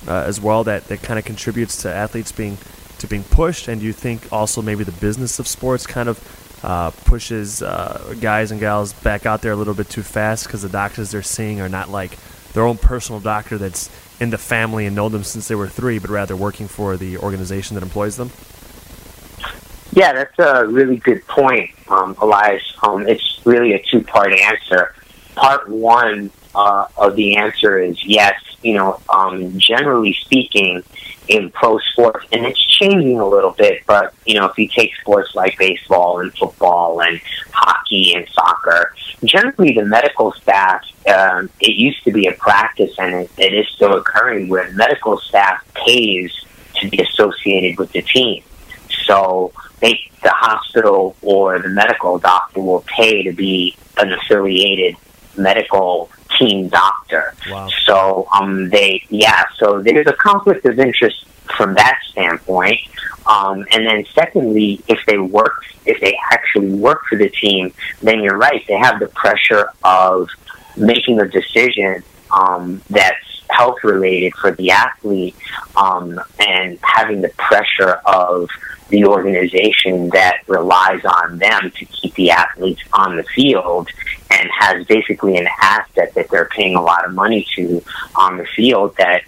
uh, 0.07 0.25
as 0.27 0.41
well 0.41 0.65
that, 0.65 0.89
that 0.89 1.03
kind 1.03 1.19
of 1.19 1.25
contributes 1.25 1.83
to 1.83 1.93
athletes 1.93 2.33
being 2.33 2.59
to 2.99 3.07
being 3.07 3.25
pushed? 3.25 3.69
And 3.69 3.81
do 3.81 3.87
you 3.87 3.93
think 3.93 4.33
also 4.33 4.63
maybe 4.63 4.85
the 4.85 4.93
business 4.93 5.39
of 5.39 5.47
sports 5.47 5.87
kind 5.87 6.09
of 6.09 6.61
uh, 6.63 6.91
pushes 7.05 7.63
uh, 7.63 8.15
guys 8.21 8.51
and 8.51 8.61
gals 8.61 8.93
back 8.93 9.27
out 9.27 9.43
there 9.43 9.53
a 9.53 9.57
little 9.57 9.75
bit 9.75 9.89
too 9.89 10.03
fast 10.03 10.47
because 10.47 10.63
the 10.63 10.69
doctors 10.69 11.11
they're 11.11 11.23
seeing 11.23 11.61
are 11.61 11.69
not 11.69 11.91
like 11.91 12.19
their 12.53 12.65
own 12.65 12.79
personal 12.79 13.21
doctor 13.21 13.59
that's 13.59 13.91
in 14.21 14.31
the 14.31 14.39
family 14.39 14.87
and 14.87 14.97
know 14.97 15.09
them 15.09 15.23
since 15.23 15.49
they 15.49 15.55
were 15.55 15.69
three, 15.69 15.99
but 15.99 16.11
rather 16.11 16.35
working 16.35 16.67
for 16.67 16.97
the 16.97 17.19
organization 17.19 17.75
that 17.75 17.83
employs 17.83 18.17
them? 18.17 18.31
Yeah, 19.93 20.13
that's 20.13 20.39
a 20.39 20.67
really 20.67 20.97
good 20.97 21.27
point, 21.27 21.71
um, 21.89 22.17
Elias. 22.21 22.63
Um, 22.83 23.07
it's 23.07 23.41
really 23.45 23.75
a 23.75 23.83
two-part 23.83 24.33
answer 24.33 24.95
part 25.37 25.69
one 25.69 26.31
uh, 26.55 26.89
of 26.97 27.15
the 27.17 27.37
answer 27.37 27.79
is 27.79 28.05
yes. 28.05 28.41
You 28.63 28.75
know, 28.75 29.01
um, 29.09 29.57
generally 29.59 30.15
speaking, 30.15 30.83
in 31.29 31.51
pro 31.51 31.79
sports, 31.79 32.27
and 32.33 32.47
it's 32.47 32.61
changing 32.61 33.19
a 33.19 33.27
little 33.27 33.53
bit, 33.53 33.83
but 33.87 34.15
you 34.25 34.35
know, 34.35 34.47
if 34.47 34.59
you 34.59 34.69
take 34.69 34.95
sports 34.97 35.35
like 35.35 35.59
baseball 35.59 36.21
and 36.21 36.33
football 36.37 37.01
and 37.01 37.21
hockey 37.53 38.15
and 38.15 38.29
soccer, 38.31 38.95
generally 39.25 39.73
the 39.73 39.85
medical 39.85 40.33
staff, 40.33 40.85
um, 41.09 41.51
it 41.61 41.75
used 41.75 42.03
to 42.05 42.13
be 42.13 42.27
a 42.27 42.33
practice, 42.33 42.95
and 42.99 43.15
it, 43.15 43.31
it 43.39 43.55
is 43.55 43.67
still 43.69 43.95
occurring 43.95 44.49
where 44.49 44.71
medical 44.73 45.19
staff 45.19 45.65
pays 45.75 46.33
to 46.75 46.89
be 46.89 46.99
associated 46.99 47.79
with 47.79 47.93
the 47.93 48.03
team. 48.03 48.43
So 49.05 49.53
they, 49.81 49.99
the 50.23 50.31
hospital 50.31 51.17
or 51.23 51.59
the 51.59 51.69
medical 51.69 52.19
doctor 52.19 52.61
will 52.61 52.85
pay 52.87 53.23
to 53.23 53.33
be 53.33 53.77
an 53.99 54.13
affiliated 54.13 54.97
medical 55.39 56.11
team 56.39 56.69
doctor. 56.69 57.35
Wow. 57.51 57.69
So 57.85 58.29
um, 58.33 58.69
they, 58.71 59.03
yeah, 59.09 59.45
so 59.57 59.81
there's 59.83 60.07
a 60.07 60.13
conflict 60.13 60.65
of 60.67 60.79
interest 60.79 61.27
from 61.57 61.75
that 61.75 61.99
standpoint. 62.11 62.81
Um, 63.27 63.67
and 63.73 63.87
then 63.87 64.05
secondly, 64.15 64.83
if 64.89 65.01
they 65.07 65.19
work, 65.19 65.65
if 65.85 66.01
they 66.01 66.17
actually 66.31 66.75
work 66.75 67.03
for 67.09 67.17
the 67.17 67.29
team, 67.29 67.73
then 68.03 68.23
you're 68.23 68.39
right. 68.39 68.65
They 68.67 68.79
have 68.79 69.01
the 69.01 69.09
pressure 69.09 69.69
of 69.85 70.29
making 70.77 71.21
a 71.21 71.29
decision 71.29 72.03
um, 72.31 72.83
that's 72.91 73.26
health 73.51 73.83
related 73.85 74.35
for 74.35 74.51
the 74.53 74.71
athlete 74.71 75.37
um, 75.77 76.21
and 76.39 76.79
having 76.83 77.21
the 77.21 77.29
pressure 77.31 78.01
of 78.07 78.49
the 78.89 79.05
organization 79.05 80.09
that 80.11 80.43
relies 80.47 81.05
on 81.05 81.39
them 81.39 81.71
to 81.73 81.85
keep 81.87 82.15
the 82.15 82.31
athletes 82.31 82.83
on 82.93 83.17
the 83.17 83.25
field 83.25 83.89
and 84.31 84.49
has 84.57 84.87
basically 84.87 85.37
an 85.37 85.49
asset 85.61 86.15
that 86.15 86.29
they're 86.31 86.49
paying 86.49 86.77
a 86.77 86.83
lot 86.83 87.05
of 87.05 87.13
money 87.13 87.47
to 87.55 87.83
on 88.15 88.37
the 88.37 88.47
field 88.47 88.95
that 88.97 89.23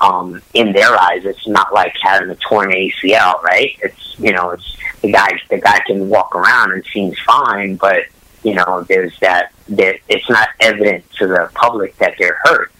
um, 0.00 0.42
in 0.52 0.72
their 0.72 0.96
eyes 0.96 1.24
it's 1.24 1.46
not 1.46 1.72
like 1.72 1.94
having 2.00 2.30
a 2.30 2.34
torn 2.36 2.70
ACL, 2.70 3.42
right? 3.42 3.76
It's 3.82 4.18
you 4.18 4.32
know, 4.32 4.50
it's 4.50 4.76
the 5.00 5.12
guy 5.12 5.28
the 5.48 5.58
guy 5.58 5.80
can 5.86 6.08
walk 6.08 6.34
around 6.34 6.72
and 6.72 6.84
seems 6.86 7.18
fine, 7.20 7.76
but 7.76 8.04
you 8.42 8.54
know, 8.54 8.84
there's 8.88 9.18
that 9.20 9.52
that 9.70 9.96
it's 10.08 10.28
not 10.28 10.48
evident 10.60 11.10
to 11.18 11.26
the 11.26 11.50
public 11.54 11.96
that 11.98 12.14
they're 12.18 12.38
hurt. 12.44 12.72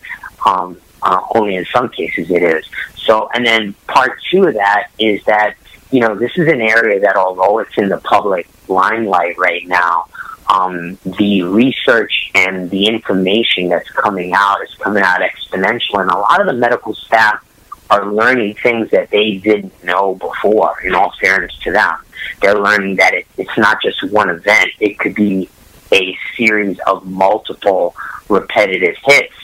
Um, 0.44 0.80
uh, 1.02 1.20
only 1.34 1.56
in 1.56 1.66
some 1.66 1.90
cases 1.90 2.30
it 2.30 2.42
is. 2.42 2.64
So, 2.96 3.28
and 3.34 3.44
then 3.44 3.74
part 3.86 4.18
two 4.30 4.44
of 4.44 4.54
that 4.54 4.88
is 4.98 5.22
that 5.24 5.54
you 5.94 6.00
know, 6.00 6.16
this 6.16 6.32
is 6.36 6.48
an 6.48 6.60
area 6.60 6.98
that 6.98 7.14
although 7.14 7.60
it's 7.60 7.78
in 7.78 7.88
the 7.88 7.98
public 7.98 8.48
limelight 8.66 9.38
right 9.38 9.64
now, 9.68 10.08
um, 10.52 10.98
the 11.04 11.42
research 11.44 12.32
and 12.34 12.68
the 12.68 12.86
information 12.86 13.68
that's 13.68 13.88
coming 13.90 14.32
out 14.34 14.60
is 14.62 14.74
coming 14.74 15.04
out 15.04 15.20
exponential, 15.20 16.00
and 16.00 16.10
a 16.10 16.18
lot 16.18 16.40
of 16.40 16.48
the 16.48 16.52
medical 16.52 16.94
staff 16.94 17.44
are 17.90 18.12
learning 18.12 18.56
things 18.56 18.90
that 18.90 19.10
they 19.10 19.36
didn't 19.36 19.84
know 19.84 20.16
before. 20.16 20.80
In 20.82 20.96
all 20.96 21.12
fairness 21.20 21.56
to 21.60 21.70
them, 21.70 21.96
they're 22.42 22.58
learning 22.58 22.96
that 22.96 23.14
it, 23.14 23.26
it's 23.36 23.56
not 23.56 23.80
just 23.80 24.02
one 24.10 24.30
event; 24.30 24.70
it 24.80 24.98
could 24.98 25.14
be 25.14 25.48
a 25.92 26.18
series 26.36 26.78
of 26.88 27.06
multiple 27.06 27.94
repetitive 28.28 28.96
hits 29.04 29.34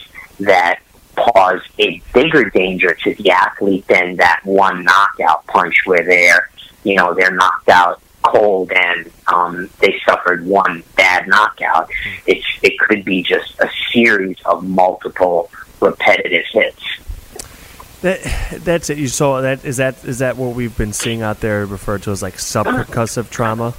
that 0.41 0.81
cause 1.21 1.61
a 1.79 2.01
bigger 2.13 2.51
danger 2.51 2.95
to 2.95 3.15
the 3.15 3.31
athlete 3.31 3.87
than 3.87 4.17
that 4.17 4.41
one 4.45 4.85
knockout 4.85 5.47
punch 5.47 5.83
where 5.85 6.05
they're, 6.05 6.51
you 6.85 6.97
know, 6.97 7.15
they're 7.15 7.33
knocked 7.33 7.69
out 7.69 8.01
cold 8.23 8.71
and 8.73 9.11
um, 9.29 9.71
they 9.81 10.01
suffered 10.05 10.47
one 10.47 10.83
bad 10.97 11.27
knockout. 11.29 11.91
It's 12.27 12.47
it 12.63 12.79
could 12.79 13.05
be 13.05 13.23
just 13.23 13.59
a 13.61 13.71
series 13.93 14.37
of 14.45 14.65
multiple 14.65 15.51
repetitive 15.81 16.45
hits. 16.53 16.83
That, 18.03 18.61
that's 18.65 18.89
it. 18.91 18.99
You 18.99 19.09
saw 19.09 19.41
that 19.43 19.65
is 19.65 19.77
that 19.79 20.05
is 20.05 20.19
that 20.21 20.37
what 20.37 20.55
we've 20.55 20.77
been 20.77 20.93
seeing 20.93 21.23
out 21.23 21.41
there 21.41 21.67
referred 21.67 22.03
to 22.05 22.11
as 22.11 22.23
like 22.23 22.37
subconcussive 22.37 23.31
trauma? 23.31 23.75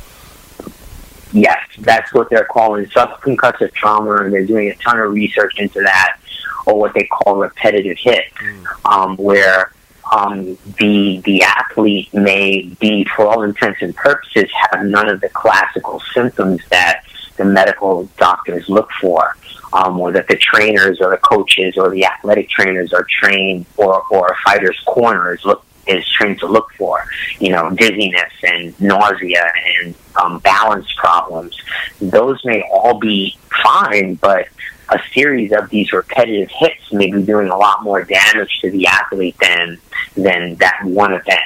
Yes, 1.33 1.59
that's 1.79 2.13
what 2.13 2.29
they're 2.29 2.45
calling 2.45 2.85
subconcussive 2.87 3.73
trauma, 3.73 4.17
and 4.17 4.33
they're 4.33 4.45
doing 4.45 4.69
a 4.69 4.75
ton 4.75 4.99
of 4.99 5.11
research 5.11 5.57
into 5.57 5.79
that 5.81 6.17
or 6.65 6.79
what 6.79 6.93
they 6.93 7.03
call 7.03 7.37
repetitive 7.37 7.97
hit, 7.97 8.25
mm. 8.35 8.65
um, 8.85 9.17
where 9.17 9.71
um, 10.11 10.57
the 10.79 11.21
the 11.25 11.43
athlete 11.43 12.13
may 12.13 12.63
be, 12.79 13.05
for 13.15 13.27
all 13.27 13.43
intents 13.43 13.81
and 13.81 13.95
purposes, 13.95 14.49
have 14.53 14.85
none 14.85 15.09
of 15.09 15.21
the 15.21 15.29
classical 15.29 16.01
symptoms 16.13 16.61
that 16.69 17.03
the 17.37 17.45
medical 17.45 18.05
doctors 18.17 18.67
look 18.67 18.89
for, 18.99 19.35
um, 19.73 19.99
or 19.99 20.11
that 20.11 20.27
the 20.27 20.35
trainers 20.35 20.99
or 20.99 21.11
the 21.11 21.17
coaches 21.17 21.77
or 21.77 21.89
the 21.89 22.05
athletic 22.05 22.49
trainers 22.49 22.93
are 22.93 23.05
trained, 23.09 23.65
or 23.77 24.03
or 24.11 24.27
a 24.27 24.35
fighter's 24.43 24.79
corner 24.85 25.33
is 25.33 25.45
look 25.45 25.63
is 25.87 26.07
trained 26.09 26.39
to 26.39 26.47
look 26.47 26.71
for. 26.73 27.03
You 27.39 27.51
know, 27.51 27.69
dizziness 27.71 28.33
and 28.43 28.79
nausea 28.81 29.51
and 29.79 29.95
um, 30.21 30.39
balance 30.39 30.91
problems. 30.97 31.57
Those 31.99 32.43
may 32.43 32.63
all 32.71 32.99
be 32.99 33.37
fine, 33.63 34.15
but 34.15 34.47
a 34.91 34.99
series 35.13 35.51
of 35.53 35.69
these 35.69 35.91
repetitive 35.93 36.49
hits 36.51 36.91
may 36.91 37.09
be 37.09 37.23
doing 37.23 37.49
a 37.49 37.57
lot 37.57 37.81
more 37.83 38.03
damage 38.03 38.59
to 38.61 38.69
the 38.69 38.85
athlete 38.87 39.35
than 39.39 39.79
than 40.15 40.55
that 40.55 40.81
one 40.83 41.13
event. 41.13 41.39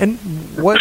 And 0.00 0.18
what 0.56 0.80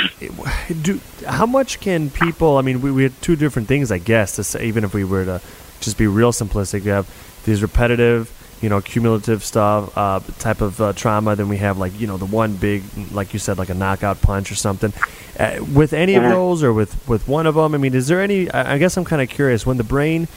do? 0.82 1.00
How 1.26 1.46
much 1.46 1.80
can 1.80 2.10
people? 2.10 2.58
I 2.58 2.62
mean, 2.62 2.82
we, 2.82 2.92
we 2.92 3.04
had 3.04 3.20
two 3.22 3.36
different 3.36 3.68
things, 3.68 3.92
I 3.92 3.98
guess. 3.98 4.36
To 4.36 4.44
say, 4.44 4.66
even 4.66 4.84
if 4.84 4.94
we 4.94 5.04
were 5.04 5.26
to 5.26 5.42
just 5.80 5.98
be 5.98 6.08
real 6.08 6.32
simplistic, 6.32 6.84
you 6.84 6.92
have 6.92 7.10
these 7.46 7.62
repetitive, 7.62 8.32
you 8.62 8.70
know, 8.70 8.80
cumulative 8.82 9.44
stuff, 9.44 9.96
uh, 9.98 10.20
type 10.40 10.62
of 10.62 10.80
uh, 10.80 10.94
trauma. 10.94 11.36
Then 11.36 11.50
we 11.50 11.58
have 11.58 11.78
like 11.80 12.00
you 12.00 12.06
know 12.06 12.18
the 12.18 12.26
one 12.26 12.56
big, 12.56 12.84
like 13.12 13.34
you 13.34 13.40
said, 13.40 13.58
like 13.58 13.70
a 13.70 13.76
knockout 13.76 14.22
punch 14.22 14.52
or 14.52 14.56
something. 14.56 14.94
Uh, 15.40 15.64
with 15.74 15.94
any 15.94 16.16
of 16.16 16.24
those, 16.24 16.64
or 16.64 16.72
with 16.74 17.08
with 17.08 17.28
one 17.28 17.48
of 17.48 17.56
them, 17.56 17.74
I 17.74 17.78
mean, 17.78 17.96
is 17.96 18.08
there 18.08 18.22
any? 18.22 18.50
I, 18.52 18.76
I 18.76 18.78
guess 18.78 18.98
I'm 18.98 19.06
kind 19.06 19.22
of 19.22 19.30
curious 19.30 19.66
when 19.66 19.78
the 19.78 19.84
brain 19.84 20.28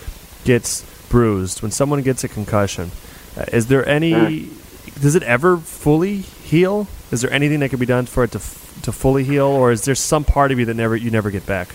gets 0.44 0.84
bruised, 1.08 1.62
when 1.62 1.70
someone 1.70 2.02
gets 2.02 2.24
a 2.24 2.28
concussion, 2.28 2.90
uh, 3.36 3.44
is 3.52 3.66
there 3.66 3.86
any? 3.86 4.12
Mm. 4.12 5.00
Does 5.00 5.14
it 5.14 5.22
ever 5.22 5.56
fully 5.56 6.18
heal? 6.18 6.86
Is 7.10 7.22
there 7.22 7.32
anything 7.32 7.60
that 7.60 7.70
can 7.70 7.78
be 7.78 7.86
done 7.86 8.06
for 8.06 8.24
it 8.24 8.32
to 8.32 8.38
f- 8.38 8.80
to 8.82 8.92
fully 8.92 9.24
heal, 9.24 9.46
or 9.46 9.72
is 9.72 9.84
there 9.84 9.94
some 9.94 10.24
part 10.24 10.52
of 10.52 10.58
you 10.58 10.64
that 10.66 10.74
never 10.74 10.96
you 10.96 11.10
never 11.10 11.30
get 11.30 11.46
back? 11.46 11.68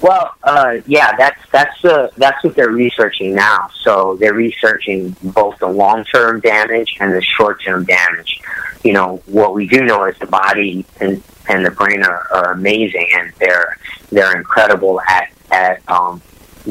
Well, 0.00 0.34
uh, 0.42 0.78
yeah, 0.86 1.16
that's 1.16 1.40
that's 1.50 1.84
uh, 1.84 2.10
that's 2.16 2.42
what 2.44 2.54
they're 2.54 2.70
researching 2.70 3.34
now. 3.34 3.70
So 3.80 4.16
they're 4.16 4.34
researching 4.34 5.16
both 5.22 5.58
the 5.58 5.68
long 5.68 6.04
term 6.04 6.40
damage 6.40 6.96
and 7.00 7.12
the 7.12 7.22
short 7.22 7.62
term 7.62 7.84
damage. 7.84 8.40
You 8.84 8.92
know, 8.92 9.22
what 9.26 9.54
we 9.54 9.66
do 9.66 9.84
know 9.84 10.04
is 10.04 10.16
the 10.18 10.26
body 10.26 10.84
and 11.00 11.22
and 11.48 11.64
the 11.64 11.70
brain 11.70 12.02
are, 12.02 12.26
are 12.32 12.52
amazing, 12.52 13.08
and 13.14 13.32
they're 13.38 13.76
they're 14.10 14.36
incredible 14.36 15.00
at 15.00 15.30
at 15.50 15.82
um, 15.88 16.22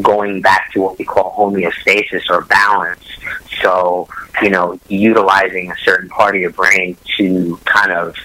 going 0.02 0.42
back 0.42 0.72
to 0.74 0.82
what 0.82 0.98
we 0.98 1.06
call 1.06 1.36
homeostasis 1.36 2.30
or 2.30 2.42
balance. 2.42 3.06
So, 3.62 4.08
you 4.42 4.50
know, 4.50 4.80
utilizing 4.88 5.72
a 5.72 5.78
certain 5.78 6.10
part 6.10 6.36
of 6.36 6.42
your 6.42 6.52
brain 6.52 6.98
to 7.18 7.60
kind 7.66 7.92
of 7.92 8.16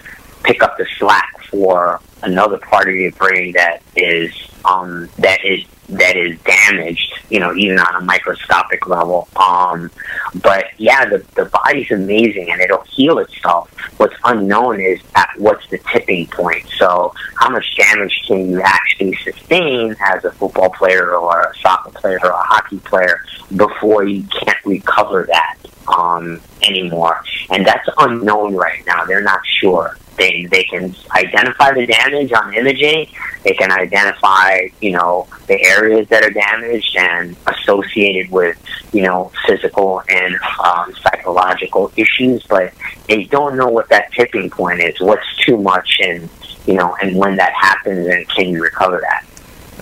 pick 0.42 0.62
up 0.62 0.76
the 0.76 0.86
slack 0.98 1.42
for 1.50 2.00
another 2.22 2.58
part 2.58 2.88
of 2.88 2.94
your 2.94 3.12
brain 3.12 3.52
that 3.52 3.82
is 3.96 4.32
um, 4.64 5.08
that 5.18 5.44
is 5.44 5.64
that 5.92 6.16
is 6.16 6.38
damaged, 6.40 7.12
you 7.30 7.40
know, 7.40 7.54
even 7.54 7.78
on 7.78 8.02
a 8.02 8.04
microscopic 8.04 8.86
level. 8.86 9.28
Um, 9.36 9.90
but 10.42 10.66
yeah, 10.78 11.04
the, 11.04 11.24
the 11.34 11.44
body's 11.46 11.90
amazing 11.90 12.50
and 12.50 12.60
it'll 12.60 12.82
heal 12.82 13.18
itself. 13.18 13.70
What's 13.98 14.16
unknown 14.24 14.80
is 14.80 15.00
at 15.14 15.30
what's 15.36 15.66
the 15.68 15.78
tipping 15.92 16.26
point. 16.28 16.66
So 16.78 17.12
how 17.36 17.50
much 17.50 17.76
damage 17.76 18.22
can 18.26 18.50
you 18.50 18.62
actually 18.62 19.16
sustain 19.16 19.94
as 20.00 20.24
a 20.24 20.32
football 20.32 20.70
player 20.70 21.14
or 21.14 21.40
a 21.40 21.56
soccer 21.58 21.90
player 21.90 22.18
or 22.22 22.30
a 22.30 22.42
hockey 22.42 22.78
player 22.78 23.24
before 23.56 24.04
you 24.04 24.24
can't 24.24 24.64
recover 24.64 25.26
that 25.28 25.56
um, 25.88 26.40
anymore? 26.62 27.22
And 27.50 27.66
that's 27.66 27.88
unknown 27.98 28.54
right 28.54 28.84
now. 28.86 29.04
They're 29.04 29.22
not 29.22 29.40
sure. 29.46 29.96
They 30.16 30.46
they 30.50 30.64
can 30.64 30.94
identify 31.12 31.72
the 31.72 31.86
damage 31.86 32.32
on 32.32 32.54
imaging. 32.54 33.08
They 33.44 33.54
can 33.54 33.72
identify 33.72 34.68
you 34.80 34.92
know 34.92 35.26
the 35.46 35.62
areas 35.64 36.08
that 36.08 36.24
are 36.24 36.30
damaged 36.30 36.96
and 36.96 37.36
associated 37.46 38.30
with 38.30 38.56
you 38.92 39.02
know 39.02 39.32
physical 39.46 40.02
and 40.08 40.36
um, 40.64 40.92
psychological 41.02 41.92
issues, 41.96 42.44
but 42.44 42.72
they 43.08 43.24
don't 43.24 43.56
know 43.56 43.68
what 43.68 43.88
that 43.88 44.12
tipping 44.12 44.50
point 44.50 44.80
is. 44.80 45.00
What's 45.00 45.26
too 45.44 45.56
much, 45.56 45.98
and 46.02 46.28
you 46.66 46.74
know, 46.74 46.96
and 47.02 47.16
when 47.16 47.36
that 47.36 47.52
happens, 47.54 48.06
and 48.06 48.28
can 48.28 48.48
you 48.48 48.62
recover 48.62 49.00
that? 49.00 49.24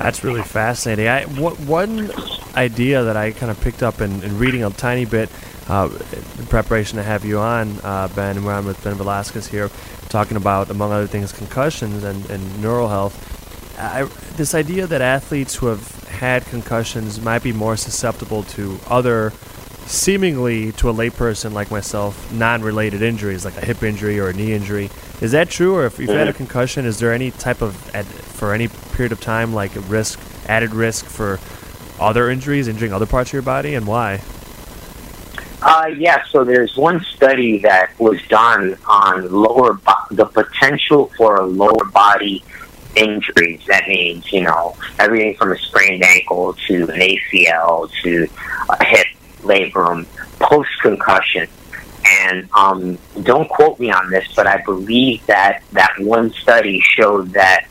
That's 0.00 0.24
really 0.24 0.42
fascinating. 0.42 1.08
I, 1.08 1.24
one 1.26 2.10
idea 2.56 3.04
that 3.04 3.18
I 3.18 3.32
kind 3.32 3.50
of 3.50 3.60
picked 3.60 3.82
up 3.82 4.00
in, 4.00 4.22
in 4.22 4.38
reading 4.38 4.64
a 4.64 4.70
tiny 4.70 5.04
bit 5.04 5.28
uh, 5.68 5.90
in 6.38 6.46
preparation 6.46 6.96
to 6.96 7.02
have 7.02 7.22
you 7.22 7.38
on, 7.38 7.78
uh, 7.82 8.08
Ben, 8.16 8.38
and 8.38 8.48
I'm 8.48 8.64
with 8.64 8.82
Ben 8.82 8.94
Velasquez 8.94 9.46
here, 9.46 9.70
talking 10.08 10.38
about, 10.38 10.70
among 10.70 10.90
other 10.90 11.06
things, 11.06 11.32
concussions 11.32 12.02
and, 12.02 12.28
and 12.30 12.62
neural 12.62 12.88
health. 12.88 13.14
I, 13.78 14.04
this 14.36 14.54
idea 14.54 14.86
that 14.86 15.02
athletes 15.02 15.54
who 15.54 15.66
have 15.66 16.04
had 16.06 16.46
concussions 16.46 17.20
might 17.20 17.42
be 17.42 17.52
more 17.52 17.76
susceptible 17.76 18.44
to 18.44 18.78
other, 18.88 19.34
seemingly 19.84 20.72
to 20.72 20.88
a 20.88 20.94
layperson 20.94 21.52
like 21.52 21.70
myself, 21.70 22.32
non-related 22.32 23.02
injuries 23.02 23.44
like 23.44 23.58
a 23.58 23.64
hip 23.66 23.82
injury 23.82 24.18
or 24.18 24.30
a 24.30 24.32
knee 24.32 24.54
injury. 24.54 24.88
Is 25.20 25.32
that 25.32 25.50
true? 25.50 25.74
Or 25.74 25.84
if 25.84 25.98
you've 25.98 26.10
had 26.10 26.28
a 26.28 26.32
concussion, 26.32 26.86
is 26.86 26.98
there 26.98 27.12
any 27.12 27.30
type 27.30 27.60
of 27.60 27.76
for 27.76 28.54
any 28.54 28.68
period 28.68 29.12
of 29.12 29.20
time 29.20 29.52
like 29.52 29.72
risk, 29.88 30.18
added 30.48 30.74
risk 30.74 31.04
for 31.04 31.38
other 32.00 32.30
injuries, 32.30 32.68
injuring 32.68 32.92
other 32.92 33.06
parts 33.06 33.30
of 33.30 33.34
your 33.34 33.42
body, 33.42 33.74
and 33.74 33.86
why? 33.86 34.22
Uh, 35.62 35.90
yeah, 35.94 36.24
so 36.30 36.42
there's 36.42 36.74
one 36.74 37.04
study 37.04 37.58
that 37.58 37.90
was 37.98 38.20
done 38.28 38.78
on 38.86 39.30
lower 39.30 39.74
bo- 39.74 39.92
the 40.10 40.24
potential 40.24 41.12
for 41.18 41.36
a 41.36 41.44
lower 41.44 41.84
body 41.92 42.42
injuries. 42.96 43.60
That 43.66 43.86
means, 43.86 44.32
you 44.32 44.42
know, 44.42 44.74
everything 44.98 45.36
from 45.36 45.52
a 45.52 45.58
sprained 45.58 46.02
ankle 46.02 46.54
to 46.66 46.90
an 46.90 47.00
ACL 47.00 47.90
to 48.02 48.26
a 48.70 48.84
hip 48.84 49.06
labrum 49.42 50.06
post 50.38 50.70
concussion. 50.80 51.46
And 52.04 52.48
um, 52.54 52.98
don't 53.22 53.48
quote 53.48 53.78
me 53.78 53.90
on 53.90 54.10
this, 54.10 54.26
but 54.34 54.46
I 54.46 54.62
believe 54.62 55.24
that 55.26 55.62
that 55.72 55.94
one 55.98 56.30
study 56.32 56.80
showed 56.80 57.30
that 57.32 57.66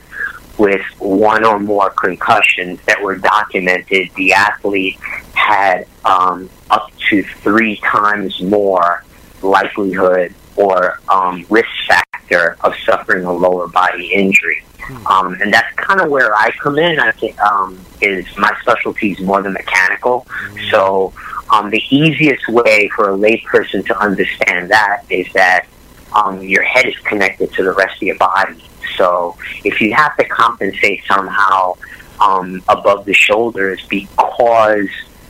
with 0.58 0.82
one 1.00 1.46
or 1.46 1.60
more 1.60 1.90
concussions 1.92 2.80
that 2.86 3.02
were 3.02 3.16
documented, 3.16 4.10
the 4.16 4.34
athlete 4.34 4.98
had 5.34 5.88
um, 6.04 6.50
up 6.70 6.92
to 7.10 7.24
three 7.24 7.78
times 7.78 8.42
more 8.42 9.04
likelihood 9.42 10.36
or 10.58 11.00
um, 11.08 11.46
risk 11.50 11.70
factor 11.88 12.09
of 12.38 12.74
suffering 12.86 13.26
a 13.26 13.32
lower 13.32 13.68
body 13.68 14.08
injury. 14.14 14.64
Hmm. 14.80 15.08
Um, 15.08 15.42
and 15.42 15.54
that's 15.54 15.74
kind 15.76 16.02
of 16.02 16.10
where 16.10 16.34
I 16.36 16.52
come 16.52 16.78
in. 16.78 17.00
I 17.00 17.12
think 17.12 17.40
um, 17.40 17.80
is 18.02 18.26
my 18.38 18.56
specialty 18.62 19.12
is 19.12 19.20
more 19.20 19.42
than 19.42 19.54
mechanical. 19.54 20.22
Mm-hmm. 20.22 20.70
So 20.72 21.14
um, 21.52 21.70
the 21.70 21.84
easiest 21.90 22.48
way 22.48 22.90
for 22.96 23.12
a 23.12 23.18
layperson 23.18 23.86
to 23.88 24.00
understand 24.00 24.72
that 24.72 25.04
is 25.10 25.32
that 25.34 25.68
um, 26.14 26.42
your 26.42 26.64
head 26.64 26.86
is 26.86 26.98
connected 27.00 27.52
to 27.54 27.64
the 27.64 27.74
rest 27.74 27.98
of 27.98 28.04
your 28.04 28.18
body. 28.18 28.64
So 28.98 29.38
if 29.64 29.82
you 29.82 29.94
have 29.94 30.16
to 30.18 30.26
compensate 30.26 31.04
somehow 31.08 31.76
um, 32.20 32.62
above 32.68 33.06
the 33.06 33.14
shoulders 33.14 33.82
because 33.90 34.90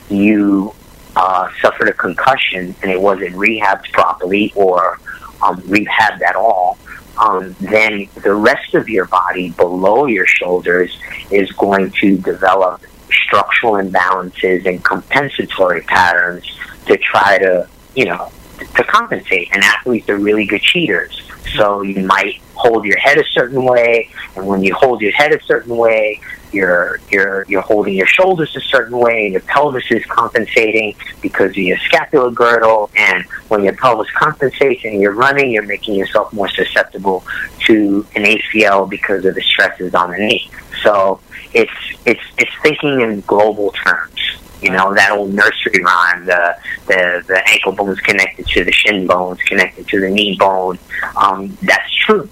you 0.10 0.74
uh, 1.16 1.50
suffered 1.62 1.89
a 1.89 1.93
concussion 1.93 2.76
and 2.82 2.91
it 2.91 3.00
wasn't 3.00 3.36
rehabbed 3.36 3.91
properly 3.91 4.52
or 4.56 5.00
um, 5.41 5.62
rehabbed 5.64 6.22
at 6.22 6.36
all, 6.36 6.78
um, 7.20 7.56
then 7.60 8.08
the 8.24 8.34
rest 8.34 8.74
of 8.76 8.88
your 8.90 9.06
body 9.06 9.50
below 9.52 10.06
your 10.06 10.26
shoulders 10.26 10.98
is 11.32 11.52
going 11.52 11.92
to 11.92 12.18
develop 12.18 12.82
structural 13.12 13.74
imbalances 13.74 14.66
and 14.66 14.84
compensatory 14.84 15.82
patterns 15.82 16.46
to 16.86 16.98
try 16.98 17.38
to, 17.38 17.68
you 17.96 18.06
know, 18.06 18.32
to 18.76 18.84
compensate. 18.84 19.50
And 19.52 19.64
athletes 19.64 20.10
are 20.10 20.18
really 20.18 20.46
good 20.46 20.62
cheaters. 20.62 21.22
So 21.56 21.82
you 21.82 22.06
might 22.06 22.42
hold 22.54 22.86
your 22.86 22.98
head 22.98 23.18
a 23.18 23.24
certain 23.32 23.64
way, 23.64 24.10
and 24.36 24.48
when 24.48 24.64
you 24.64 24.74
hold 24.74 25.02
your 25.02 25.12
head 25.12 25.34
a 25.34 25.42
certain 25.44 25.76
way, 25.76 26.22
you're 26.52 27.00
you're 27.10 27.45
you're 27.47 27.62
holding 27.62 27.93
your 27.93 28.08
shoulders 28.08 28.56
a 28.56 28.62
certain 28.62 28.97
way, 28.97 29.26
and 29.26 29.34
your 29.34 29.41
pelvis 29.41 29.86
is 29.91 30.06
compensating 30.06 30.95
because 31.22 31.52
of 31.52 31.58
your 31.58 31.78
scapular 31.80 32.32
girdle. 32.32 32.89
And 32.95 33.24
when 33.50 33.64
your 33.64 33.74
pelvis 33.74 34.10
compensates 34.12 34.84
and 34.86 35.02
you're 35.02 35.14
running, 35.14 35.52
you're 35.52 35.64
making 35.64 35.95
yourself 35.95 36.32
more 36.34 36.50
susceptible 36.50 37.24
to 37.68 38.06
an 38.16 38.24
ACL 38.24 38.89
because 38.89 39.26
of 39.26 39.36
the 39.36 39.41
stresses 39.41 39.93
on 39.93 40.12
the 40.12 40.18
knee. 40.18 40.50
So 40.84 41.20
it's 41.54 41.72
it's 42.06 42.24
it's 42.38 42.52
thinking 42.62 43.02
in 43.02 43.22
global 43.22 43.72
terms. 43.72 44.20
You 44.62 44.72
know 44.72 44.93
that 44.93 45.12
old 45.12 45.34
nursery 45.34 45.82
rhyme: 45.84 46.26
the 46.26 46.58
the 46.88 47.24
the 47.28 47.41
ankle 47.50 47.72
bone's 47.72 48.00
connected 48.02 48.47
to 48.47 48.64
the 48.66 48.72
shin 48.72 49.08
bones, 49.08 49.41
connected 49.43 49.88
to 49.88 50.00
the 50.00 50.10
knee 50.10 50.36
bone. 50.38 50.80
Um, 51.16 51.58
that's 51.62 51.93
true. 52.06 52.30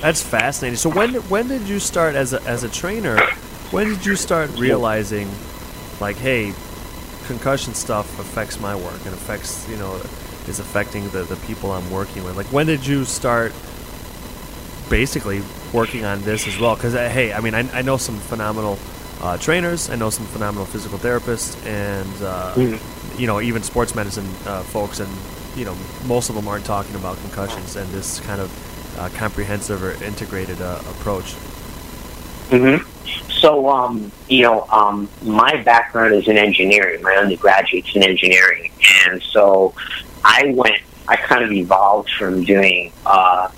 That's 0.00 0.22
fascinating. 0.22 0.76
So 0.76 0.88
when 0.88 1.14
when 1.28 1.48
did 1.48 1.68
you 1.68 1.78
start 1.78 2.14
as 2.14 2.32
a 2.32 2.42
as 2.42 2.64
a 2.64 2.68
trainer? 2.68 3.18
When 3.70 3.88
did 3.88 4.04
you 4.04 4.16
start 4.16 4.50
realizing, 4.58 5.30
like, 6.00 6.16
hey, 6.16 6.52
concussion 7.26 7.74
stuff 7.74 8.18
affects 8.18 8.58
my 8.58 8.74
work 8.74 8.98
and 9.04 9.14
affects 9.14 9.68
you 9.68 9.76
know 9.76 9.94
is 10.48 10.58
affecting 10.58 11.08
the 11.10 11.24
the 11.24 11.36
people 11.46 11.70
I'm 11.72 11.90
working 11.90 12.24
with? 12.24 12.36
Like, 12.36 12.46
when 12.46 12.66
did 12.66 12.86
you 12.86 13.04
start 13.04 13.52
basically 14.88 15.42
working 15.72 16.04
on 16.04 16.22
this 16.22 16.48
as 16.48 16.58
well? 16.58 16.76
Because 16.76 16.94
uh, 16.94 17.08
hey, 17.08 17.32
I 17.32 17.40
mean, 17.40 17.54
I, 17.54 17.70
I 17.78 17.82
know 17.82 17.98
some 17.98 18.16
phenomenal 18.16 18.78
uh, 19.20 19.36
trainers. 19.36 19.90
I 19.90 19.96
know 19.96 20.08
some 20.08 20.26
phenomenal 20.26 20.64
physical 20.64 20.98
therapists, 20.98 21.62
and 21.66 22.22
uh, 22.22 22.54
mm-hmm. 22.54 23.20
you 23.20 23.26
know 23.26 23.40
even 23.40 23.62
sports 23.62 23.94
medicine 23.94 24.26
uh, 24.46 24.62
folks, 24.62 24.98
and 24.98 25.12
you 25.56 25.66
know 25.66 25.76
most 26.06 26.30
of 26.30 26.36
them 26.36 26.48
aren't 26.48 26.64
talking 26.64 26.94
about 26.94 27.18
concussions 27.18 27.76
and 27.76 27.88
this 27.90 28.20
kind 28.20 28.40
of 28.40 28.50
uh, 29.00 29.08
comprehensive 29.14 29.82
or 29.82 29.92
integrated 30.04 30.60
uh, 30.60 30.78
approach. 30.90 31.34
Mm-hmm. 32.50 32.86
So, 33.30 33.68
um, 33.70 34.12
you 34.28 34.42
know, 34.42 34.66
um, 34.70 35.08
my 35.22 35.62
background 35.62 36.14
is 36.14 36.28
in 36.28 36.36
engineering. 36.36 37.02
My 37.02 37.14
undergraduate's 37.14 37.96
in 37.96 38.02
engineering, 38.02 38.70
and 39.06 39.22
so 39.22 39.74
I 40.22 40.52
went. 40.54 40.82
I 41.08 41.16
kind 41.16 41.42
of 41.42 41.50
evolved 41.50 42.10
from 42.10 42.44
doing 42.44 42.92
uh, 43.06 43.50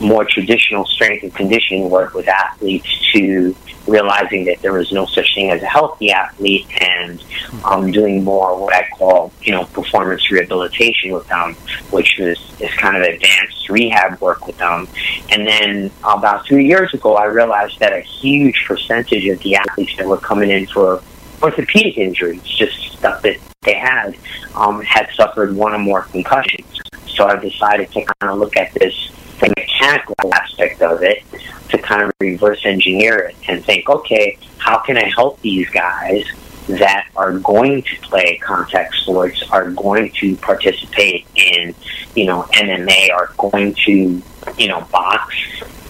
more 0.00 0.24
traditional 0.24 0.84
strength 0.84 1.22
and 1.24 1.34
conditioning 1.34 1.88
work 1.88 2.12
with 2.12 2.28
athletes 2.28 3.10
to 3.12 3.56
realizing 3.86 4.44
that 4.46 4.60
there 4.62 4.72
was 4.72 4.92
no 4.92 5.06
such 5.06 5.34
thing 5.34 5.50
as 5.50 5.62
a 5.62 5.66
healthy 5.66 6.10
athlete 6.10 6.66
and 6.80 7.22
um, 7.64 7.90
doing 7.90 8.24
more 8.24 8.58
what 8.60 8.74
I 8.74 8.88
call, 8.96 9.32
you 9.42 9.52
know, 9.52 9.64
performance 9.66 10.30
rehabilitation 10.30 11.12
with 11.12 11.26
them, 11.28 11.54
which 11.90 12.18
is, 12.18 12.38
is 12.60 12.70
kind 12.74 12.96
of 12.96 13.02
advanced 13.02 13.68
rehab 13.68 14.20
work 14.20 14.46
with 14.46 14.58
them. 14.58 14.88
And 15.30 15.46
then 15.46 15.90
about 16.02 16.46
three 16.46 16.66
years 16.66 16.92
ago, 16.94 17.14
I 17.14 17.24
realized 17.24 17.78
that 17.80 17.92
a 17.92 18.00
huge 18.00 18.64
percentage 18.66 19.26
of 19.26 19.38
the 19.40 19.56
athletes 19.56 19.96
that 19.96 20.06
were 20.06 20.18
coming 20.18 20.50
in 20.50 20.66
for 20.66 21.02
orthopedic 21.42 21.98
injuries, 21.98 22.42
just 22.42 22.76
stuff 22.92 23.22
that 23.22 23.38
they 23.62 23.74
had, 23.74 24.16
um, 24.54 24.80
had 24.82 25.08
suffered 25.14 25.54
one 25.54 25.74
or 25.74 25.78
more 25.78 26.02
concussions. 26.02 26.80
So 27.08 27.26
I 27.26 27.36
decided 27.36 27.90
to 27.92 28.04
kind 28.04 28.32
of 28.32 28.38
look 28.38 28.56
at 28.56 28.72
this 28.74 29.10
the 29.38 29.65
mechanical 29.86 30.34
aspect 30.34 30.82
of 30.82 31.02
it 31.02 31.22
to 31.68 31.78
kind 31.78 32.02
of 32.02 32.12
reverse 32.20 32.60
engineer 32.64 33.18
it 33.18 33.36
and 33.48 33.64
think, 33.64 33.88
okay, 33.88 34.38
how 34.58 34.78
can 34.78 34.96
I 34.96 35.10
help 35.14 35.40
these 35.40 35.68
guys 35.70 36.24
that 36.68 37.08
are 37.14 37.38
going 37.38 37.82
to 37.82 37.96
play 38.02 38.38
contact 38.38 38.94
sports, 38.96 39.42
are 39.50 39.70
going 39.70 40.10
to 40.20 40.36
participate 40.36 41.26
in, 41.36 41.74
you 42.14 42.24
know, 42.24 42.42
MMA, 42.54 43.12
are 43.12 43.30
going 43.36 43.74
to, 43.86 44.22
you 44.58 44.68
know, 44.68 44.80
box? 44.92 45.34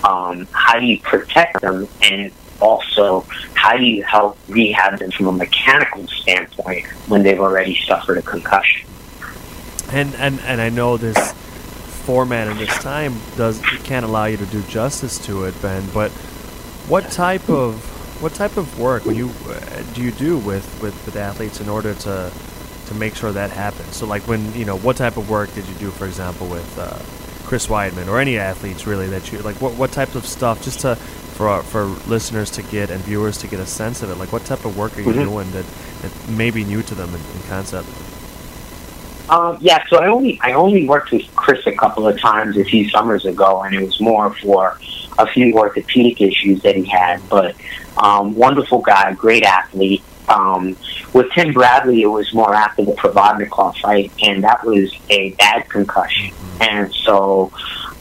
Um, 0.05 0.47
how 0.53 0.79
do 0.79 0.87
you 0.87 1.01
protect 1.01 1.63
them? 1.63 1.89
And 2.03 2.31
also, 2.61 3.23
how 3.55 3.77
do 3.77 3.85
you 3.85 4.03
help 4.03 4.39
rehab 4.49 4.99
them 4.99 5.11
from 5.11 5.27
a 5.29 5.33
mechanical 5.33 6.07
standpoint 6.09 6.87
when 7.09 7.23
they've 7.23 7.41
already 7.41 7.79
suffered 7.87 8.19
a 8.19 8.23
concussion? 8.23 8.87
And 9.91 10.15
and 10.17 10.41
and 10.41 10.61
I 10.61 10.69
know 10.69 10.97
this 10.97 11.33
format 12.07 12.47
and 12.49 12.59
this 12.59 12.77
time 12.79 13.13
does 13.37 13.61
can't 13.85 14.07
allow 14.07 14.27
you 14.27 14.37
to 14.39 14.47
do 14.47 14.63
justice 14.63 15.19
to 15.27 15.45
it, 15.45 15.55
Ben. 15.61 15.83
But 15.93 16.11
What 16.89 17.11
type 17.11 17.51
of 17.51 17.83
what 18.23 18.33
type 18.35 18.57
of 18.57 18.79
work 18.79 19.05
when 19.05 19.17
you 19.17 19.29
uh, 19.49 19.83
do 19.93 20.03
you 20.03 20.13
do 20.13 20.39
with, 20.39 20.65
with, 20.81 20.95
with 21.05 21.17
athletes 21.17 21.61
in 21.61 21.69
order 21.69 21.95
to 21.95 22.31
to 22.87 22.95
make 22.95 23.17
sure 23.17 23.33
that 23.33 23.51
happens? 23.51 23.97
So 23.97 24.07
like 24.07 24.23
when 24.29 24.55
you 24.55 24.65
know 24.65 24.79
what 24.79 24.97
type 24.97 25.17
of 25.17 25.29
work 25.29 25.53
did 25.55 25.67
you 25.67 25.75
do, 25.75 25.91
for 25.91 26.07
example, 26.07 26.47
with 26.47 26.79
uh, 26.79 26.97
Chris 27.49 27.67
Weidman 27.67 28.07
or 28.07 28.21
any 28.21 28.39
athletes 28.39 28.87
really 28.87 29.09
that 29.09 29.33
you 29.33 29.41
like? 29.41 29.61
What 29.61 29.75
what 29.75 29.91
type 29.91 30.15
of 30.15 30.25
stuff 30.27 30.63
just 30.63 30.81
to 30.81 30.95
for 30.95 31.61
for 31.63 31.87
listeners 32.07 32.51
to 32.53 32.63
get 32.63 32.91
and 32.91 33.03
viewers 33.03 33.39
to 33.39 33.49
get 33.49 33.59
a 33.59 33.67
sense 33.67 34.03
of 34.05 34.11
it? 34.11 34.17
Like 34.17 34.33
what 34.33 34.45
type 34.45 34.65
of 34.65 34.79
work 34.79 34.97
are 34.97 35.01
you 35.03 35.09
mm-hmm. 35.09 35.25
doing 35.25 35.51
that, 35.51 35.67
that 36.03 36.13
may 36.31 36.51
be 36.53 36.65
new 36.65 36.83
to 36.85 36.95
them 36.95 37.11
in, 37.11 37.21
in 37.21 37.43
concept? 37.49 37.89
Um, 39.29 39.59
yeah, 39.61 39.85
so 39.89 39.99
I 39.99 40.07
only 40.07 40.39
I 40.43 40.53
only 40.53 40.87
worked 40.87 41.11
with 41.11 41.23
Chris 41.35 41.67
a 41.67 41.73
couple 41.73 42.07
of 42.07 42.19
times 42.21 42.57
a 42.57 42.65
few 42.65 42.89
summers 42.91 43.25
ago, 43.25 43.63
and 43.63 43.75
it 43.75 43.85
was 43.85 44.01
more 44.01 44.33
for 44.35 44.79
a 45.19 45.27
few 45.27 45.55
orthopedic 45.55 46.21
issues 46.21 46.63
that 46.63 46.77
he 46.77 46.85
had. 46.85 47.21
But 47.29 47.57
um, 47.97 48.35
wonderful 48.35 48.81
guy, 48.81 49.13
great 49.15 49.43
athlete. 49.43 50.03
Um, 50.29 50.77
with 51.13 51.31
Tim 51.33 51.53
Bradley, 51.53 52.03
it 52.03 52.07
was 52.07 52.33
more 52.35 52.55
after 52.55 52.85
the 52.85 52.93
Provodnikov 52.93 53.79
fight, 53.79 54.13
and 54.23 54.43
that 54.45 54.65
was 54.65 54.93
a 55.09 55.31
bad 55.33 55.69
concussion. 55.69 56.35
And 56.61 56.93
so 56.93 57.53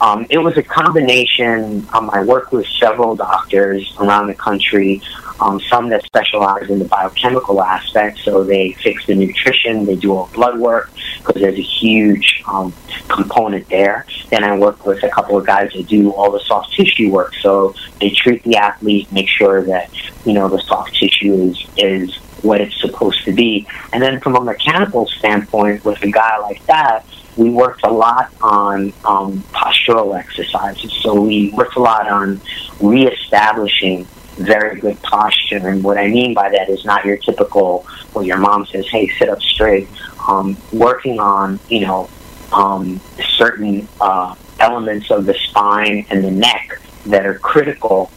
um, 0.02 0.26
it 0.30 0.40
was 0.40 0.58
a 0.58 0.64
combination. 0.64 1.88
Um, 1.94 2.10
I 2.12 2.24
worked 2.24 2.52
with 2.52 2.68
several 2.68 3.16
doctors 3.16 3.96
around 4.00 4.28
the 4.28 4.34
country 4.36 5.02
um, 5.40 5.60
some 5.62 5.90
that 5.90 6.04
specialize 6.04 6.70
in 6.70 6.80
the 6.80 6.86
biochemical 6.86 7.62
aspect, 7.62 8.20
so 8.20 8.44
they 8.44 8.74
fix 8.74 9.06
the 9.06 9.16
nutrition, 9.16 9.86
they 9.86 9.96
do 9.96 10.14
all 10.14 10.30
blood 10.34 10.58
work 10.60 10.92
because 11.20 11.42
there's 11.42 11.58
a 11.58 11.62
huge 11.62 12.44
um, 12.48 12.74
component 13.08 13.68
there. 13.70 14.06
Then 14.30 14.44
I 14.44 14.58
work 14.58 14.86
with 14.86 15.04
a 15.04 15.10
couple 15.10 15.38
of 15.38 15.46
guys 15.46 15.72
that 15.74 15.88
do 15.88 16.12
all 16.12 16.32
the 16.32 16.40
soft 16.42 16.74
tissue 16.74 17.12
work, 17.12 17.34
so 17.36 17.76
they 18.00 18.10
treat 18.12 18.44
the 18.44 18.58
athlete, 18.58 19.12
make 19.12 19.28
sure 19.28 19.64
that 19.64 19.90
you 20.26 20.34
know 20.34 20.48
the 20.48 20.60
soft 20.60 20.96
tissue 20.96 21.50
is 21.50 21.66
is 21.78 22.16
what 22.42 22.62
it's 22.62 22.80
supposed 22.80 23.24
to 23.26 23.34
be. 23.34 23.68
And 23.92 24.02
then 24.02 24.20
from 24.22 24.36
a 24.36 24.42
mechanical 24.42 25.08
standpoint, 25.08 25.84
with 25.84 26.02
a 26.04 26.12
guy 26.12 26.38
like 26.38 26.66
that, 26.68 27.06
we 27.38 27.50
worked 27.50 27.86
a 27.86 27.92
lot 27.92 28.32
on 28.42 28.94
um, 29.04 29.40
postural 29.52 30.18
exercises. 30.18 30.94
So 31.02 31.20
we 31.20 31.52
worked 31.52 31.76
a 31.76 31.82
lot 31.82 32.08
on 32.08 32.40
reestablishing 32.80 34.08
very 34.36 34.80
good 34.80 35.02
posture. 35.02 35.68
And 35.68 35.84
what 35.84 35.98
I 35.98 36.08
mean 36.08 36.34
by 36.34 36.50
that 36.50 36.70
is 36.70 36.86
not 36.86 37.06
your 37.06 37.18
typical, 37.18 37.86
well, 38.14 38.26
your 38.26 38.38
mom 38.38 38.66
says, 38.66 38.88
hey, 38.88 39.10
sit 39.18 39.30
up 39.30 39.42
straight. 39.42 39.88
Um, 40.28 40.58
working 40.74 41.20
on, 41.20 41.60
you 41.70 41.82
know, 41.82 42.10
um, 42.52 43.00
certain 43.38 43.88
uh, 44.02 44.36
elements 44.60 45.12
of 45.12 45.26
the 45.26 45.34
spine 45.34 46.06
and 46.10 46.24
the 46.24 46.32
neck 46.32 46.82
that 47.06 47.26
are 47.26 47.38
critical 47.40 48.12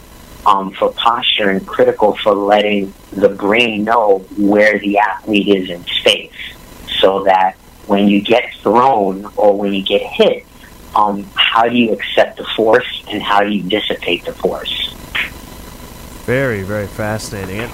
um, 0.46 0.72
for 0.72 0.92
posture 0.92 1.50
and 1.50 1.66
critical 1.66 2.16
for 2.16 2.34
letting 2.34 2.92
the 3.12 3.28
brain 3.28 3.84
know 3.84 4.18
where 4.36 4.78
the 4.78 4.98
athlete 4.98 5.48
is 5.48 5.70
in 5.70 5.84
space 5.84 6.32
so 7.00 7.24
that 7.24 7.56
when 7.86 8.08
you 8.08 8.20
get 8.20 8.52
thrown 8.62 9.26
or 9.36 9.56
when 9.56 9.72
you 9.72 9.82
get 9.82 10.02
hit, 10.02 10.46
um, 10.94 11.24
how 11.34 11.68
do 11.68 11.76
you 11.76 11.92
accept 11.92 12.38
the 12.38 12.44
force 12.56 13.04
and 13.08 13.22
how 13.22 13.42
do 13.42 13.50
you 13.50 13.62
dissipate 13.62 14.24
the 14.24 14.32
force? 14.32 14.94
Very, 16.28 16.62
very 16.62 16.86
fascinating. 16.86 17.60
And, 17.60 17.72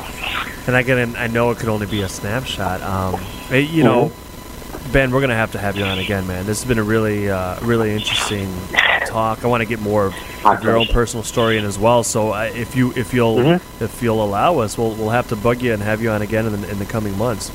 and 0.69 0.77
again, 0.77 1.17
I 1.17 1.27
know 1.27 1.51
it 1.51 1.59
could 1.59 1.69
only 1.69 1.87
be 1.87 2.03
a 2.03 2.09
snapshot. 2.09 2.81
Um, 2.83 3.15
you 3.51 3.83
know, 3.83 4.11
mm-hmm. 4.11 4.93
Ben, 4.93 5.11
we're 5.11 5.21
gonna 5.21 5.35
have 5.35 5.51
to 5.53 5.59
have 5.59 5.77
you 5.77 5.83
on 5.83 5.99
again, 5.99 6.25
man. 6.29 6.47
This 6.47 6.63
has 6.63 6.69
been 6.69 6.79
a 6.79 6.85
really, 6.85 7.29
uh, 7.29 7.59
really 7.63 7.93
interesting 7.93 8.49
talk. 9.07 9.43
I 9.43 9.49
want 9.49 9.63
to 9.63 9.69
get 9.69 9.81
more 9.81 10.07
of, 10.07 10.63
your 10.63 10.77
own 10.77 10.87
personal 10.87 11.25
story 11.25 11.59
in 11.59 11.65
as 11.65 11.81
well. 11.81 12.05
So 12.05 12.33
uh, 12.33 12.49
if 12.55 12.77
you, 12.77 12.93
if 12.95 13.13
you'll, 13.13 13.39
mm-hmm. 13.39 13.83
if 13.85 14.01
you'll 14.01 14.23
allow 14.23 14.59
us, 14.59 14.79
we'll, 14.79 14.95
we'll 14.95 15.11
have 15.11 15.27
to 15.31 15.37
bug 15.37 15.61
you 15.61 15.73
and 15.73 15.83
have 15.83 16.01
you 16.01 16.11
on 16.11 16.23
again 16.23 16.47
in 16.47 16.61
the, 16.61 16.71
in 16.71 16.79
the 16.79 16.87
coming 16.87 17.19
months. 17.19 17.51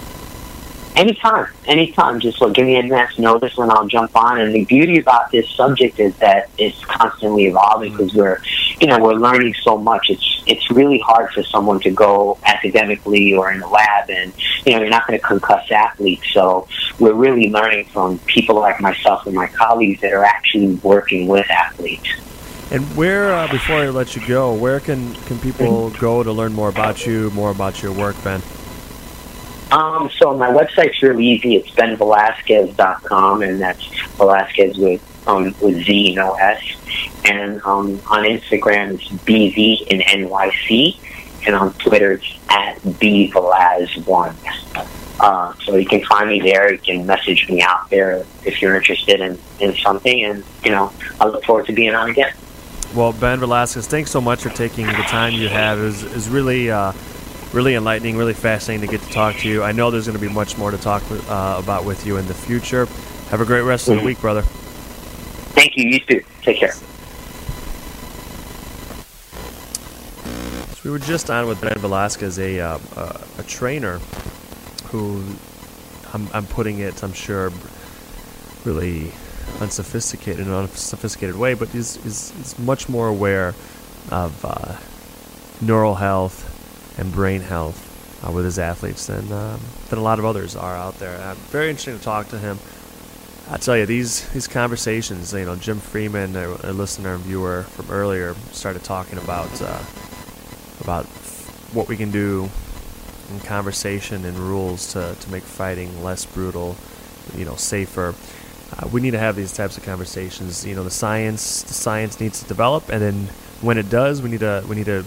Anytime, 0.97 1.47
anytime. 1.65 2.19
Just 2.19 2.41
look, 2.41 2.55
give 2.55 2.65
me 2.65 2.75
advance 2.75 3.17
notice 3.17 3.57
and 3.57 3.71
I'll 3.71 3.87
jump 3.87 4.13
on. 4.17 4.41
And 4.41 4.53
the 4.53 4.65
beauty 4.65 4.99
about 4.99 5.31
this 5.31 5.49
subject 5.51 5.97
is 5.97 6.13
that 6.17 6.49
it's 6.57 6.83
constantly 6.83 7.45
evolving 7.45 7.93
because 7.93 8.13
we're, 8.13 8.41
you 8.79 8.87
know, 8.87 8.99
we're 8.99 9.13
learning 9.13 9.53
so 9.61 9.77
much. 9.77 10.09
It's 10.09 10.43
it's 10.45 10.71
really 10.71 10.99
hard 10.99 11.31
for 11.31 11.43
someone 11.43 11.79
to 11.81 11.91
go 11.91 12.37
academically 12.43 13.33
or 13.33 13.51
in 13.51 13.59
the 13.59 13.67
lab, 13.67 14.09
and 14.09 14.33
you 14.65 14.73
know, 14.73 14.79
you're 14.79 14.89
not 14.89 15.07
going 15.07 15.19
to 15.19 15.25
concuss 15.25 15.69
athletes. 15.71 16.23
So 16.33 16.67
we're 16.99 17.13
really 17.13 17.49
learning 17.49 17.85
from 17.85 18.19
people 18.19 18.55
like 18.55 18.79
myself 18.79 19.25
and 19.25 19.35
my 19.35 19.47
colleagues 19.47 20.01
that 20.01 20.13
are 20.13 20.23
actually 20.23 20.75
working 20.75 21.27
with 21.27 21.49
athletes. 21.49 22.09
And 22.71 22.85
where, 22.95 23.33
uh, 23.33 23.47
before 23.51 23.77
I 23.77 23.89
let 23.89 24.15
you 24.15 24.25
go, 24.27 24.53
where 24.53 24.79
can 24.79 25.13
can 25.25 25.39
people 25.39 25.89
go 25.91 26.23
to 26.23 26.31
learn 26.31 26.53
more 26.53 26.69
about 26.69 27.05
you, 27.05 27.31
more 27.31 27.51
about 27.51 27.81
your 27.81 27.91
work, 27.91 28.15
Ben? 28.23 28.41
Um, 29.71 30.09
so 30.17 30.35
my 30.35 30.49
website's 30.49 31.01
really 31.03 31.27
easy. 31.27 31.55
It's 31.55 31.69
benvelasquez.com, 31.71 33.43
and 33.43 33.61
that's 33.61 33.85
Velasquez 34.17 34.77
with 34.77 35.01
um, 35.27 35.55
with 35.61 35.83
Z, 35.85 36.15
no 36.15 36.33
S. 36.33 36.61
And 37.25 37.61
um, 37.63 38.01
on 38.07 38.23
Instagram, 38.23 38.93
it's 38.95 39.07
BV 39.09 39.87
in 39.87 39.99
NYC, 40.01 40.97
and 41.45 41.55
on 41.55 41.73
Twitter, 41.73 42.13
it's 42.13 42.39
at 42.49 42.77
bvelaz1. 42.79 44.35
Uh, 45.19 45.53
so 45.63 45.75
you 45.75 45.85
can 45.85 46.03
find 46.05 46.29
me 46.29 46.39
there. 46.39 46.71
You 46.71 46.79
can 46.79 47.05
message 47.05 47.49
me 47.49 47.61
out 47.61 47.89
there 47.89 48.25
if 48.45 48.61
you're 48.61 48.75
interested 48.75 49.19
in, 49.19 49.37
in 49.59 49.75
something, 49.75 50.23
and 50.23 50.43
you 50.63 50.71
know 50.71 50.93
I 51.19 51.27
look 51.27 51.43
forward 51.43 51.65
to 51.67 51.73
being 51.73 51.93
on 51.93 52.09
again. 52.09 52.33
Well, 52.95 53.13
Ben 53.13 53.39
Velasquez, 53.39 53.85
thanks 53.87 54.09
so 54.11 54.21
much 54.21 54.41
for 54.41 54.49
taking 54.49 54.87
the 54.87 54.93
time 54.93 55.33
you 55.33 55.49
have. 55.49 55.77
It 55.79 55.83
was, 55.83 56.03
it 56.03 56.13
was 56.13 56.29
really. 56.29 56.71
Uh, 56.71 56.93
really 57.53 57.75
enlightening, 57.75 58.15
really 58.15 58.33
fascinating 58.33 58.87
to 58.87 58.91
get 58.95 59.03
to 59.05 59.11
talk 59.11 59.35
to 59.37 59.49
you. 59.49 59.63
I 59.63 59.71
know 59.71 59.89
there's 59.89 60.05
going 60.05 60.19
to 60.19 60.23
be 60.23 60.31
much 60.31 60.57
more 60.57 60.71
to 60.71 60.77
talk 60.77 61.01
uh, 61.09 61.55
about 61.57 61.85
with 61.85 62.05
you 62.05 62.17
in 62.17 62.27
the 62.27 62.33
future. 62.33 62.85
Have 63.29 63.41
a 63.41 63.45
great 63.45 63.61
rest 63.61 63.83
mm-hmm. 63.83 63.93
of 63.93 63.95
the 63.95 63.99
mm-hmm. 64.01 64.05
week, 64.07 64.21
brother. 64.21 64.43
Thank 65.59 65.75
you. 65.75 65.89
You 65.89 65.99
too. 65.99 66.23
Take 66.41 66.59
care. 66.59 66.71
So 70.71 70.79
we 70.85 70.89
were 70.89 70.99
just 70.99 71.29
on 71.29 71.47
with 71.47 71.59
Ben 71.59 71.77
Velasquez, 71.79 72.39
a 72.39 72.61
uh, 72.61 72.79
uh, 72.95 73.21
a 73.37 73.43
trainer 73.43 73.97
who 74.85 75.21
I'm, 76.13 76.29
I'm 76.33 76.45
putting 76.45 76.79
it, 76.79 77.03
I'm 77.03 77.11
sure, 77.11 77.51
really 78.63 79.11
unsophisticated 79.59 80.39
in 80.39 80.47
an 80.47 80.53
unsophisticated 80.53 81.35
way, 81.35 81.55
but 81.55 81.75
is, 81.75 81.97
he's, 82.03 82.31
he's 82.37 82.57
much 82.57 82.87
more 82.87 83.09
aware 83.09 83.53
of 84.11 84.45
uh, 84.45 84.77
neural 85.59 85.95
health 85.95 86.97
and 86.97 87.11
brain 87.11 87.41
health 87.41 88.25
uh, 88.25 88.31
with 88.31 88.45
his 88.45 88.59
athletes 88.59 89.07
than 89.07 89.29
um, 89.33 89.59
than 89.89 89.99
a 89.99 90.01
lot 90.01 90.19
of 90.19 90.25
others 90.25 90.55
are 90.55 90.77
out 90.77 90.97
there. 90.99 91.17
Very 91.49 91.69
interesting 91.69 91.97
to 91.97 92.03
talk 92.03 92.29
to 92.29 92.39
him. 92.39 92.57
I 93.51 93.57
tell 93.57 93.75
you, 93.75 93.87
these 93.87 94.29
these 94.29 94.47
conversations. 94.47 95.33
You 95.33 95.45
know, 95.45 95.55
Jim 95.55 95.79
Freeman, 95.79 96.35
a, 96.35 96.49
a 96.63 96.71
listener 96.71 97.15
and 97.15 97.23
viewer 97.23 97.63
from 97.63 97.89
earlier, 97.89 98.35
started 98.51 98.83
talking 98.83 99.17
about 99.17 99.49
uh, 99.61 99.83
about 100.81 101.05
what 101.73 101.87
we 101.87 101.97
can 101.97 102.11
do 102.11 102.47
in 103.31 103.39
conversation 103.39 104.23
and 104.25 104.37
rules 104.37 104.93
to, 104.93 105.15
to 105.19 105.31
make 105.31 105.43
fighting 105.43 106.03
less 106.03 106.25
brutal, 106.25 106.75
you 107.35 107.45
know, 107.45 107.55
safer. 107.55 108.13
Uh, 108.77 108.87
we 108.89 109.01
need 109.01 109.11
to 109.11 109.19
have 109.19 109.35
these 109.35 109.51
types 109.53 109.77
of 109.77 109.83
conversations. 109.83 110.63
You 110.65 110.75
know, 110.75 110.83
the 110.83 110.91
science 110.91 111.63
the 111.63 111.73
science 111.73 112.19
needs 112.19 112.41
to 112.43 112.47
develop, 112.47 112.89
and 112.89 113.01
then 113.01 113.15
when 113.61 113.79
it 113.79 113.89
does, 113.89 114.21
we 114.21 114.29
need 114.29 114.41
to 114.41 114.63
we 114.69 114.75
need 114.75 114.85
to 114.85 115.03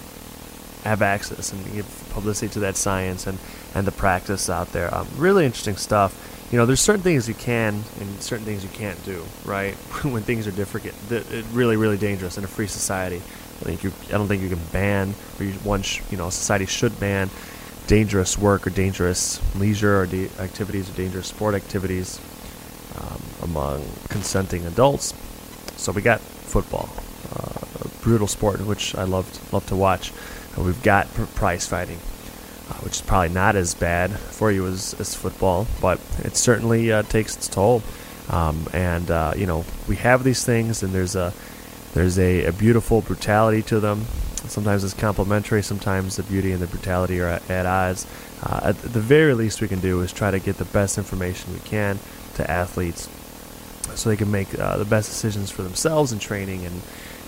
have 0.82 1.00
access 1.00 1.52
and 1.52 1.72
give 1.72 1.86
publicity 2.10 2.52
to 2.52 2.58
that 2.58 2.76
science 2.76 3.28
and, 3.28 3.38
and 3.72 3.86
the 3.86 3.92
practice 3.92 4.50
out 4.50 4.72
there. 4.72 4.92
Um, 4.92 5.06
really 5.16 5.46
interesting 5.46 5.76
stuff. 5.76 6.41
You 6.52 6.58
know, 6.58 6.66
there's 6.66 6.80
certain 6.80 7.02
things 7.02 7.26
you 7.26 7.34
can 7.34 7.82
and 7.98 8.22
certain 8.22 8.44
things 8.44 8.62
you 8.62 8.68
can't 8.70 9.02
do, 9.06 9.24
right? 9.46 9.74
when 10.04 10.22
things 10.22 10.46
are 10.46 10.50
different, 10.50 10.86
it, 11.10 11.46
really, 11.52 11.76
really 11.76 11.96
dangerous 11.96 12.36
in 12.36 12.44
a 12.44 12.46
free 12.46 12.66
society. 12.66 13.16
I 13.16 13.64
think 13.64 13.82
you, 13.82 13.92
I 14.08 14.12
don't 14.12 14.28
think 14.28 14.42
you 14.42 14.50
can 14.50 14.60
ban, 14.70 15.14
or 15.40 15.46
you, 15.46 15.52
one, 15.64 15.80
sh- 15.80 16.02
you 16.10 16.18
know, 16.18 16.28
society 16.28 16.66
should 16.66 17.00
ban 17.00 17.30
dangerous 17.86 18.38
work 18.38 18.66
or 18.66 18.70
dangerous 18.70 19.40
leisure 19.56 20.02
or 20.02 20.06
de- 20.06 20.28
activities 20.38 20.90
or 20.90 20.92
dangerous 20.94 21.28
sport 21.28 21.54
activities 21.54 22.20
um, 23.00 23.22
among 23.42 23.84
consenting 24.08 24.66
adults. 24.66 25.14
So 25.76 25.90
we 25.90 26.02
got 26.02 26.20
football, 26.20 26.88
uh, 27.34 27.84
a 27.84 27.88
brutal 28.02 28.28
sport 28.28 28.60
which 28.60 28.94
I 28.94 29.04
loved 29.04 29.40
love 29.52 29.66
to 29.66 29.76
watch. 29.76 30.12
Uh, 30.56 30.62
we've 30.62 30.82
got 30.82 31.12
prize 31.34 31.66
fighting, 31.66 31.98
which 32.74 32.94
is 32.94 33.02
probably 33.02 33.28
not 33.28 33.56
as 33.56 33.74
bad 33.74 34.10
for 34.12 34.50
you 34.50 34.66
as, 34.66 34.94
as 34.98 35.14
football, 35.14 35.66
but 35.80 36.00
it 36.18 36.36
certainly 36.36 36.92
uh, 36.92 37.02
takes 37.02 37.36
its 37.36 37.48
toll. 37.48 37.82
Um, 38.28 38.66
and 38.72 39.10
uh, 39.10 39.34
you 39.36 39.46
know, 39.46 39.64
we 39.88 39.96
have 39.96 40.24
these 40.24 40.44
things, 40.44 40.82
and 40.82 40.92
there's 40.92 41.16
a 41.16 41.32
there's 41.94 42.18
a, 42.18 42.46
a, 42.46 42.52
beautiful 42.52 43.02
brutality 43.02 43.62
to 43.64 43.78
them. 43.78 44.04
Sometimes 44.46 44.82
it's 44.82 44.94
complementary. 44.94 45.62
Sometimes 45.62 46.16
the 46.16 46.22
beauty 46.22 46.52
and 46.52 46.62
the 46.62 46.66
brutality 46.66 47.20
are 47.20 47.28
at, 47.28 47.50
at 47.50 47.66
odds. 47.66 48.06
Uh, 48.42 48.60
at 48.64 48.78
the 48.78 49.00
very 49.00 49.34
least, 49.34 49.60
we 49.60 49.68
can 49.68 49.80
do 49.80 50.00
is 50.00 50.12
try 50.12 50.30
to 50.30 50.38
get 50.38 50.56
the 50.56 50.64
best 50.66 50.96
information 50.96 51.52
we 51.52 51.60
can 51.60 51.98
to 52.34 52.50
athletes, 52.50 53.08
so 53.94 54.08
they 54.08 54.16
can 54.16 54.30
make 54.30 54.58
uh, 54.58 54.78
the 54.78 54.84
best 54.84 55.10
decisions 55.10 55.50
for 55.50 55.62
themselves 55.62 56.12
in 56.12 56.18
training 56.18 56.64
and 56.64 56.80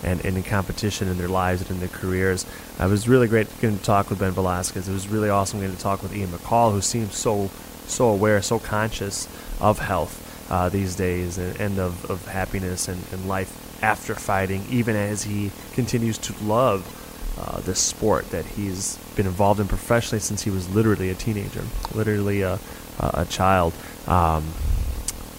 and, 0.05 0.24
and 0.24 0.36
in 0.36 0.42
competition 0.42 1.09
in 1.09 1.18
their 1.18 1.28
lives 1.28 1.62
and 1.62 1.70
in 1.70 1.80
their 1.80 1.88
careers. 1.88 2.46
It 2.78 2.86
was 2.86 3.09
really 3.09 3.28
great 3.28 3.48
getting 3.61 3.78
to 3.78 3.84
talk 3.84 4.11
with 4.11 4.18
Ben 4.18 4.32
Velasquez. 4.32 4.88
It 4.88 4.92
was 4.92 5.09
really 5.09 5.30
awesome 5.30 5.61
getting 5.61 5.76
to 5.76 5.82
talk 5.82 6.02
with 6.02 6.14
Ian 6.14 6.30
McCall, 6.30 6.72
who 6.72 6.80
seems 6.80 7.16
so 7.16 7.50
so 7.86 8.09
aware, 8.09 8.40
so 8.40 8.59
conscious 8.59 9.28
of 9.61 9.78
health 9.78 10.50
uh, 10.50 10.68
these 10.68 10.96
days 10.96 11.38
and, 11.38 11.61
and 11.61 11.78
of, 11.78 12.11
of 12.11 12.26
happiness 12.26 12.88
and, 12.88 13.02
and 13.12 13.28
life 13.28 13.82
after 13.82 14.14
fighting, 14.14 14.64
even 14.70 14.96
as 14.96 15.24
he 15.24 15.50
continues 15.74 16.18
to 16.18 16.34
love 16.44 17.00
uh, 17.38 17.61
this 17.61 17.78
sport 17.78 18.30
that 18.30 18.44
he's 18.44 18.96
been 19.16 19.26
involved 19.26 19.61
in 19.61 19.68
professionally 19.68 20.20
since 20.20 20.42
he 20.42 20.50
was 20.50 20.72
literally 20.74 21.11
a 21.11 21.14
teenager, 21.14 21.62
literally 21.94 22.42
a, 22.42 22.59
a 22.98 23.26
child. 23.26 23.74
Um, 24.07 24.44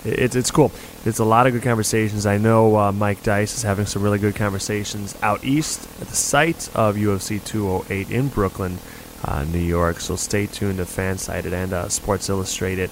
it, 0.04 0.36
it's 0.36 0.52
cool. 0.52 0.72
It's 1.06 1.20
a 1.20 1.24
lot 1.24 1.46
of 1.46 1.54
good 1.54 1.62
conversations. 1.62 2.26
I 2.26 2.40
know 2.40 2.76
uh, 2.76 2.92
Mike 2.92 3.22
Dyce 3.22 3.56
is 3.56 3.62
having 3.62 3.86
some 3.86 4.02
really 4.02 4.18
good 4.18 4.36
conversations 4.36 5.16
out 5.22 5.44
east 5.44 5.88
at 6.02 6.08
the 6.08 6.16
site 6.16 6.68
of 6.76 6.96
UFC 6.96 7.46
208 7.46 8.10
in 8.10 8.28
Brooklyn, 8.28 8.80
uh, 9.24 9.44
New 9.44 9.60
York. 9.60 10.00
So 10.00 10.16
stay 10.16 10.48
tuned 10.48 10.80
to 10.80 10.86
Fansided 10.86 11.54
and 11.54 11.74
uh, 11.74 11.90
Sports 11.90 12.28
Illustrated 12.28 12.90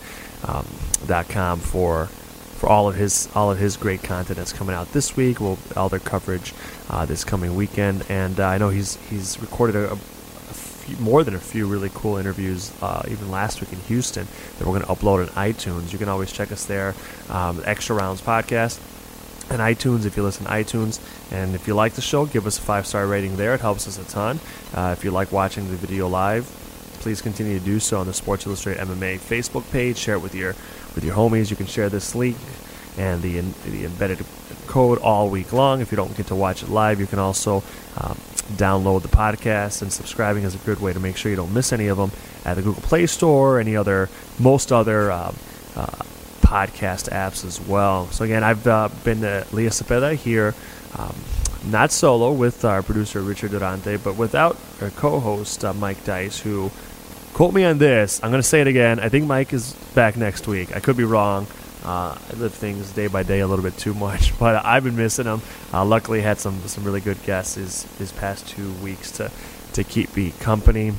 um, 0.47 0.63
for 1.57 2.05
for 2.05 2.69
all 2.69 2.87
of 2.87 2.95
his 2.95 3.29
all 3.33 3.51
of 3.51 3.57
his 3.57 3.77
great 3.77 4.03
content 4.03 4.37
that's 4.37 4.53
coming 4.53 4.75
out 4.75 4.93
this 4.93 5.17
week. 5.17 5.41
Well, 5.41 5.57
all 5.75 5.89
their 5.89 5.99
coverage 5.99 6.53
uh, 6.91 7.07
this 7.07 7.23
coming 7.23 7.55
weekend, 7.55 8.05
and 8.09 8.39
uh, 8.39 8.45
I 8.45 8.59
know 8.59 8.69
he's 8.69 8.95
he's 9.09 9.41
recorded 9.41 9.75
a 9.75 9.97
few, 10.83 10.97
more 10.97 11.23
than 11.23 11.35
a 11.35 11.39
few 11.39 11.65
really 11.67 11.89
cool 11.93 12.17
interviews 12.17 12.71
uh, 12.81 13.03
even 13.09 13.31
last 13.31 13.61
week 13.61 13.71
in 13.71 13.79
Houston 13.79 14.27
that 14.57 14.67
we're 14.67 14.79
going 14.79 14.85
to 14.85 14.87
upload 14.87 15.21
on 15.21 15.27
iTunes. 15.29 15.93
You 15.93 15.99
can 15.99 16.09
always 16.09 16.31
check 16.31 16.51
us 16.51 16.65
there, 16.65 16.93
um, 17.29 17.61
Extra 17.65 17.95
Rounds 17.95 18.21
podcast. 18.21 18.79
And 19.49 19.59
iTunes, 19.59 20.05
if 20.05 20.15
you 20.15 20.23
listen 20.23 20.45
to 20.45 20.51
iTunes, 20.51 20.99
and 21.31 21.53
if 21.53 21.67
you 21.67 21.75
like 21.75 21.93
the 21.93 22.01
show, 22.01 22.25
give 22.25 22.47
us 22.47 22.57
a 22.57 22.61
five 22.61 22.87
star 22.87 23.05
rating 23.07 23.35
there. 23.35 23.53
It 23.53 23.61
helps 23.61 23.87
us 23.87 23.99
a 23.99 24.09
ton. 24.09 24.39
Uh, 24.73 24.95
if 24.97 25.03
you 25.03 25.11
like 25.11 25.31
watching 25.31 25.69
the 25.69 25.75
video 25.75 26.07
live, 26.07 26.45
please 27.01 27.21
continue 27.21 27.59
to 27.59 27.65
do 27.65 27.79
so 27.79 27.99
on 27.99 28.07
the 28.07 28.13
Sports 28.13 28.45
Illustrated 28.45 28.87
MMA 28.87 29.19
Facebook 29.19 29.69
page. 29.71 29.97
Share 29.97 30.15
it 30.15 30.21
with 30.21 30.33
your 30.33 30.55
with 30.95 31.03
your 31.03 31.15
homies. 31.15 31.49
You 31.49 31.57
can 31.57 31.65
share 31.65 31.89
this 31.89 32.15
link 32.15 32.37
and 32.97 33.21
the 33.21 33.41
the 33.69 33.85
embedded 33.85 34.25
code 34.67 34.99
all 34.99 35.29
week 35.29 35.51
long. 35.51 35.81
If 35.81 35.91
you 35.91 35.97
don't 35.97 36.15
get 36.15 36.27
to 36.27 36.35
watch 36.35 36.63
it 36.63 36.69
live, 36.69 37.01
you 37.01 37.07
can 37.07 37.19
also 37.19 37.63
um, 37.97 38.17
download 38.51 39.01
the 39.01 39.07
podcast 39.07 39.81
and 39.81 39.91
subscribing 39.91 40.43
is 40.43 40.55
a 40.55 40.59
good 40.59 40.79
way 40.79 40.93
to 40.93 40.99
make 40.99 41.17
sure 41.17 41.29
you 41.29 41.35
don't 41.35 41.53
miss 41.53 41.73
any 41.73 41.87
of 41.87 41.97
them 41.97 42.11
at 42.45 42.55
the 42.55 42.61
Google 42.61 42.81
Play 42.81 43.07
Store 43.07 43.57
or 43.57 43.59
any 43.59 43.75
other 43.75 44.09
most 44.39 44.71
other 44.71 45.11
uh, 45.11 45.33
uh, 45.75 45.85
podcast 46.41 47.09
apps 47.09 47.45
as 47.45 47.59
well. 47.61 48.07
So 48.07 48.25
again, 48.25 48.43
I've 48.43 48.65
uh, 48.67 48.89
been 49.03 49.23
uh, 49.23 49.45
Elias 49.51 49.81
Cepeda 49.81 50.15
here. 50.15 50.53
Um, 50.97 51.15
not 51.65 51.91
solo 51.91 52.31
with 52.31 52.65
our 52.65 52.83
producer 52.83 53.21
Richard 53.21 53.51
Durante, 53.51 53.97
but 53.97 54.17
without 54.17 54.57
our 54.81 54.89
co-host 54.89 55.63
uh, 55.63 55.73
Mike 55.73 56.03
Dyce, 56.03 56.39
who 56.39 56.69
quote 57.33 57.53
me 57.53 57.63
on 57.63 57.77
this. 57.77 58.21
I'm 58.21 58.29
going 58.31 58.41
to 58.41 58.47
say 58.47 58.61
it 58.61 58.67
again. 58.67 58.99
I 58.99 59.09
think 59.09 59.25
Mike 59.25 59.53
is 59.53 59.73
back 59.95 60.17
next 60.17 60.47
week. 60.47 60.75
I 60.75 60.79
could 60.79 60.97
be 60.97 61.05
wrong. 61.05 61.47
Uh, 61.83 62.17
I 62.17 62.33
live 62.37 62.53
things 62.53 62.91
day 62.91 63.07
by 63.07 63.23
day 63.23 63.41
a 63.41 63.47
little 63.47 63.63
bit 63.63 63.77
too 63.77 63.93
much, 63.93 64.37
but 64.39 64.63
I've 64.65 64.83
been 64.83 64.95
missing 64.95 65.25
them. 65.25 65.41
Uh, 65.73 65.83
luckily, 65.85 66.21
had 66.21 66.39
some 66.39 66.59
some 66.67 66.83
really 66.83 67.01
good 67.01 67.21
guests 67.23 67.55
his 67.55 67.83
his 67.97 68.11
past 68.11 68.47
two 68.47 68.71
weeks 68.83 69.11
to 69.11 69.31
to 69.73 69.83
keep 69.83 70.15
me 70.15 70.31
company. 70.39 70.93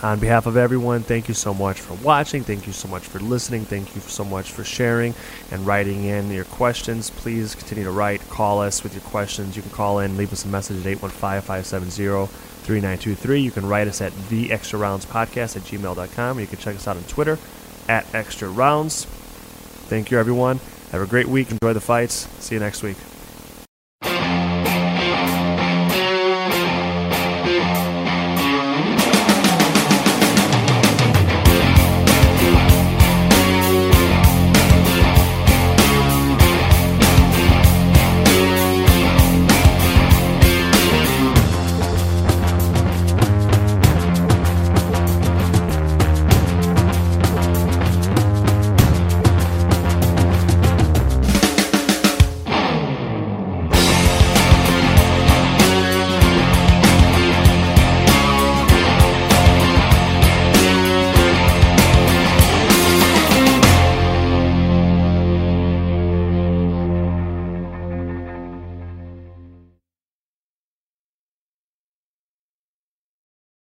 On 0.00 0.20
behalf 0.20 0.46
of 0.46 0.56
everyone, 0.56 1.02
thank 1.02 1.26
you 1.26 1.34
so 1.34 1.52
much 1.52 1.80
for 1.80 1.94
watching. 1.94 2.44
Thank 2.44 2.68
you 2.68 2.72
so 2.72 2.86
much 2.86 3.02
for 3.02 3.18
listening. 3.18 3.64
Thank 3.64 3.96
you 3.96 4.00
so 4.00 4.24
much 4.24 4.52
for 4.52 4.62
sharing 4.62 5.12
and 5.50 5.66
writing 5.66 6.04
in 6.04 6.30
your 6.30 6.44
questions. 6.44 7.10
Please 7.10 7.56
continue 7.56 7.82
to 7.82 7.90
write. 7.90 8.20
Call 8.28 8.60
us 8.60 8.84
with 8.84 8.94
your 8.94 9.02
questions. 9.02 9.56
You 9.56 9.62
can 9.62 9.72
call 9.72 9.98
in, 9.98 10.16
leave 10.16 10.32
us 10.32 10.44
a 10.44 10.48
message 10.48 10.78
at 10.82 10.86
815 10.86 11.40
570 11.40 12.26
3923. 12.62 13.40
You 13.40 13.50
can 13.50 13.66
write 13.66 13.88
us 13.88 14.00
at 14.00 14.12
the 14.28 14.52
extra 14.52 14.78
rounds 14.78 15.04
podcast 15.04 15.56
at 15.56 15.62
gmail.com. 15.62 16.38
You 16.38 16.46
can 16.46 16.58
check 16.58 16.76
us 16.76 16.86
out 16.86 16.96
on 16.96 17.02
Twitter 17.04 17.36
at 17.88 18.06
extra 18.14 18.48
rounds. 18.48 19.08
Thank 19.88 20.10
you, 20.10 20.18
everyone. 20.18 20.60
Have 20.92 21.00
a 21.00 21.06
great 21.06 21.26
week. 21.26 21.50
Enjoy 21.50 21.72
the 21.72 21.80
fights. 21.80 22.28
See 22.40 22.54
you 22.54 22.60
next 22.60 22.82
week. 22.82 22.98